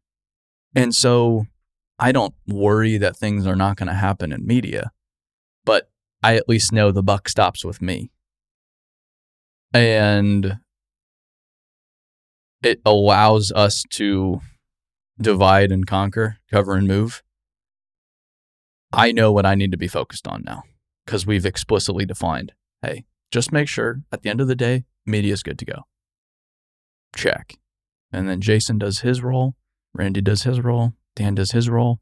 And 0.74 0.94
so 0.94 1.46
I 1.98 2.12
don't 2.12 2.34
worry 2.46 2.96
that 2.96 3.16
things 3.16 3.46
are 3.46 3.56
not 3.56 3.76
going 3.76 3.88
to 3.88 3.94
happen 3.94 4.32
in 4.32 4.46
media, 4.46 4.90
but 5.64 5.90
I 6.22 6.36
at 6.36 6.48
least 6.48 6.72
know 6.72 6.90
the 6.90 7.02
buck 7.02 7.28
stops 7.28 7.62
with 7.62 7.82
me. 7.82 8.10
And 9.74 10.58
it 12.62 12.80
allows 12.86 13.52
us 13.52 13.84
to 13.90 14.40
divide 15.20 15.72
and 15.72 15.86
conquer, 15.86 16.38
cover 16.50 16.74
and 16.74 16.86
move. 16.86 17.22
I 18.92 19.12
know 19.12 19.32
what 19.32 19.46
I 19.46 19.54
need 19.54 19.72
to 19.72 19.76
be 19.76 19.88
focused 19.88 20.26
on 20.28 20.42
now 20.44 20.62
because 21.04 21.26
we've 21.26 21.46
explicitly 21.46 22.04
defined 22.06 22.52
hey, 22.82 23.04
just 23.32 23.52
make 23.52 23.68
sure 23.68 24.02
at 24.12 24.22
the 24.22 24.30
end 24.30 24.40
of 24.40 24.48
the 24.48 24.54
day, 24.54 24.84
media 25.04 25.32
is 25.32 25.42
good 25.42 25.58
to 25.58 25.64
go. 25.64 25.82
Check. 27.16 27.54
And 28.12 28.28
then 28.28 28.40
Jason 28.40 28.78
does 28.78 29.00
his 29.00 29.22
role, 29.22 29.54
Randy 29.94 30.20
does 30.20 30.42
his 30.42 30.60
role, 30.60 30.92
Dan 31.16 31.34
does 31.34 31.52
his 31.52 31.68
role. 31.68 32.00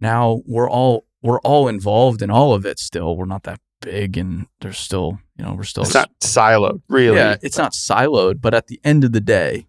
Now 0.00 0.42
we're 0.46 0.68
all 0.68 1.06
we're 1.22 1.40
all 1.40 1.68
involved 1.68 2.20
in 2.20 2.30
all 2.30 2.52
of 2.52 2.66
it 2.66 2.78
still. 2.78 3.16
We're 3.16 3.24
not 3.26 3.44
that 3.44 3.60
big 3.80 4.16
and 4.16 4.46
there's 4.60 4.78
still, 4.78 5.18
you 5.36 5.44
know, 5.44 5.54
we're 5.54 5.62
still 5.62 5.84
It's 5.84 5.94
not 5.94 6.10
siloed, 6.20 6.82
really. 6.88 7.16
yeah, 7.16 7.36
it's 7.42 7.58
not 7.58 7.72
siloed, 7.72 8.40
but 8.40 8.54
at 8.54 8.66
the 8.66 8.80
end 8.84 9.04
of 9.04 9.12
the 9.12 9.20
day, 9.20 9.66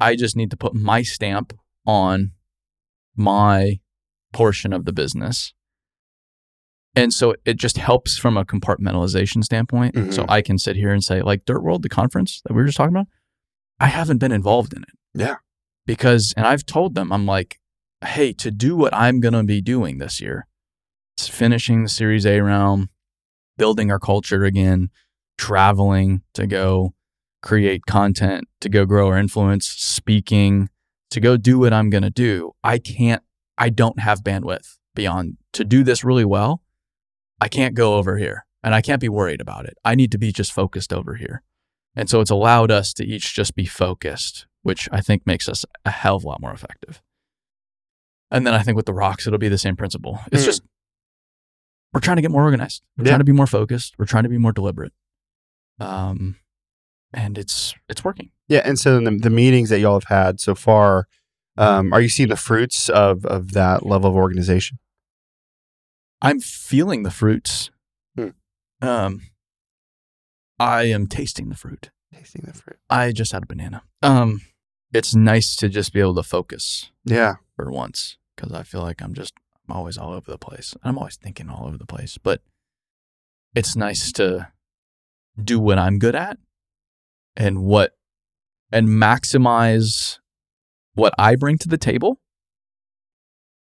I 0.00 0.16
just 0.16 0.36
need 0.36 0.50
to 0.50 0.56
put 0.56 0.74
my 0.74 1.02
stamp 1.02 1.52
on 1.88 2.30
my 3.16 3.80
portion 4.32 4.72
of 4.72 4.84
the 4.84 4.92
business. 4.92 5.52
And 6.94 7.12
so 7.12 7.34
it 7.44 7.54
just 7.56 7.78
helps 7.78 8.18
from 8.18 8.36
a 8.36 8.44
compartmentalization 8.44 9.42
standpoint. 9.42 9.94
So 10.12 10.22
Mhm. 10.24 10.30
I 10.30 10.42
can 10.42 10.58
sit 10.58 10.76
here 10.76 10.92
and 10.92 11.02
say, 11.02 11.22
like 11.22 11.44
Dirt 11.44 11.62
World, 11.62 11.82
the 11.82 11.88
conference 11.88 12.40
that 12.44 12.52
we 12.52 12.58
were 12.60 12.66
just 12.66 12.76
talking 12.76 12.94
about, 12.94 13.06
I 13.80 13.86
haven't 13.86 14.18
been 14.18 14.32
involved 14.32 14.74
in 14.74 14.82
it. 14.82 14.88
Yeah. 15.14 15.36
Because, 15.86 16.34
and 16.36 16.46
I've 16.46 16.66
told 16.66 16.94
them, 16.94 17.12
I'm 17.12 17.24
like, 17.24 17.58
hey, 18.04 18.32
to 18.34 18.50
do 18.50 18.76
what 18.76 18.92
I'm 18.94 19.20
going 19.20 19.34
to 19.34 19.42
be 19.44 19.60
doing 19.62 19.98
this 19.98 20.20
year, 20.20 20.46
it's 21.16 21.28
finishing 21.28 21.82
the 21.82 21.88
Series 21.88 22.26
A 22.26 22.40
round, 22.40 22.88
building 23.56 23.90
our 23.90 23.98
culture 23.98 24.44
again, 24.44 24.90
traveling 25.38 26.22
to 26.34 26.46
go 26.46 26.94
create 27.42 27.86
content, 27.86 28.44
to 28.60 28.68
go 28.68 28.84
grow 28.84 29.08
our 29.08 29.18
influence, 29.18 29.66
speaking, 29.68 30.68
to 31.10 31.20
go 31.20 31.36
do 31.36 31.58
what 31.58 31.72
I'm 31.72 31.90
going 31.90 32.02
to 32.02 32.10
do. 32.10 32.52
I 32.62 32.78
can't, 32.78 33.22
I 33.56 33.70
don't 33.70 34.00
have 34.00 34.22
bandwidth 34.22 34.76
beyond 34.94 35.36
to 35.54 35.64
do 35.64 35.82
this 35.84 36.04
really 36.04 36.24
well. 36.24 36.62
I 37.40 37.48
can't 37.48 37.74
go 37.74 37.96
over 37.96 38.18
here 38.18 38.44
and 38.62 38.74
I 38.74 38.80
can't 38.80 39.00
be 39.00 39.08
worried 39.08 39.40
about 39.40 39.64
it. 39.66 39.76
I 39.84 39.94
need 39.94 40.12
to 40.12 40.18
be 40.18 40.32
just 40.32 40.52
focused 40.52 40.92
over 40.92 41.14
here. 41.14 41.42
And 41.94 42.08
so 42.10 42.20
it's 42.20 42.30
allowed 42.30 42.70
us 42.70 42.92
to 42.94 43.04
each 43.04 43.34
just 43.34 43.54
be 43.54 43.64
focused, 43.64 44.46
which 44.62 44.88
I 44.92 45.00
think 45.00 45.26
makes 45.26 45.48
us 45.48 45.64
a 45.84 45.90
hell 45.90 46.16
of 46.16 46.24
a 46.24 46.28
lot 46.28 46.40
more 46.40 46.52
effective. 46.52 47.00
And 48.30 48.46
then 48.46 48.54
I 48.54 48.62
think 48.62 48.76
with 48.76 48.86
the 48.86 48.92
rocks, 48.92 49.26
it'll 49.26 49.38
be 49.38 49.48
the 49.48 49.56
same 49.58 49.76
principle. 49.76 50.20
It's 50.30 50.42
Mm. 50.42 50.46
just, 50.46 50.62
we're 51.92 52.00
trying 52.00 52.16
to 52.16 52.22
get 52.22 52.30
more 52.30 52.42
organized. 52.42 52.82
We're 52.96 53.04
Yeah. 53.04 53.10
trying 53.12 53.20
to 53.20 53.24
be 53.24 53.32
more 53.32 53.46
focused. 53.46 53.94
We're 53.98 54.04
trying 54.04 54.24
to 54.24 54.28
be 54.28 54.36
more 54.38 54.52
deliberate. 54.52 54.92
Um, 55.80 56.36
and 57.12 57.38
it's, 57.38 57.74
it's 57.88 58.04
working. 58.04 58.30
Yeah, 58.48 58.62
and 58.64 58.78
so 58.78 59.00
the, 59.00 59.10
the 59.10 59.30
meetings 59.30 59.70
that 59.70 59.80
y'all 59.80 59.94
have 59.94 60.04
had 60.04 60.40
so 60.40 60.54
far, 60.54 61.06
um, 61.56 61.92
are 61.92 62.00
you 62.00 62.08
seeing 62.08 62.28
the 62.28 62.36
fruits 62.36 62.88
of 62.88 63.26
of 63.26 63.52
that 63.52 63.84
level 63.84 64.10
of 64.10 64.16
organization? 64.16 64.78
I'm 66.22 66.40
feeling 66.40 67.02
the 67.02 67.10
fruits. 67.10 67.70
Hmm. 68.16 68.28
Um, 68.80 69.22
I 70.58 70.84
am 70.84 71.06
tasting 71.06 71.48
the 71.48 71.56
fruit. 71.56 71.90
Tasting 72.14 72.44
the 72.46 72.52
fruit. 72.52 72.78
I 72.88 73.12
just 73.12 73.32
had 73.32 73.42
a 73.42 73.46
banana. 73.46 73.82
Um, 74.02 74.40
it's 74.92 75.14
nice 75.14 75.54
to 75.56 75.68
just 75.68 75.92
be 75.92 76.00
able 76.00 76.14
to 76.14 76.22
focus 76.22 76.90
Yeah, 77.04 77.34
for 77.56 77.70
once 77.70 78.16
because 78.34 78.52
I 78.52 78.62
feel 78.62 78.82
like 78.82 79.02
I'm 79.02 79.14
just 79.14 79.34
I'm 79.68 79.76
always 79.76 79.98
all 79.98 80.12
over 80.12 80.30
the 80.30 80.38
place. 80.38 80.74
I'm 80.82 80.96
always 80.96 81.16
thinking 81.16 81.50
all 81.50 81.66
over 81.66 81.76
the 81.76 81.86
place, 81.86 82.18
but 82.18 82.40
it's 83.54 83.76
nice 83.76 84.12
to 84.12 84.48
do 85.42 85.60
what 85.60 85.78
I'm 85.78 85.98
good 85.98 86.14
at 86.14 86.38
and 87.38 87.62
what 87.62 87.92
and 88.70 88.88
maximize 88.88 90.18
what 90.94 91.14
I 91.18 91.36
bring 91.36 91.56
to 91.58 91.68
the 91.68 91.78
table 91.78 92.20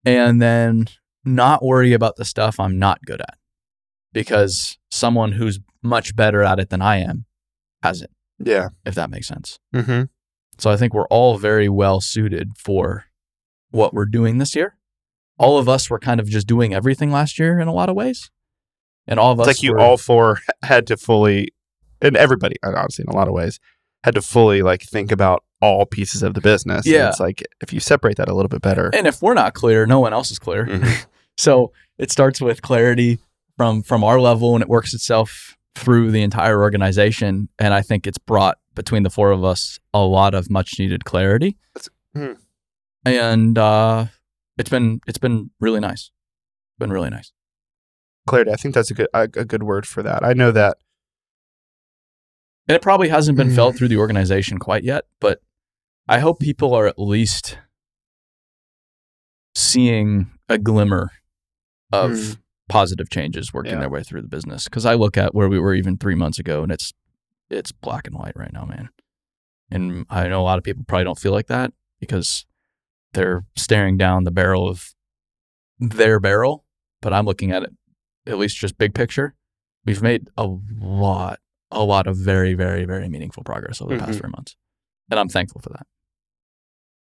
and 0.05 0.43
then 0.43 0.87
not 1.25 1.65
worry 1.65 1.93
about 1.93 2.17
the 2.17 2.25
stuff 2.25 2.59
I'm 2.59 2.79
not 2.79 3.03
good 3.05 3.21
at 3.21 3.37
because 4.12 4.79
someone 4.91 5.33
who's 5.33 5.61
much 5.83 6.17
better 6.17 6.43
at 6.43 6.59
it 6.59 6.71
than 6.71 6.83
I 6.83 6.97
am 6.99 7.27
has 7.83 8.03
it 8.03 8.11
yeah. 8.39 8.69
if 8.85 8.95
that 8.95 9.11
makes 9.11 9.29
sense. 9.29 9.59
Mm-hmm. 9.75 10.05
So 10.59 10.71
I 10.71 10.77
think 10.77 10.95
we're 10.95 11.09
all 11.09 11.37
very 11.37 11.69
well 11.69 12.01
suited 12.01 12.53
for 12.57 13.05
what 13.71 13.93
we're 13.93 14.07
doing 14.07 14.39
this 14.39 14.57
year. 14.57 14.77
All 15.39 15.59
of 15.59 15.69
us 15.69 15.91
were 15.91 15.99
kind 15.99 16.19
of 16.19 16.29
just 16.29 16.47
doing 16.47 16.73
everything 16.73 17.12
last 17.12 17.39
year 17.39 17.59
in 17.61 17.69
a 17.69 17.75
lot 17.75 17.91
of 17.91 17.95
ways. 17.95 18.31
And 19.07 19.21
all 19.21 19.33
of 19.33 19.39
It's 19.41 19.49
us 19.49 19.57
like 19.57 19.62
you 19.62 19.73
were- 19.73 19.81
all 19.81 19.97
four 19.99 20.41
had 20.62 20.87
to 20.87 20.97
fully, 20.97 21.49
and 22.02 22.16
everybody, 22.16 22.56
honestly, 22.62 23.04
in 23.06 23.12
a 23.12 23.16
lot 23.16 23.28
of 23.28 23.35
ways, 23.35 23.59
had 24.04 24.14
to 24.14 24.22
fully 24.22 24.62
like 24.62 24.82
think 24.82 25.11
about 25.12 25.42
all 25.61 25.87
pieces 25.87 26.22
of 26.22 26.35
the 26.35 26.40
business. 26.40 26.85
And 26.87 26.94
Yeah. 26.94 27.09
it's 27.09 27.20
like 27.20 27.42
if 27.62 27.72
you 27.72 27.80
separate 27.80 28.16
that 28.18 28.28
a 28.28 28.35
little 28.35 28.48
bit 28.48 28.62
better. 28.62 28.90
And 28.94 29.06
if 29.06 29.22
we're 29.22 29.35
not 29.35 29.54
clear, 29.54 29.87
no 29.87 30.00
one 30.00 30.12
else 30.12 30.30
is 30.30 30.38
clear. 30.38 30.66
Mhm. 30.66 31.06
So 31.38 31.72
it 31.98 32.11
starts 32.11 32.40
with 32.40 32.62
clarity 32.62 33.18
from 33.59 33.82
from 33.82 34.02
our 34.02 34.18
level 34.18 34.54
and 34.54 34.62
it 34.62 34.68
works 34.70 34.94
itself 34.94 35.54
through 35.74 36.11
the 36.11 36.22
entire 36.22 36.62
organization. 36.62 37.50
And 37.59 37.74
I 37.74 37.82
think 37.82 38.06
it's 38.06 38.16
brought 38.16 38.56
between 38.74 39.02
the 39.02 39.11
four 39.11 39.32
of 39.32 39.44
us 39.44 39.78
a 39.92 39.98
lot 40.00 40.35
of 40.35 40.48
much 40.50 40.78
needed 40.78 41.04
clarity. 41.04 41.59
That's- 41.74 41.90
hmm. 42.14 42.40
And 43.04 43.59
uh, 43.59 44.06
it's 44.56 44.70
been 44.70 45.00
it's 45.06 45.18
been 45.18 45.50
really 45.61 45.80
nice. 45.80 46.11
Been 46.78 46.90
really 46.90 47.11
nice. 47.11 47.32
Clarity. 48.26 48.50
I 48.52 48.56
think 48.56 48.74
that's 48.74 48.90
a 48.90 48.94
good 48.94 49.09
a, 49.12 49.22
a 49.22 49.44
good 49.44 49.62
word 49.62 49.87
for 49.87 50.02
that. 50.02 50.24
I 50.24 50.32
know 50.32 50.50
that. 50.52 50.78
And 52.68 52.74
it 52.74 52.83
probably 52.83 53.09
hasn't 53.09 53.37
been 53.38 53.50
Mm. 53.50 53.55
felt 53.55 53.76
through 53.76 53.88
the 53.88 53.96
organization 53.98 54.59
quite 54.59 54.83
yet, 54.85 55.05
but 55.20 55.40
I 56.09 56.18
hope 56.18 56.38
people 56.40 56.74
are 56.74 56.87
at 56.87 56.98
least 56.98 57.59
seeing 59.55 60.31
a 60.48 60.59
glimmer 60.59 61.11
of 61.92 62.11
Mm. 62.12 62.38
positive 62.68 63.09
changes 63.11 63.52
working 63.55 63.74
Yeah. 63.74 63.81
their 63.81 63.88
way 63.90 64.02
through 64.02 64.22
the 64.22 64.29
business. 64.29 64.64
Because 64.64 64.85
I 64.85 64.94
look 64.94 65.16
at 65.16 65.35
where 65.35 65.48
we 65.48 65.59
were 65.59 65.74
even 65.74 65.96
three 65.96 66.14
months 66.14 66.38
ago, 66.38 66.62
and 66.62 66.72
it's 66.72 66.92
it's 67.48 67.70
black 67.70 68.09
and 68.09 68.16
white 68.16 68.35
right 68.35 68.52
now, 68.52 68.64
man. 68.64 68.88
And 69.70 70.05
I 70.11 70.26
know 70.26 70.40
a 70.40 70.42
lot 70.42 70.59
of 70.59 70.64
people 70.64 70.83
probably 70.85 71.05
don't 71.05 71.18
feel 71.18 71.31
like 71.31 71.46
that 71.46 71.72
because 72.00 72.44
they're 73.12 73.46
staring 73.55 73.96
down 73.96 74.24
the 74.24 74.33
barrel 74.33 74.68
of 74.68 74.96
their 75.79 76.18
barrel, 76.18 76.64
but 77.00 77.12
I'm 77.12 77.24
looking 77.24 77.52
at 77.52 77.62
it 77.62 77.70
at 78.26 78.37
least 78.38 78.57
just 78.57 78.79
big 78.79 78.94
picture. 78.94 79.37
We've 79.85 80.02
made 80.02 80.29
a 80.37 80.44
lot, 80.81 81.38
a 81.70 81.83
lot 81.85 82.07
of 82.07 82.16
very, 82.16 82.55
very, 82.55 82.85
very 82.85 83.09
meaningful 83.09 83.42
progress 83.42 83.81
over 83.83 83.94
the 83.94 84.00
past 84.00 84.18
Mhm. 84.18 84.20
three 84.20 84.31
months. 84.31 84.57
And 85.11 85.18
I'm 85.20 85.29
thankful 85.29 85.61
for 85.61 85.70
that. 85.70 85.87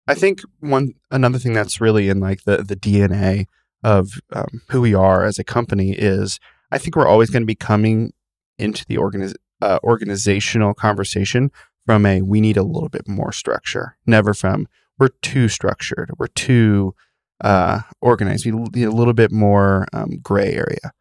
I 0.07 0.15
think 0.15 0.41
one 0.61 0.93
another 1.11 1.39
thing 1.39 1.53
that's 1.53 1.81
really 1.81 2.09
in 2.09 2.21
like 2.21 2.45
the 2.45 2.59
the 2.63 2.77
DNA 2.77 3.47
of 3.83 4.21
um, 4.33 4.63
who 4.71 4.81
we 4.81 4.95
are 4.95 5.25
as 5.25 5.39
a 5.39 5.45
company 5.45 5.91
is 5.93 6.39
I 6.71 6.79
think 6.79 6.97
we're 6.97 7.07
always 7.09 7.31
going 7.31 7.43
to 7.43 7.47
be 7.47 7.55
coming 7.57 8.13
into 8.59 8.85
the 8.87 8.97
organiz- 8.97 9.35
uh, 9.63 9.79
organizational 9.83 10.75
conversation 10.75 11.51
from 11.85 12.07
a 12.07 12.23
we 12.23 12.41
need 12.41 12.57
a 12.57 12.63
little 12.63 12.89
bit 12.89 13.07
more 13.09 13.33
structure, 13.33 13.97
never 14.07 14.33
from 14.35 14.67
we're 14.99 15.09
too 15.23 15.49
structured, 15.49 16.11
we're 16.19 16.27
too 16.29 16.95
uh, 17.43 17.81
organized, 18.01 18.47
we 18.47 18.53
need 18.53 18.85
a 18.85 18.91
little 18.91 19.13
bit 19.13 19.31
more 19.31 19.87
um, 19.93 20.19
gray 20.23 20.53
area, 20.55 20.93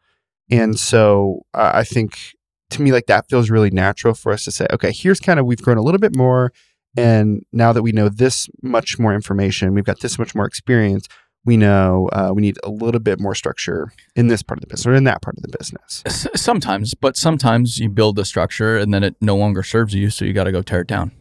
and 0.50 0.78
so 0.80 1.46
uh, 1.54 1.72
I 1.74 1.84
think 1.84 2.35
to 2.76 2.82
me 2.82 2.92
like 2.92 3.08
that 3.08 3.30
feels 3.30 3.50
really 3.50 3.72
natural 3.72 4.14
for 4.14 4.32
us 4.32 4.44
to 4.46 4.52
say, 4.52 4.68
okay, 4.72 4.92
here's 4.92 5.20
kind 5.20 5.40
of 5.40 5.46
we've 5.46 5.62
grown 5.62 5.78
a 5.78 5.82
little 5.82 6.00
bit 6.00 6.16
more. 6.16 6.52
And 6.98 7.44
now 7.52 7.74
that 7.74 7.82
we 7.82 7.92
know 7.92 8.08
this 8.08 8.48
much 8.62 8.98
more 9.00 9.14
information, 9.14 9.74
we've 9.74 9.84
got 9.84 10.00
this 10.00 10.18
much 10.18 10.34
more 10.34 10.46
experience, 10.46 11.08
we 11.46 11.58
know 11.58 12.10
uh, 12.12 12.32
we 12.34 12.42
need 12.42 12.58
a 12.64 12.70
little 12.70 13.00
bit 13.00 13.20
more 13.20 13.36
structure 13.36 13.92
in 14.16 14.28
this 14.28 14.42
part 14.42 14.58
of 14.58 14.62
the 14.62 14.68
business 14.68 14.88
or 14.88 14.96
in 14.96 15.04
that 15.04 15.22
part 15.22 15.38
of 15.38 15.44
the 15.44 15.58
business. 15.58 16.04
Sometimes, 16.36 16.94
but 16.96 17.18
sometimes 17.18 17.78
you 17.78 17.90
build 17.90 18.18
a 18.18 18.26
structure 18.26 18.78
and 18.78 18.94
then 18.94 19.04
it 19.04 19.16
no 19.22 19.36
longer 19.36 19.62
serves 19.62 19.94
you, 19.94 20.10
so 20.10 20.26
you 20.26 20.34
got 20.34 20.46
to 20.46 20.52
go 20.52 20.62
tear 20.62 20.82
it 20.82 20.88
down. 20.88 21.12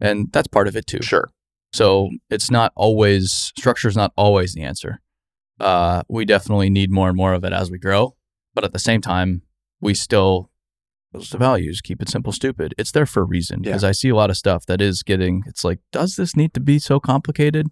And 0.00 0.32
that's 0.32 0.48
part 0.48 0.68
of 0.68 0.76
it 0.76 0.86
too. 0.86 1.02
Sure. 1.02 1.30
So 1.72 2.10
it's 2.30 2.50
not 2.50 2.72
always 2.76 3.52
structure 3.56 3.88
is 3.88 3.96
not 3.96 4.12
always 4.16 4.54
the 4.54 4.62
answer. 4.62 5.00
Uh, 5.58 6.02
we 6.08 6.24
definitely 6.24 6.70
need 6.70 6.90
more 6.90 7.08
and 7.08 7.16
more 7.16 7.34
of 7.34 7.44
it 7.44 7.52
as 7.52 7.70
we 7.70 7.78
grow, 7.78 8.14
but 8.54 8.64
at 8.64 8.72
the 8.72 8.78
same 8.78 9.00
time, 9.00 9.42
we 9.80 9.92
still 9.92 10.50
those 11.12 11.30
the 11.30 11.38
values. 11.38 11.80
Keep 11.80 12.02
it 12.02 12.08
simple, 12.08 12.32
stupid. 12.32 12.74
It's 12.78 12.92
there 12.92 13.06
for 13.06 13.22
a 13.22 13.26
reason 13.26 13.62
because 13.62 13.82
I 13.84 13.92
see 13.92 14.08
a 14.10 14.14
lot 14.14 14.30
of 14.30 14.36
stuff 14.36 14.66
that 14.66 14.80
is 14.80 15.02
getting. 15.02 15.42
It's 15.46 15.64
like, 15.64 15.78
does 15.92 16.16
this 16.16 16.36
need 16.36 16.52
to 16.54 16.60
be 16.60 16.78
so 16.78 17.00
complicated? 17.00 17.68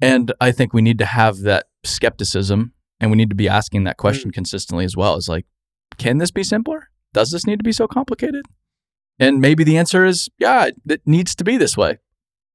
And 0.00 0.32
I 0.40 0.50
think 0.52 0.72
we 0.72 0.80
need 0.82 0.98
to 0.98 1.04
have 1.04 1.40
that 1.40 1.66
skepticism, 1.84 2.72
and 3.00 3.10
we 3.10 3.16
need 3.18 3.28
to 3.30 3.36
be 3.36 3.48
asking 3.48 3.84
that 3.84 3.98
question 3.98 4.30
consistently 4.30 4.84
as 4.84 4.96
well. 4.96 5.16
Is 5.16 5.28
like, 5.28 5.44
can 5.98 6.18
this 6.18 6.30
be 6.30 6.42
simpler? 6.42 6.88
Does 7.12 7.30
this 7.30 7.46
need 7.46 7.58
to 7.58 7.64
be 7.64 7.72
so 7.72 7.86
complicated? 7.86 8.46
And 9.18 9.40
maybe 9.40 9.64
the 9.64 9.76
answer 9.76 10.06
is, 10.06 10.30
yeah, 10.38 10.66
it- 10.66 10.76
it 10.88 11.02
needs 11.06 11.34
to 11.34 11.44
be 11.44 11.56
this 11.56 11.76
way 11.76 11.98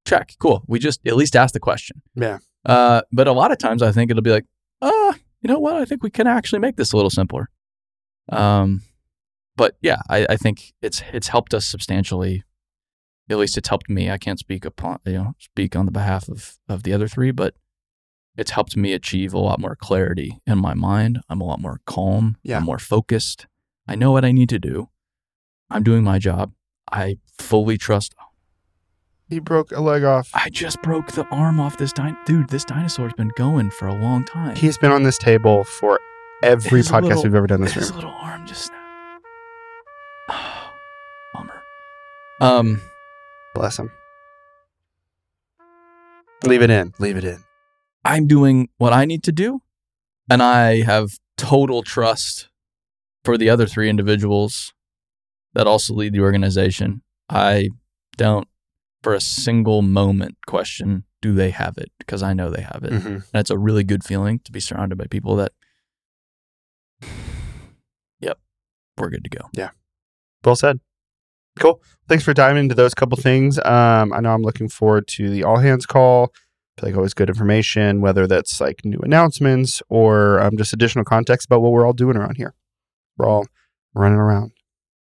check 0.04 0.34
cool 0.38 0.62
we 0.68 0.78
just 0.78 1.00
at 1.04 1.16
least 1.16 1.34
ask 1.34 1.52
the 1.52 1.58
question 1.58 2.00
Yeah. 2.14 2.38
uh, 2.64 3.00
but 3.10 3.26
a 3.26 3.32
lot 3.32 3.50
of 3.50 3.58
times 3.58 3.82
i 3.82 3.90
think 3.90 4.08
it'll 4.08 4.22
be 4.22 4.30
like 4.30 4.44
uh 4.80 5.14
you 5.40 5.48
know 5.48 5.58
what 5.58 5.74
i 5.74 5.84
think 5.84 6.04
we 6.04 6.10
can 6.10 6.28
actually 6.28 6.60
make 6.60 6.76
this 6.76 6.92
a 6.92 6.96
little 6.96 7.10
simpler 7.10 7.48
um 8.28 8.82
but 9.56 9.76
yeah 9.82 10.00
i, 10.08 10.26
I 10.30 10.36
think 10.36 10.72
it's 10.82 11.02
it's 11.12 11.28
helped 11.28 11.54
us 11.54 11.66
substantially 11.66 12.44
at 13.30 13.38
least 13.38 13.56
it's 13.58 13.68
helped 13.68 13.88
me 13.90 14.10
i 14.10 14.18
can't 14.18 14.38
speak 14.38 14.64
upon 14.64 14.98
you 15.04 15.12
know 15.14 15.32
speak 15.38 15.74
on 15.76 15.86
the 15.86 15.92
behalf 15.92 16.28
of 16.28 16.56
of 16.68 16.82
the 16.84 16.92
other 16.92 17.08
three 17.08 17.30
but 17.30 17.54
it's 18.36 18.50
helped 18.52 18.76
me 18.76 18.92
achieve 18.92 19.32
a 19.32 19.38
lot 19.38 19.58
more 19.58 19.74
clarity 19.76 20.38
in 20.46 20.58
my 20.58 20.74
mind 20.74 21.20
i'm 21.28 21.40
a 21.40 21.44
lot 21.44 21.60
more 21.60 21.80
calm 21.86 22.36
Yeah. 22.42 22.58
i'm 22.58 22.64
more 22.64 22.78
focused 22.78 23.46
i 23.88 23.94
know 23.94 24.12
what 24.12 24.24
i 24.24 24.32
need 24.32 24.48
to 24.50 24.58
do 24.58 24.88
i'm 25.70 25.82
doing 25.82 26.04
my 26.04 26.18
job 26.18 26.52
i 26.92 27.18
fully 27.38 27.76
trust 27.78 28.14
He 29.28 29.40
broke 29.40 29.72
a 29.72 29.80
leg 29.80 30.04
off. 30.04 30.30
I 30.34 30.50
just 30.50 30.80
broke 30.82 31.10
the 31.12 31.24
arm 31.34 31.58
off 31.58 31.76
this 31.78 31.92
din 31.92 32.16
dude. 32.26 32.48
This 32.48 32.64
dinosaur's 32.64 33.12
been 33.14 33.32
going 33.36 33.70
for 33.70 33.88
a 33.88 33.94
long 34.00 34.24
time. 34.24 34.54
He's 34.54 34.78
been 34.78 34.92
on 34.92 35.02
this 35.02 35.18
table 35.18 35.64
for 35.64 35.98
every 36.44 36.78
His 36.78 36.88
podcast 36.88 37.02
little- 37.08 37.22
we've 37.24 37.34
ever 37.34 37.48
done 37.48 37.60
this 37.60 37.72
His 37.74 37.88
room. 37.90 37.96
little 37.96 38.12
arm 38.22 38.46
just 38.46 38.70
Um, 42.40 42.80
Bless 43.54 43.78
him. 43.78 43.90
Leave 46.44 46.62
it 46.62 46.70
in. 46.70 46.92
Leave 46.98 47.16
it 47.16 47.24
in. 47.24 47.42
I'm 48.04 48.26
doing 48.26 48.68
what 48.76 48.92
I 48.92 49.04
need 49.04 49.22
to 49.24 49.32
do, 49.32 49.62
and 50.30 50.42
I 50.42 50.82
have 50.82 51.18
total 51.36 51.82
trust 51.82 52.48
for 53.24 53.36
the 53.38 53.48
other 53.50 53.66
three 53.66 53.88
individuals 53.88 54.72
that 55.54 55.66
also 55.66 55.94
lead 55.94 56.12
the 56.12 56.20
organization. 56.20 57.02
I 57.28 57.70
don't, 58.16 58.46
for 59.02 59.14
a 59.14 59.20
single 59.20 59.82
moment, 59.82 60.36
question 60.46 61.04
do 61.22 61.32
they 61.34 61.50
have 61.50 61.78
it 61.78 61.90
because 61.98 62.22
I 62.22 62.34
know 62.34 62.50
they 62.50 62.62
have 62.62 62.82
it. 62.84 62.92
Mhm. 62.92 63.06
And 63.06 63.24
it's 63.34 63.50
a 63.50 63.58
really 63.58 63.82
good 63.82 64.04
feeling 64.04 64.38
to 64.40 64.52
be 64.52 64.60
surrounded 64.60 64.96
by 64.96 65.06
people 65.06 65.34
that, 65.36 65.52
yep, 68.20 68.38
we're 68.98 69.08
good 69.10 69.24
to 69.24 69.30
go. 69.30 69.48
Yeah. 69.54 69.70
Well 70.44 70.54
said. 70.56 70.78
Cool. 71.58 71.80
Thanks 72.08 72.24
for 72.24 72.34
diving 72.34 72.58
into 72.60 72.74
those 72.74 72.94
couple 72.94 73.16
things. 73.16 73.58
Um, 73.58 74.12
I 74.12 74.20
know 74.20 74.32
I'm 74.32 74.42
looking 74.42 74.68
forward 74.68 75.08
to 75.08 75.30
the 75.30 75.44
all 75.44 75.58
hands 75.58 75.86
call. 75.86 76.32
Like 76.82 76.94
always 76.94 77.14
good 77.14 77.30
information, 77.30 78.02
whether 78.02 78.26
that's 78.26 78.60
like 78.60 78.84
new 78.84 78.98
announcements 78.98 79.82
or 79.88 80.38
um, 80.40 80.58
just 80.58 80.74
additional 80.74 81.06
context 81.06 81.46
about 81.46 81.62
what 81.62 81.72
we're 81.72 81.86
all 81.86 81.94
doing 81.94 82.18
around 82.18 82.36
here. 82.36 82.54
We're 83.16 83.26
all 83.26 83.46
running 83.94 84.18
around. 84.18 84.52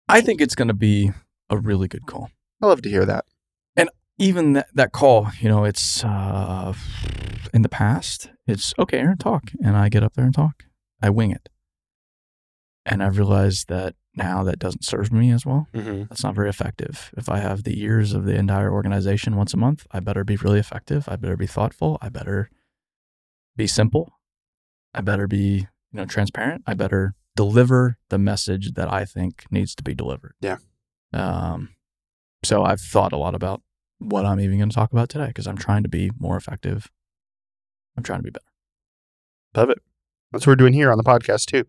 I 0.08 0.22
think 0.22 0.40
it's 0.40 0.54
going 0.54 0.68
to 0.68 0.74
be 0.74 1.12
a 1.50 1.58
really 1.58 1.86
good 1.86 2.06
call. 2.06 2.30
I 2.62 2.66
love 2.66 2.80
to 2.82 2.88
hear 2.88 3.04
that. 3.04 3.26
And 3.76 3.90
even 4.16 4.54
that, 4.54 4.68
that 4.74 4.92
call, 4.92 5.28
you 5.40 5.50
know, 5.50 5.64
it's 5.64 6.02
uh, 6.02 6.72
in 7.52 7.60
the 7.60 7.68
past, 7.68 8.30
it's 8.46 8.72
okay, 8.78 8.98
Aaron, 8.98 9.18
talk. 9.18 9.50
And 9.62 9.76
I 9.76 9.90
get 9.90 10.02
up 10.02 10.14
there 10.14 10.24
and 10.24 10.34
talk. 10.34 10.64
I 11.02 11.10
wing 11.10 11.32
it. 11.32 11.50
And 12.86 13.02
I've 13.02 13.18
realized 13.18 13.68
that 13.68 13.94
now 14.18 14.42
that 14.44 14.58
doesn't 14.58 14.84
serve 14.84 15.12
me 15.12 15.30
as 15.30 15.46
well. 15.46 15.68
Mm-hmm. 15.74 16.04
That's 16.10 16.22
not 16.22 16.34
very 16.34 16.50
effective. 16.50 17.10
If 17.16 17.28
I 17.28 17.38
have 17.38 17.62
the 17.62 17.80
ears 17.82 18.12
of 18.12 18.24
the 18.24 18.34
entire 18.34 18.70
organization 18.70 19.36
once 19.36 19.54
a 19.54 19.56
month, 19.56 19.86
I 19.90 20.00
better 20.00 20.24
be 20.24 20.36
really 20.36 20.58
effective. 20.58 21.08
I 21.08 21.16
better 21.16 21.36
be 21.36 21.46
thoughtful. 21.46 21.96
I 22.02 22.08
better 22.10 22.50
be 23.56 23.66
simple. 23.66 24.12
I 24.94 25.00
better 25.00 25.26
be, 25.26 25.66
you 25.92 25.94
know, 25.94 26.04
transparent. 26.04 26.64
I 26.66 26.74
better 26.74 27.14
deliver 27.36 27.96
the 28.10 28.18
message 28.18 28.72
that 28.74 28.92
I 28.92 29.04
think 29.04 29.44
needs 29.50 29.74
to 29.76 29.82
be 29.82 29.94
delivered. 29.94 30.34
Yeah. 30.40 30.56
Um, 31.12 31.70
so 32.44 32.64
I've 32.64 32.80
thought 32.80 33.12
a 33.12 33.16
lot 33.16 33.34
about 33.34 33.62
what 33.98 34.26
I'm 34.26 34.40
even 34.40 34.58
going 34.58 34.70
to 34.70 34.74
talk 34.74 34.92
about 34.92 35.08
today 35.08 35.28
because 35.28 35.46
I'm 35.46 35.58
trying 35.58 35.82
to 35.82 35.88
be 35.88 36.10
more 36.18 36.36
effective. 36.36 36.90
I'm 37.96 38.02
trying 38.02 38.20
to 38.20 38.24
be 38.24 38.30
better. 38.30 38.44
Love 39.54 39.70
it. 39.70 39.78
That's 40.32 40.46
what 40.46 40.52
we're 40.52 40.56
doing 40.56 40.72
here 40.74 40.92
on 40.92 40.98
the 40.98 41.04
podcast 41.04 41.46
too. 41.46 41.64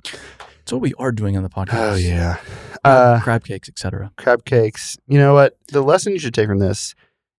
It's 0.62 0.72
what 0.72 0.82
we 0.82 0.94
are 1.00 1.12
doing 1.12 1.36
on 1.38 1.44
the 1.44 1.50
podcast. 1.50 1.92
Oh 1.94 1.96
yeah. 1.96 2.38
Uh, 2.84 3.20
crab 3.22 3.44
cakes, 3.44 3.68
etc. 3.70 4.12
crab 4.18 4.46
cakes. 4.46 4.98
You 5.08 5.18
know 5.18 5.34
what? 5.34 5.58
The 5.70 5.82
lesson 5.82 6.14
you 6.14 6.20
should 6.20 6.34
take 6.34 6.48
from 6.48 6.60
this: 6.60 6.96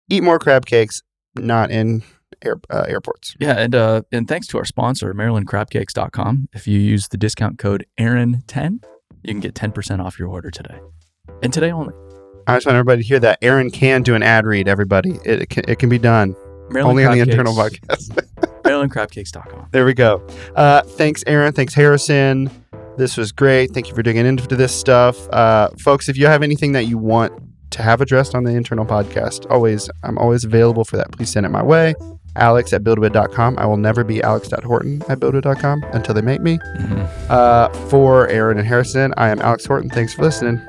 eat 0.09 0.23
more 0.23 0.39
crab 0.39 0.67
cakes, 0.67 1.03
not 1.37 1.71
in 1.71 2.03
air, 2.43 2.61
uh, 2.71 2.85
airports. 2.89 3.37
Yeah, 3.41 3.59
and 3.59 3.75
uh, 3.75 4.03
and 4.13 4.29
thanks 4.29 4.47
to 4.49 4.59
our 4.59 4.65
sponsor, 4.65 5.15
MarylandCrabCakes.com. 5.15 6.49
If 6.53 6.67
you 6.69 6.79
use 6.79 7.09
the 7.09 7.17
discount 7.17 7.59
code 7.59 7.87
Aaron10, 7.99 8.85
you 9.23 9.33
can 9.35 9.41
get 9.41 9.55
10% 9.55 10.05
off 10.05 10.19
your 10.19 10.29
order 10.29 10.51
today. 10.51 10.79
And 11.43 11.53
today 11.53 11.71
only. 11.71 11.95
I 12.47 12.57
just 12.57 12.67
want 12.67 12.75
everybody 12.77 13.03
to 13.03 13.09
hear 13.09 13.21
that 13.21 13.39
Aaron 13.43 13.71
can 13.71 14.03
do 14.03 14.15
an 14.15 14.23
ad 14.23 14.45
read. 14.47 14.67
Everybody, 14.67 15.19
it, 15.25 15.43
it, 15.43 15.51
can, 15.51 15.65
it 15.69 15.79
can 15.79 15.89
be 15.89 15.99
done 15.99 16.35
Maryland 16.71 16.91
only 16.91 17.05
on 17.05 17.13
the 17.13 17.25
Crab 17.25 17.29
internal 17.29 17.55
Cakes- 17.69 18.09
podcast. 18.09 18.63
MarylandCrabCakes.com. 18.63 19.69
there 19.73 19.85
we 19.85 19.95
go. 19.95 20.27
Uh, 20.55 20.83
thanks, 20.83 21.23
Aaron. 21.27 21.53
Thanks, 21.53 21.75
Harrison. 21.75 22.51
This 22.97 23.17
was 23.17 23.33
great. 23.33 23.73
Thank 23.73 23.89
you 23.89 23.95
for 23.95 24.03
digging 24.03 24.27
into 24.27 24.55
this 24.57 24.79
stuff, 24.79 25.29
uh, 25.31 25.71
folks. 25.79 26.09
If 26.09 26.17
you 26.19 26.27
have 26.27 26.43
anything 26.43 26.73
that 26.73 26.85
you 26.87 26.99
want 26.99 27.33
to 27.71 27.83
have 27.83 28.01
addressed 28.01 28.35
on 28.35 28.45
the 28.45 28.51
internal 28.53 28.85
podcast, 28.85 29.51
always 29.51 29.89
I'm 30.03 30.19
always 30.19 30.45
available 30.45 30.85
for 30.85 30.97
that. 30.97 31.13
Please 31.13 31.31
send 31.31 31.47
it 31.47 31.51
my 31.51 31.63
way. 31.63 31.95
Alex 32.37 32.73
at 32.73 32.83
buildwitt.com. 32.85 33.59
I 33.59 33.67
will 33.67 33.77
never 33.77 34.05
be 34.05 34.23
alex.horton 34.23 35.03
at 35.09 35.19
buildwitt.com 35.19 35.83
until 35.93 36.15
they 36.15 36.21
make 36.23 36.41
me. 36.41 36.59
Mhm. 36.79 37.09
Uh, 37.31 37.69
for 37.89 38.29
Aaron 38.29 38.59
and 38.59 38.67
Harrison, 38.67 39.15
I 39.17 39.31
am 39.31 39.41
Alex 39.41 39.65
Horton. 39.67 39.89
Thanks 39.91 40.15
for 40.15 40.23
listening. 40.23 40.61